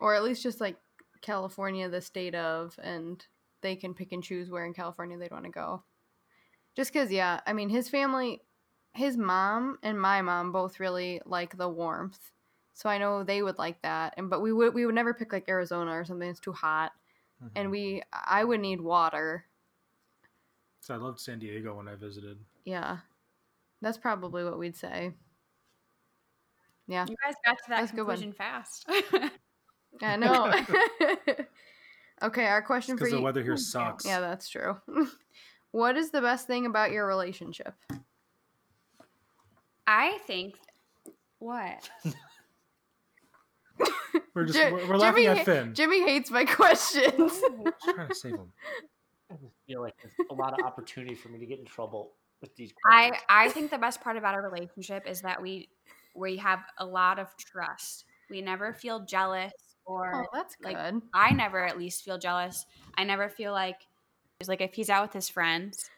Or 0.00 0.14
at 0.14 0.22
least 0.22 0.42
just 0.42 0.60
like 0.60 0.76
California, 1.20 1.88
the 1.88 2.00
state 2.00 2.34
of, 2.34 2.78
and 2.82 3.24
they 3.60 3.76
can 3.76 3.94
pick 3.94 4.12
and 4.12 4.22
choose 4.22 4.50
where 4.50 4.66
in 4.66 4.74
California 4.74 5.16
they'd 5.16 5.30
want 5.32 5.44
to 5.44 5.50
go. 5.50 5.82
Just 6.76 6.92
because, 6.92 7.10
yeah, 7.10 7.40
I 7.46 7.52
mean, 7.52 7.68
his 7.68 7.88
family, 7.88 8.42
his 8.94 9.16
mom 9.16 9.78
and 9.82 10.00
my 10.00 10.20
mom 10.22 10.52
both 10.52 10.78
really 10.80 11.20
like 11.24 11.56
the 11.56 11.68
warmth. 11.68 12.30
So 12.74 12.88
I 12.88 12.98
know 12.98 13.22
they 13.22 13.42
would 13.42 13.58
like 13.58 13.80
that. 13.82 14.14
And 14.16 14.28
but 14.30 14.40
we 14.40 14.52
would 14.52 14.74
we 14.74 14.86
would 14.86 14.94
never 14.94 15.14
pick 15.14 15.32
like 15.32 15.48
Arizona 15.48 15.92
or 15.92 16.04
something 16.04 16.28
that's 16.28 16.40
too 16.40 16.52
hot. 16.52 16.92
And 17.56 17.68
Mhm. 17.68 17.70
we 17.72 18.02
I 18.12 18.44
would 18.44 18.60
need 18.60 18.80
water. 18.80 19.44
so 20.80 20.94
I 20.94 20.96
loved 20.96 21.20
San 21.20 21.38
Diego 21.38 21.76
when 21.76 21.86
I 21.88 21.94
visited. 21.94 22.38
Yeah. 22.64 22.98
That's 23.82 23.98
probably 23.98 24.44
what 24.44 24.58
we'd 24.58 24.76
say. 24.76 25.12
Yeah. 26.88 27.06
You 27.08 27.16
guys 27.24 27.34
got 27.44 27.58
to 27.58 27.64
that 27.68 27.80
That's 27.80 27.92
a 27.92 27.94
good 27.96 28.06
conclusion 28.06 28.32
fast. 28.32 28.84
I 30.02 30.16
know. 30.16 30.52
okay, 32.22 32.46
our 32.46 32.62
question 32.62 32.96
for 32.96 33.04
Because 33.04 33.12
you. 33.12 33.18
the 33.18 33.24
weather 33.24 33.42
here 33.42 33.56
sucks. 33.56 34.04
Yeah, 34.04 34.20
that's 34.20 34.48
true. 34.48 34.80
what 35.70 35.96
is 35.96 36.10
the 36.10 36.20
best 36.20 36.46
thing 36.46 36.66
about 36.66 36.90
your 36.90 37.06
relationship? 37.06 37.74
I 39.86 40.18
think, 40.26 40.56
what? 41.38 41.90
we're 44.34 44.44
just 44.44 44.58
Ji- 44.58 44.72
we're, 44.72 44.88
we're 44.88 44.96
laughing 44.96 45.24
Jimmy 45.24 45.38
at 45.38 45.44
Finn. 45.44 45.74
Jimmy 45.74 46.02
hates 46.02 46.30
my 46.30 46.44
questions. 46.44 47.12
Just 47.16 47.44
trying 47.94 48.08
to 48.08 48.14
save 48.14 48.34
him. 48.34 48.52
I 49.30 49.34
just 49.36 49.54
feel 49.66 49.80
like 49.80 49.94
there's 50.02 50.12
a 50.30 50.34
lot 50.34 50.52
of 50.52 50.64
opportunity 50.64 51.14
for 51.14 51.30
me 51.30 51.38
to 51.38 51.46
get 51.46 51.58
in 51.58 51.64
trouble 51.64 52.12
with 52.42 52.54
these 52.54 52.72
I 52.86 53.08
questions. 53.08 53.26
I 53.30 53.48
think 53.48 53.70
the 53.70 53.78
best 53.78 54.02
part 54.02 54.18
about 54.18 54.34
our 54.34 54.42
relationship 54.42 55.06
is 55.06 55.22
that 55.22 55.40
we 55.40 55.70
we 56.14 56.36
have 56.36 56.60
a 56.78 56.84
lot 56.84 57.18
of 57.18 57.28
trust. 57.38 58.04
We 58.28 58.42
never 58.42 58.74
feel 58.74 59.00
jealous 59.00 59.52
or 59.84 60.14
oh, 60.14 60.26
that's 60.32 60.56
like, 60.62 60.76
good. 60.76 61.02
I 61.14 61.32
never 61.32 61.64
at 61.64 61.78
least 61.78 62.04
feel 62.04 62.18
jealous. 62.18 62.66
I 62.96 63.04
never 63.04 63.28
feel 63.28 63.52
like 63.52 63.86
it's 64.38 64.48
like 64.48 64.60
if 64.60 64.74
he's 64.74 64.90
out 64.90 65.02
with 65.02 65.12
his 65.12 65.28
friends, 65.28 65.88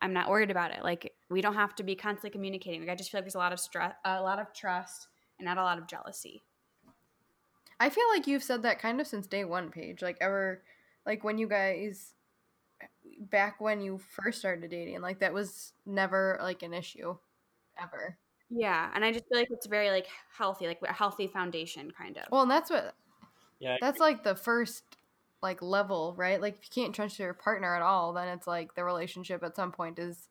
I'm 0.00 0.12
not 0.12 0.30
worried 0.30 0.50
about 0.50 0.72
it. 0.72 0.82
Like 0.82 1.09
we 1.30 1.40
don't 1.40 1.54
have 1.54 1.74
to 1.76 1.82
be 1.82 1.94
constantly 1.94 2.30
communicating. 2.30 2.80
Like 2.80 2.90
I 2.90 2.94
just 2.96 3.10
feel 3.10 3.18
like 3.18 3.24
there's 3.24 3.36
a 3.36 3.38
lot 3.38 3.52
of 3.52 3.60
stress, 3.60 3.94
a 4.04 4.20
lot 4.20 4.38
of 4.38 4.52
trust, 4.52 5.08
and 5.38 5.46
not 5.46 5.58
a 5.58 5.62
lot 5.62 5.78
of 5.78 5.86
jealousy. 5.86 6.42
I 7.78 7.88
feel 7.88 8.04
like 8.12 8.26
you've 8.26 8.42
said 8.42 8.62
that 8.64 8.80
kind 8.80 9.00
of 9.00 9.06
since 9.06 9.26
day 9.26 9.44
one, 9.44 9.70
Paige. 9.70 10.02
Like 10.02 10.18
ever, 10.20 10.62
like 11.06 11.24
when 11.24 11.38
you 11.38 11.48
guys, 11.48 12.14
back 13.18 13.60
when 13.60 13.80
you 13.80 13.98
first 13.98 14.40
started 14.40 14.70
dating, 14.70 15.00
like 15.00 15.20
that 15.20 15.32
was 15.32 15.72
never 15.86 16.38
like 16.42 16.62
an 16.62 16.74
issue, 16.74 17.16
ever. 17.80 18.18
Yeah, 18.50 18.90
and 18.92 19.04
I 19.04 19.12
just 19.12 19.26
feel 19.28 19.38
like 19.38 19.50
it's 19.50 19.68
very 19.68 19.90
like 19.90 20.08
healthy, 20.36 20.66
like 20.66 20.80
a 20.82 20.92
healthy 20.92 21.28
foundation, 21.28 21.92
kind 21.96 22.18
of. 22.18 22.24
Well, 22.32 22.42
and 22.42 22.50
that's 22.50 22.70
what 22.70 22.94
yeah, 23.60 23.76
that's 23.80 24.00
like 24.00 24.24
the 24.24 24.34
first 24.34 24.82
like 25.42 25.62
level, 25.62 26.14
right? 26.18 26.40
Like 26.40 26.58
if 26.58 26.64
you 26.64 26.82
can't 26.82 26.94
trust 26.94 27.20
your 27.20 27.32
partner 27.34 27.74
at 27.74 27.82
all, 27.82 28.12
then 28.12 28.28
it's 28.28 28.48
like 28.48 28.74
the 28.74 28.84
relationship 28.84 29.44
at 29.44 29.54
some 29.54 29.70
point 29.70 29.98
is 29.98 30.28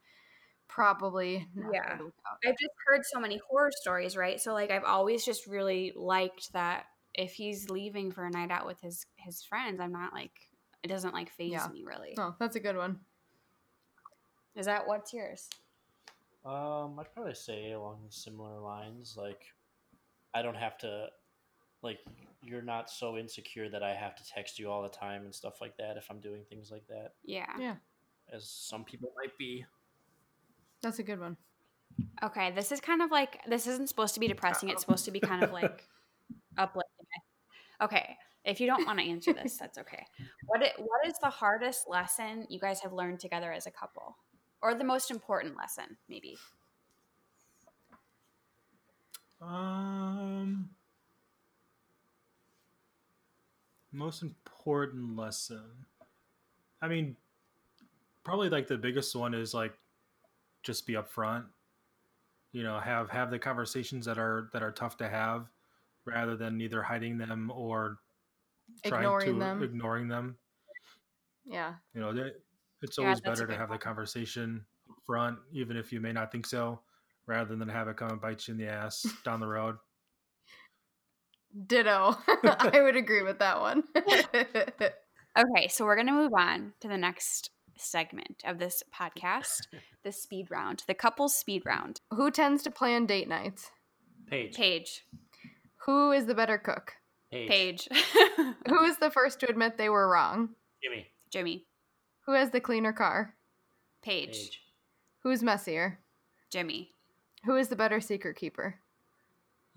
probably 0.69 1.45
not 1.53 1.73
Yeah. 1.73 1.87
going 1.87 1.97
to 1.99 2.05
work 2.05 2.13
out. 2.31 2.37
I've 2.45 2.57
just 2.57 2.73
heard 2.87 3.01
so 3.05 3.19
many 3.19 3.37
horror 3.49 3.71
stories, 3.75 4.15
right? 4.15 4.39
So 4.39 4.53
like 4.53 4.71
I've 4.71 4.85
always 4.85 5.25
just 5.25 5.45
really 5.47 5.91
liked 5.95 6.53
that 6.53 6.85
if 7.15 7.33
he's 7.33 7.69
leaving 7.69 8.11
for 8.11 8.23
a 8.25 8.29
night 8.29 8.51
out 8.51 8.65
with 8.65 8.79
his 8.79 9.05
his 9.17 9.43
friends, 9.43 9.79
I'm 9.81 9.91
not 9.91 10.13
like 10.13 10.49
it 10.83 10.87
doesn't 10.87 11.13
like 11.13 11.29
faze 11.31 11.51
Yeah. 11.51 11.67
me 11.67 11.83
really. 11.83 12.15
Oh, 12.17 12.35
that's 12.39 12.55
a 12.55 12.59
good 12.61 12.77
one. 12.77 13.01
Is 14.55 14.65
that 14.67 14.87
what's 14.87 15.13
yours? 15.13 15.49
Um, 16.45 16.97
I'd 16.99 17.13
probably 17.13 17.33
say 17.33 17.71
along 17.73 18.05
similar 18.09 18.59
lines. 18.59 19.15
Like, 19.17 19.53
I 20.33 20.41
don't 20.41 20.55
have 20.55 20.77
to, 20.79 21.09
like, 21.81 21.99
you're 22.41 22.61
not 22.61 22.89
so 22.89 23.17
insecure 23.17 23.69
that 23.69 23.83
I 23.83 23.93
have 23.93 24.15
to 24.15 24.25
text 24.25 24.57
you 24.59 24.69
all 24.71 24.81
the 24.81 24.89
time 24.89 25.25
and 25.25 25.35
stuff 25.35 25.59
like 25.61 25.75
that 25.77 25.97
if 25.97 26.09
I'm 26.09 26.21
doing 26.21 26.45
things 26.45 26.71
like 26.71 26.87
that, 26.87 27.13
Yeah. 27.23 27.53
Yeah, 27.59 27.75
as 28.31 28.49
some 28.49 28.85
people 28.85 29.11
might 29.17 29.37
be. 29.37 29.65
That's 30.81 30.99
a 30.99 31.03
good 31.03 31.19
one. 31.19 31.37
Okay, 32.23 32.51
this 32.51 32.71
is 32.71 32.79
kind 32.79 33.01
of 33.01 33.11
like 33.11 33.41
this 33.47 33.67
isn't 33.67 33.89
supposed 33.89 34.13
to 34.13 34.19
be 34.19 34.27
depressing. 34.27 34.69
It's 34.69 34.81
supposed 34.81 35.05
to 35.05 35.11
be 35.11 35.19
kind 35.19 35.43
of 35.43 35.51
like 35.51 35.87
uplifting. 36.57 37.05
Okay, 37.81 38.17
if 38.45 38.59
you 38.59 38.67
don't 38.67 38.85
want 38.85 38.99
to 38.99 39.05
answer 39.05 39.33
this, 39.33 39.57
that's 39.57 39.77
okay. 39.77 40.05
What 40.45 40.61
it, 40.61 40.73
what 40.77 41.07
is 41.07 41.13
the 41.21 41.29
hardest 41.29 41.89
lesson 41.89 42.45
you 42.49 42.59
guys 42.59 42.79
have 42.81 42.93
learned 42.93 43.19
together 43.19 43.51
as 43.51 43.67
a 43.67 43.71
couple, 43.71 44.17
or 44.61 44.75
the 44.75 44.83
most 44.83 45.11
important 45.11 45.57
lesson, 45.57 45.97
maybe? 46.07 46.37
Um, 49.41 50.69
most 53.91 54.21
important 54.21 55.15
lesson. 55.15 55.63
I 56.81 56.87
mean, 56.87 57.15
probably 58.23 58.49
like 58.49 58.67
the 58.67 58.77
biggest 58.77 59.15
one 59.15 59.33
is 59.33 59.53
like 59.53 59.73
just 60.63 60.85
be 60.87 60.93
upfront. 60.93 61.45
You 62.51 62.63
know, 62.63 62.79
have 62.79 63.09
have 63.11 63.29
the 63.31 63.39
conversations 63.39 64.05
that 64.05 64.17
are 64.17 64.49
that 64.53 64.63
are 64.63 64.71
tough 64.71 64.97
to 64.97 65.07
have, 65.09 65.47
rather 66.05 66.35
than 66.35 66.59
either 66.61 66.81
hiding 66.81 67.17
them 67.17 67.51
or 67.53 67.99
trying 68.85 69.01
Ignoring 69.01 69.33
to 69.33 69.39
them. 69.39 69.63
ignoring 69.63 70.07
them. 70.07 70.37
Yeah, 71.45 71.75
You 71.93 72.01
know, 72.01 72.13
they- 72.13 72.33
it's 72.81 72.97
always 72.99 73.19
that's 73.19 73.19
a 73.19 73.23
better 73.23 73.41
to 73.41 73.53
good 73.53 73.57
have 73.59 73.69
the 73.69 73.77
conversation 73.77 74.65
up 74.89 74.97
front, 75.05 75.39
even 75.51 75.75
if 75.77 75.91
you 75.91 75.99
may 75.99 76.13
not 76.13 76.31
think 76.31 76.45
so, 76.45 76.81
rather 77.25 77.55
than 77.55 77.67
have 77.67 77.87
it 77.87 77.97
come 77.97 78.11
and 78.11 78.21
bite 78.21 78.47
you 78.47 78.53
in 78.53 78.57
the 78.59 78.67
ass 78.67 79.03
down 79.23 79.39
the 79.39 79.47
road. 79.47 79.77
ditto. 81.67 82.15
I 82.43 82.81
would 82.81 82.95
agree 82.95 83.23
with 83.23 83.39
that 83.39 83.59
one. 83.59 83.83
Okay, 85.37 85.67
so 85.67 85.85
we're 85.85 85.95
gonna 85.95 86.11
move 86.11 86.33
on 86.33 86.73
to 86.81 86.87
the 86.87 86.97
next 86.97 87.51
segment 87.79 88.43
of 88.45 88.59
this 88.59 88.83
podcast, 88.93 89.67
the 90.03 90.11
speed 90.11 90.49
round, 90.51 90.83
the 90.87 90.93
couples 90.93 91.35
speed 91.35 91.63
round. 91.65 92.01
Who 92.11 92.29
tends 92.31 92.63
to 92.63 92.71
plan 92.71 93.05
date 93.05 93.27
nights? 93.27 93.71
Paige. 94.29 94.55
Paige, 94.55 95.05
Who 95.85 96.11
is 96.11 96.25
the 96.25 96.35
better 96.35 96.57
cook? 96.57 96.93
Paige. 97.31 97.49
Paige, 97.49 97.89
Who 98.67 98.83
is 98.83 98.97
the 98.97 99.11
first 99.11 99.39
to 99.41 99.49
admit 99.49 99.77
they 99.77 99.89
were 99.89 100.07
wrong? 100.09 100.49
Jimmy. 100.83 101.07
Jimmy, 101.31 101.65
Who 102.25 102.33
has 102.33 102.51
the 102.51 102.59
cleaner 102.61 102.93
car? 102.93 103.35
Paige, 104.01 104.27
Paige. 104.35 104.61
Who's 105.23 105.43
messier? 105.43 105.99
Jimmy. 106.49 106.91
Who 107.45 107.55
is 107.55 107.67
the 107.69 107.75
better 107.75 107.99
secret 108.01 108.35
keeper? 108.37 108.75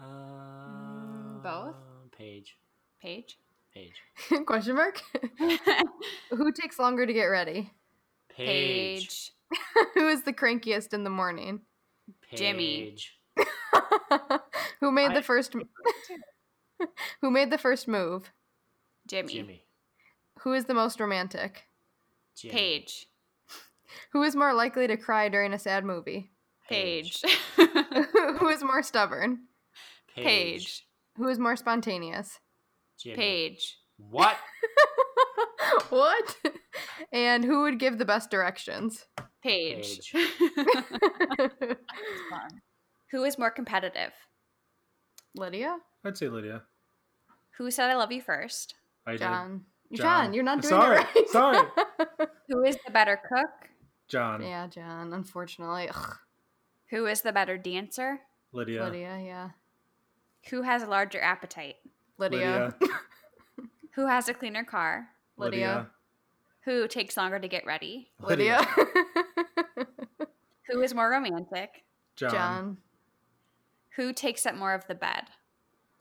Uh, 0.00 1.38
both? 1.42 1.76
Paige. 2.16 2.56
Paige. 3.00 3.38
Paige. 3.74 4.44
Question 4.46 4.76
mark? 4.76 5.00
Who 6.30 6.52
takes 6.52 6.78
longer 6.78 7.06
to 7.06 7.12
get 7.12 7.24
ready? 7.24 7.70
Paige. 8.36 9.08
Paige. 9.08 9.32
Who 9.94 10.08
is 10.08 10.22
the 10.22 10.32
crankiest 10.32 10.92
in 10.94 11.04
the 11.04 11.10
morning? 11.10 11.60
Jimmy. 12.34 12.96
Who 14.80 14.90
made 14.90 15.10
I- 15.10 15.14
the 15.14 15.22
first 15.22 15.54
Who 17.20 17.30
made 17.30 17.50
the 17.50 17.58
first 17.58 17.86
move? 17.86 18.30
Jimmy. 19.06 19.34
Jimmy. 19.34 19.64
Who 20.40 20.52
is 20.54 20.64
the 20.64 20.74
most 20.74 20.98
romantic? 21.00 21.64
Jimmy. 22.36 22.54
Paige. 22.54 23.06
Who 24.12 24.22
is 24.22 24.34
more 24.34 24.54
likely 24.54 24.86
to 24.86 24.96
cry 24.96 25.28
during 25.28 25.52
a 25.52 25.58
sad 25.58 25.84
movie? 25.84 26.30
Paige. 26.68 27.22
Who 27.56 28.48
is 28.48 28.62
more 28.62 28.82
stubborn? 28.82 29.40
Paige. 30.16 30.86
Who 31.18 31.28
is 31.28 31.38
more 31.38 31.56
spontaneous? 31.56 32.40
Jimmy. 32.98 33.16
Paige. 33.16 33.76
What? 33.98 34.36
what? 35.90 36.36
And 37.12 37.44
who 37.44 37.62
would 37.62 37.78
give 37.78 37.98
the 37.98 38.04
best 38.04 38.30
directions? 38.30 39.06
Paige. 39.42 40.12
Paige. 40.12 40.30
Who 43.10 43.24
is 43.24 43.38
more 43.38 43.50
competitive? 43.50 44.12
Lydia? 45.36 45.76
I'd 46.04 46.16
say 46.16 46.28
Lydia. 46.28 46.62
Who 47.58 47.70
said 47.70 47.90
I 47.90 47.94
love 47.94 48.10
you 48.12 48.22
first? 48.22 48.74
I 49.06 49.12
did. 49.12 49.20
John. 49.20 49.64
John, 49.92 50.24
John. 50.24 50.34
you're 50.34 50.44
not 50.44 50.62
doing 50.62 50.70
Sorry, 50.70 51.00
it 51.00 51.06
right. 51.14 51.28
sorry. 51.28 51.68
Who 52.48 52.64
is 52.64 52.78
the 52.86 52.92
better 52.92 53.20
cook? 53.28 53.68
John. 54.08 54.42
yeah, 54.42 54.66
John, 54.66 55.12
unfortunately. 55.12 55.90
Ugh. 55.90 56.16
Who 56.90 57.06
is 57.06 57.20
the 57.20 57.32
better 57.32 57.58
dancer? 57.58 58.20
Lydia. 58.52 58.84
Lydia, 58.84 59.20
yeah. 59.22 59.50
Who 60.50 60.62
has 60.62 60.82
a 60.82 60.86
larger 60.86 61.20
appetite? 61.20 61.76
Lydia. 62.18 62.74
Who 63.92 64.06
has 64.06 64.28
a 64.28 64.34
cleaner 64.34 64.64
car? 64.64 65.08
Lydia. 65.36 65.88
Who 66.64 66.86
takes 66.88 67.16
longer 67.16 67.38
to 67.38 67.48
get 67.48 67.66
ready? 67.66 68.10
Lydia. 68.20 68.62
Who 70.68 70.80
is 70.80 70.94
more 70.94 71.10
romantic? 71.10 71.82
John. 72.16 72.30
John. 72.30 72.76
Who 73.96 74.12
takes 74.12 74.46
up 74.46 74.54
more 74.54 74.72
of 74.72 74.86
the 74.86 74.94
bed? 74.94 75.24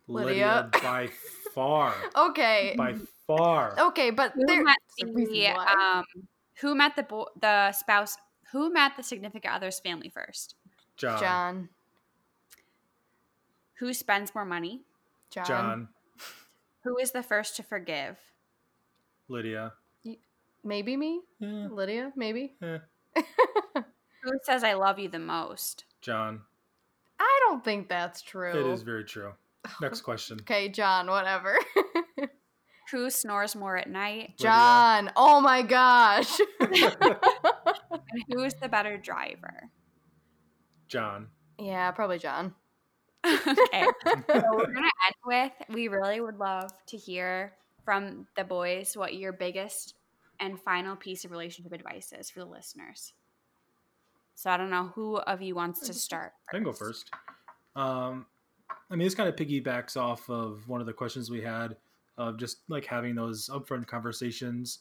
Lydia. 0.07 0.69
Lydia. 0.73 0.81
by 0.81 1.09
far. 1.53 1.93
Okay. 2.15 2.75
by 2.77 2.95
far. 3.27 3.75
Okay, 3.79 4.11
but 4.11 4.31
Who 4.33 4.45
there, 4.45 4.63
met 4.63 4.77
there's 4.99 5.29
the 5.29 5.47
um 5.47 6.05
who 6.61 6.75
met 6.75 6.95
the 6.95 7.03
bo- 7.03 7.29
the 7.39 7.71
spouse 7.71 8.17
who 8.51 8.71
met 8.71 8.93
the 8.97 9.03
significant 9.03 9.53
other's 9.53 9.79
family 9.79 10.09
first? 10.09 10.55
John. 10.95 11.19
John. 11.19 11.69
Who 13.79 13.93
spends 13.93 14.35
more 14.35 14.45
money? 14.45 14.81
John. 15.31 15.45
John. 15.45 15.87
Who 16.83 16.97
is 16.97 17.11
the 17.11 17.23
first 17.23 17.55
to 17.57 17.63
forgive? 17.63 18.17
Lydia. 19.27 19.73
Maybe 20.63 20.95
me? 20.97 21.21
Yeah. 21.39 21.67
Lydia? 21.71 22.11
Maybe? 22.15 22.55
eh. 22.61 22.77
Who 24.23 24.31
says 24.43 24.63
I 24.63 24.73
love 24.73 24.99
you 24.99 25.09
the 25.09 25.19
most? 25.19 25.85
John. 26.01 26.41
I 27.19 27.39
don't 27.47 27.63
think 27.63 27.89
that's 27.89 28.21
true. 28.21 28.51
It 28.69 28.73
is 28.73 28.83
very 28.83 29.03
true. 29.03 29.31
Next 29.81 30.01
question. 30.01 30.37
Okay, 30.41 30.69
John, 30.69 31.07
whatever. 31.07 31.57
Who 32.91 33.09
snores 33.09 33.55
more 33.55 33.77
at 33.77 33.89
night? 33.89 34.37
John. 34.37 35.11
Oh 35.15 35.39
my 35.39 35.61
gosh. 35.61 36.39
And 36.59 38.23
who 38.29 38.43
is 38.43 38.53
the 38.55 38.67
better 38.67 38.97
driver? 38.97 39.69
John. 40.89 41.27
yeah, 41.57 41.89
probably 41.91 42.19
John. 42.19 42.53
Okay. 43.25 43.85
So 44.29 44.43
we're 44.53 44.73
gonna 44.73 44.89
end 45.05 45.15
with 45.25 45.51
we 45.69 45.87
really 45.87 46.21
would 46.21 46.39
love 46.39 46.71
to 46.87 46.97
hear 46.97 47.53
from 47.83 48.27
the 48.35 48.43
boys 48.43 48.95
what 48.95 49.15
your 49.15 49.33
biggest 49.33 49.95
and 50.39 50.59
final 50.59 50.95
piece 50.95 51.25
of 51.25 51.31
relationship 51.31 51.71
advice 51.71 52.13
is 52.17 52.29
for 52.29 52.39
the 52.39 52.45
listeners. 52.45 53.13
So 54.35 54.49
I 54.49 54.57
don't 54.57 54.71
know 54.71 54.91
who 54.95 55.17
of 55.17 55.41
you 55.41 55.55
wants 55.55 55.81
to 55.87 55.93
start. 55.93 56.33
I 56.49 56.55
can 56.55 56.63
go 56.63 56.73
first. 56.73 57.11
Um, 57.75 58.25
I 58.89 58.95
mean, 58.95 59.05
this 59.05 59.15
kind 59.15 59.29
of 59.29 59.35
piggybacks 59.35 59.95
off 59.95 60.29
of 60.29 60.67
one 60.67 60.81
of 60.81 60.87
the 60.87 60.93
questions 60.93 61.29
we 61.29 61.41
had 61.41 61.77
of 62.17 62.37
just 62.37 62.57
like 62.67 62.85
having 62.85 63.15
those 63.15 63.49
upfront 63.49 63.87
conversations. 63.87 64.79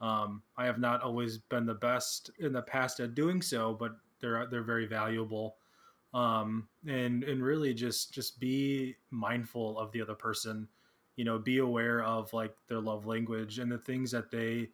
Um, 0.00 0.42
I 0.58 0.66
have 0.66 0.78
not 0.78 1.02
always 1.02 1.38
been 1.38 1.66
the 1.66 1.74
best 1.74 2.30
in 2.38 2.52
the 2.52 2.62
past 2.62 3.00
at 3.00 3.14
doing 3.14 3.40
so, 3.40 3.74
but 3.78 3.92
they're 4.20 4.46
they're 4.46 4.62
very 4.62 4.86
valuable. 4.86 5.56
Um, 6.16 6.66
and 6.86 7.24
and 7.24 7.42
really 7.42 7.74
just 7.74 8.12
just 8.12 8.40
be 8.40 8.96
mindful 9.10 9.78
of 9.78 9.92
the 9.92 10.00
other 10.00 10.14
person. 10.14 10.66
You 11.16 11.24
know, 11.24 11.38
be 11.38 11.58
aware 11.58 12.02
of 12.02 12.32
like 12.32 12.54
their 12.68 12.80
love 12.80 13.06
language 13.06 13.58
and 13.58 13.70
the 13.70 13.78
things 13.78 14.10
that 14.12 14.30
they 14.30 14.68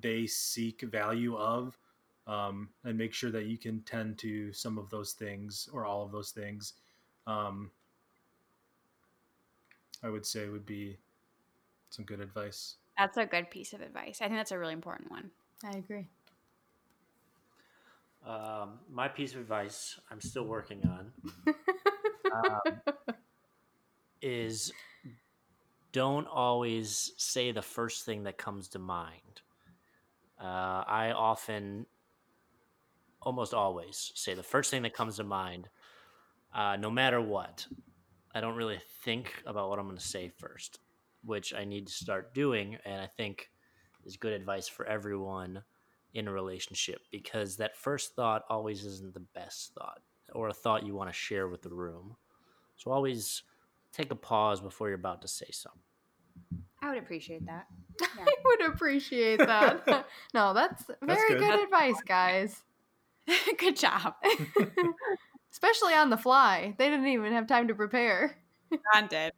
they 0.00 0.26
seek 0.26 0.82
value 0.82 1.36
of 1.36 1.78
um, 2.26 2.68
and 2.84 2.96
make 2.96 3.12
sure 3.14 3.30
that 3.30 3.46
you 3.46 3.58
can 3.58 3.80
tend 3.82 4.18
to 4.18 4.52
some 4.52 4.78
of 4.78 4.90
those 4.90 5.12
things 5.12 5.68
or 5.72 5.84
all 5.84 6.04
of 6.04 6.12
those 6.12 6.30
things. 6.30 6.74
Um, 7.26 7.70
I 10.02 10.08
would 10.08 10.26
say 10.26 10.48
would 10.48 10.66
be 10.66 10.98
some 11.90 12.04
good 12.04 12.20
advice. 12.20 12.76
That's 12.98 13.16
a 13.16 13.26
good 13.26 13.50
piece 13.50 13.72
of 13.72 13.80
advice. 13.80 14.18
I 14.20 14.26
think 14.26 14.36
that's 14.36 14.52
a 14.52 14.58
really 14.58 14.72
important 14.72 15.10
one. 15.10 15.30
I 15.64 15.78
agree. 15.78 16.08
Um, 18.26 18.78
my 18.88 19.08
piece 19.08 19.34
of 19.34 19.40
advice 19.40 19.98
I'm 20.10 20.20
still 20.20 20.44
working 20.44 20.80
on 20.86 21.12
um, 22.32 22.80
is 24.22 24.72
don't 25.92 26.26
always 26.28 27.12
say 27.16 27.50
the 27.50 27.62
first 27.62 28.04
thing 28.04 28.22
that 28.24 28.38
comes 28.38 28.68
to 28.68 28.78
mind. 28.78 29.42
Uh, 30.40 30.84
I 30.86 31.12
often, 31.14 31.86
almost 33.20 33.54
always, 33.54 34.12
say 34.14 34.34
the 34.34 34.42
first 34.42 34.70
thing 34.70 34.82
that 34.82 34.94
comes 34.94 35.16
to 35.16 35.24
mind, 35.24 35.68
uh, 36.54 36.76
no 36.76 36.90
matter 36.90 37.20
what. 37.20 37.66
I 38.34 38.40
don't 38.40 38.56
really 38.56 38.80
think 39.04 39.42
about 39.44 39.68
what 39.68 39.78
I'm 39.78 39.84
going 39.84 39.98
to 39.98 40.02
say 40.02 40.30
first, 40.38 40.78
which 41.22 41.52
I 41.52 41.64
need 41.64 41.86
to 41.88 41.92
start 41.92 42.32
doing, 42.32 42.78
and 42.86 43.00
I 43.00 43.06
think 43.06 43.50
is 44.06 44.16
good 44.16 44.32
advice 44.32 44.68
for 44.68 44.86
everyone 44.86 45.62
in 46.14 46.28
a 46.28 46.32
relationship 46.32 47.02
because 47.10 47.56
that 47.56 47.76
first 47.76 48.14
thought 48.14 48.44
always 48.48 48.84
isn't 48.84 49.14
the 49.14 49.20
best 49.34 49.72
thought 49.74 50.00
or 50.34 50.48
a 50.48 50.54
thought 50.54 50.86
you 50.86 50.94
want 50.94 51.10
to 51.10 51.14
share 51.14 51.48
with 51.48 51.62
the 51.62 51.70
room. 51.70 52.16
So 52.76 52.90
always 52.90 53.42
take 53.92 54.10
a 54.10 54.16
pause 54.16 54.60
before 54.60 54.88
you're 54.88 54.98
about 54.98 55.22
to 55.22 55.28
say 55.28 55.48
something. 55.50 55.80
I 56.80 56.90
would 56.90 56.98
appreciate 56.98 57.46
that. 57.46 57.66
Yeah. 58.00 58.24
I 58.26 58.34
would 58.44 58.72
appreciate 58.72 59.38
that. 59.38 59.86
no, 60.34 60.54
that's 60.54 60.84
very 61.02 61.28
good. 61.28 61.40
good, 61.40 61.62
advice, 61.62 62.00
guys. 62.06 62.62
good 63.58 63.76
job. 63.76 64.14
Especially 65.52 65.94
on 65.94 66.10
the 66.10 66.16
fly. 66.16 66.74
They 66.78 66.88
didn't 66.88 67.06
even 67.06 67.32
have 67.32 67.46
time 67.46 67.68
to 67.68 67.74
prepare. 67.74 68.38
John 68.94 69.08
did. 69.08 69.32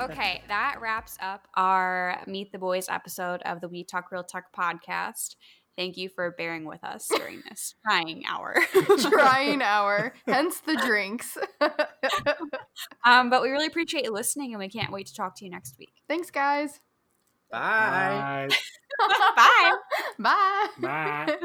Okay, 0.00 0.42
that 0.48 0.78
wraps 0.80 1.18
up 1.20 1.46
our 1.54 2.22
Meet 2.26 2.52
the 2.52 2.58
Boys 2.58 2.88
episode 2.88 3.42
of 3.42 3.60
the 3.60 3.68
We 3.68 3.84
Talk 3.84 4.10
Real 4.10 4.24
Talk 4.24 4.44
podcast. 4.56 5.36
Thank 5.76 5.96
you 5.96 6.08
for 6.08 6.30
bearing 6.30 6.64
with 6.64 6.82
us 6.82 7.08
during 7.16 7.42
this 7.48 7.74
trying 7.84 8.24
hour. 8.26 8.54
Trying 9.00 9.62
hour, 9.62 10.14
hence 10.26 10.60
the 10.60 10.76
drinks. 10.76 11.36
um, 13.04 13.30
but 13.30 13.42
we 13.42 13.50
really 13.50 13.66
appreciate 13.66 14.04
you 14.04 14.12
listening, 14.12 14.52
and 14.52 14.58
we 14.58 14.68
can't 14.68 14.92
wait 14.92 15.06
to 15.06 15.14
talk 15.14 15.36
to 15.36 15.44
you 15.44 15.50
next 15.50 15.78
week. 15.78 15.92
Thanks, 16.08 16.30
guys. 16.30 16.80
Bye. 17.50 18.48
Bye. 18.98 19.06
Bye. 19.36 19.72
Bye. 20.18 20.68
Bye. 20.80 21.36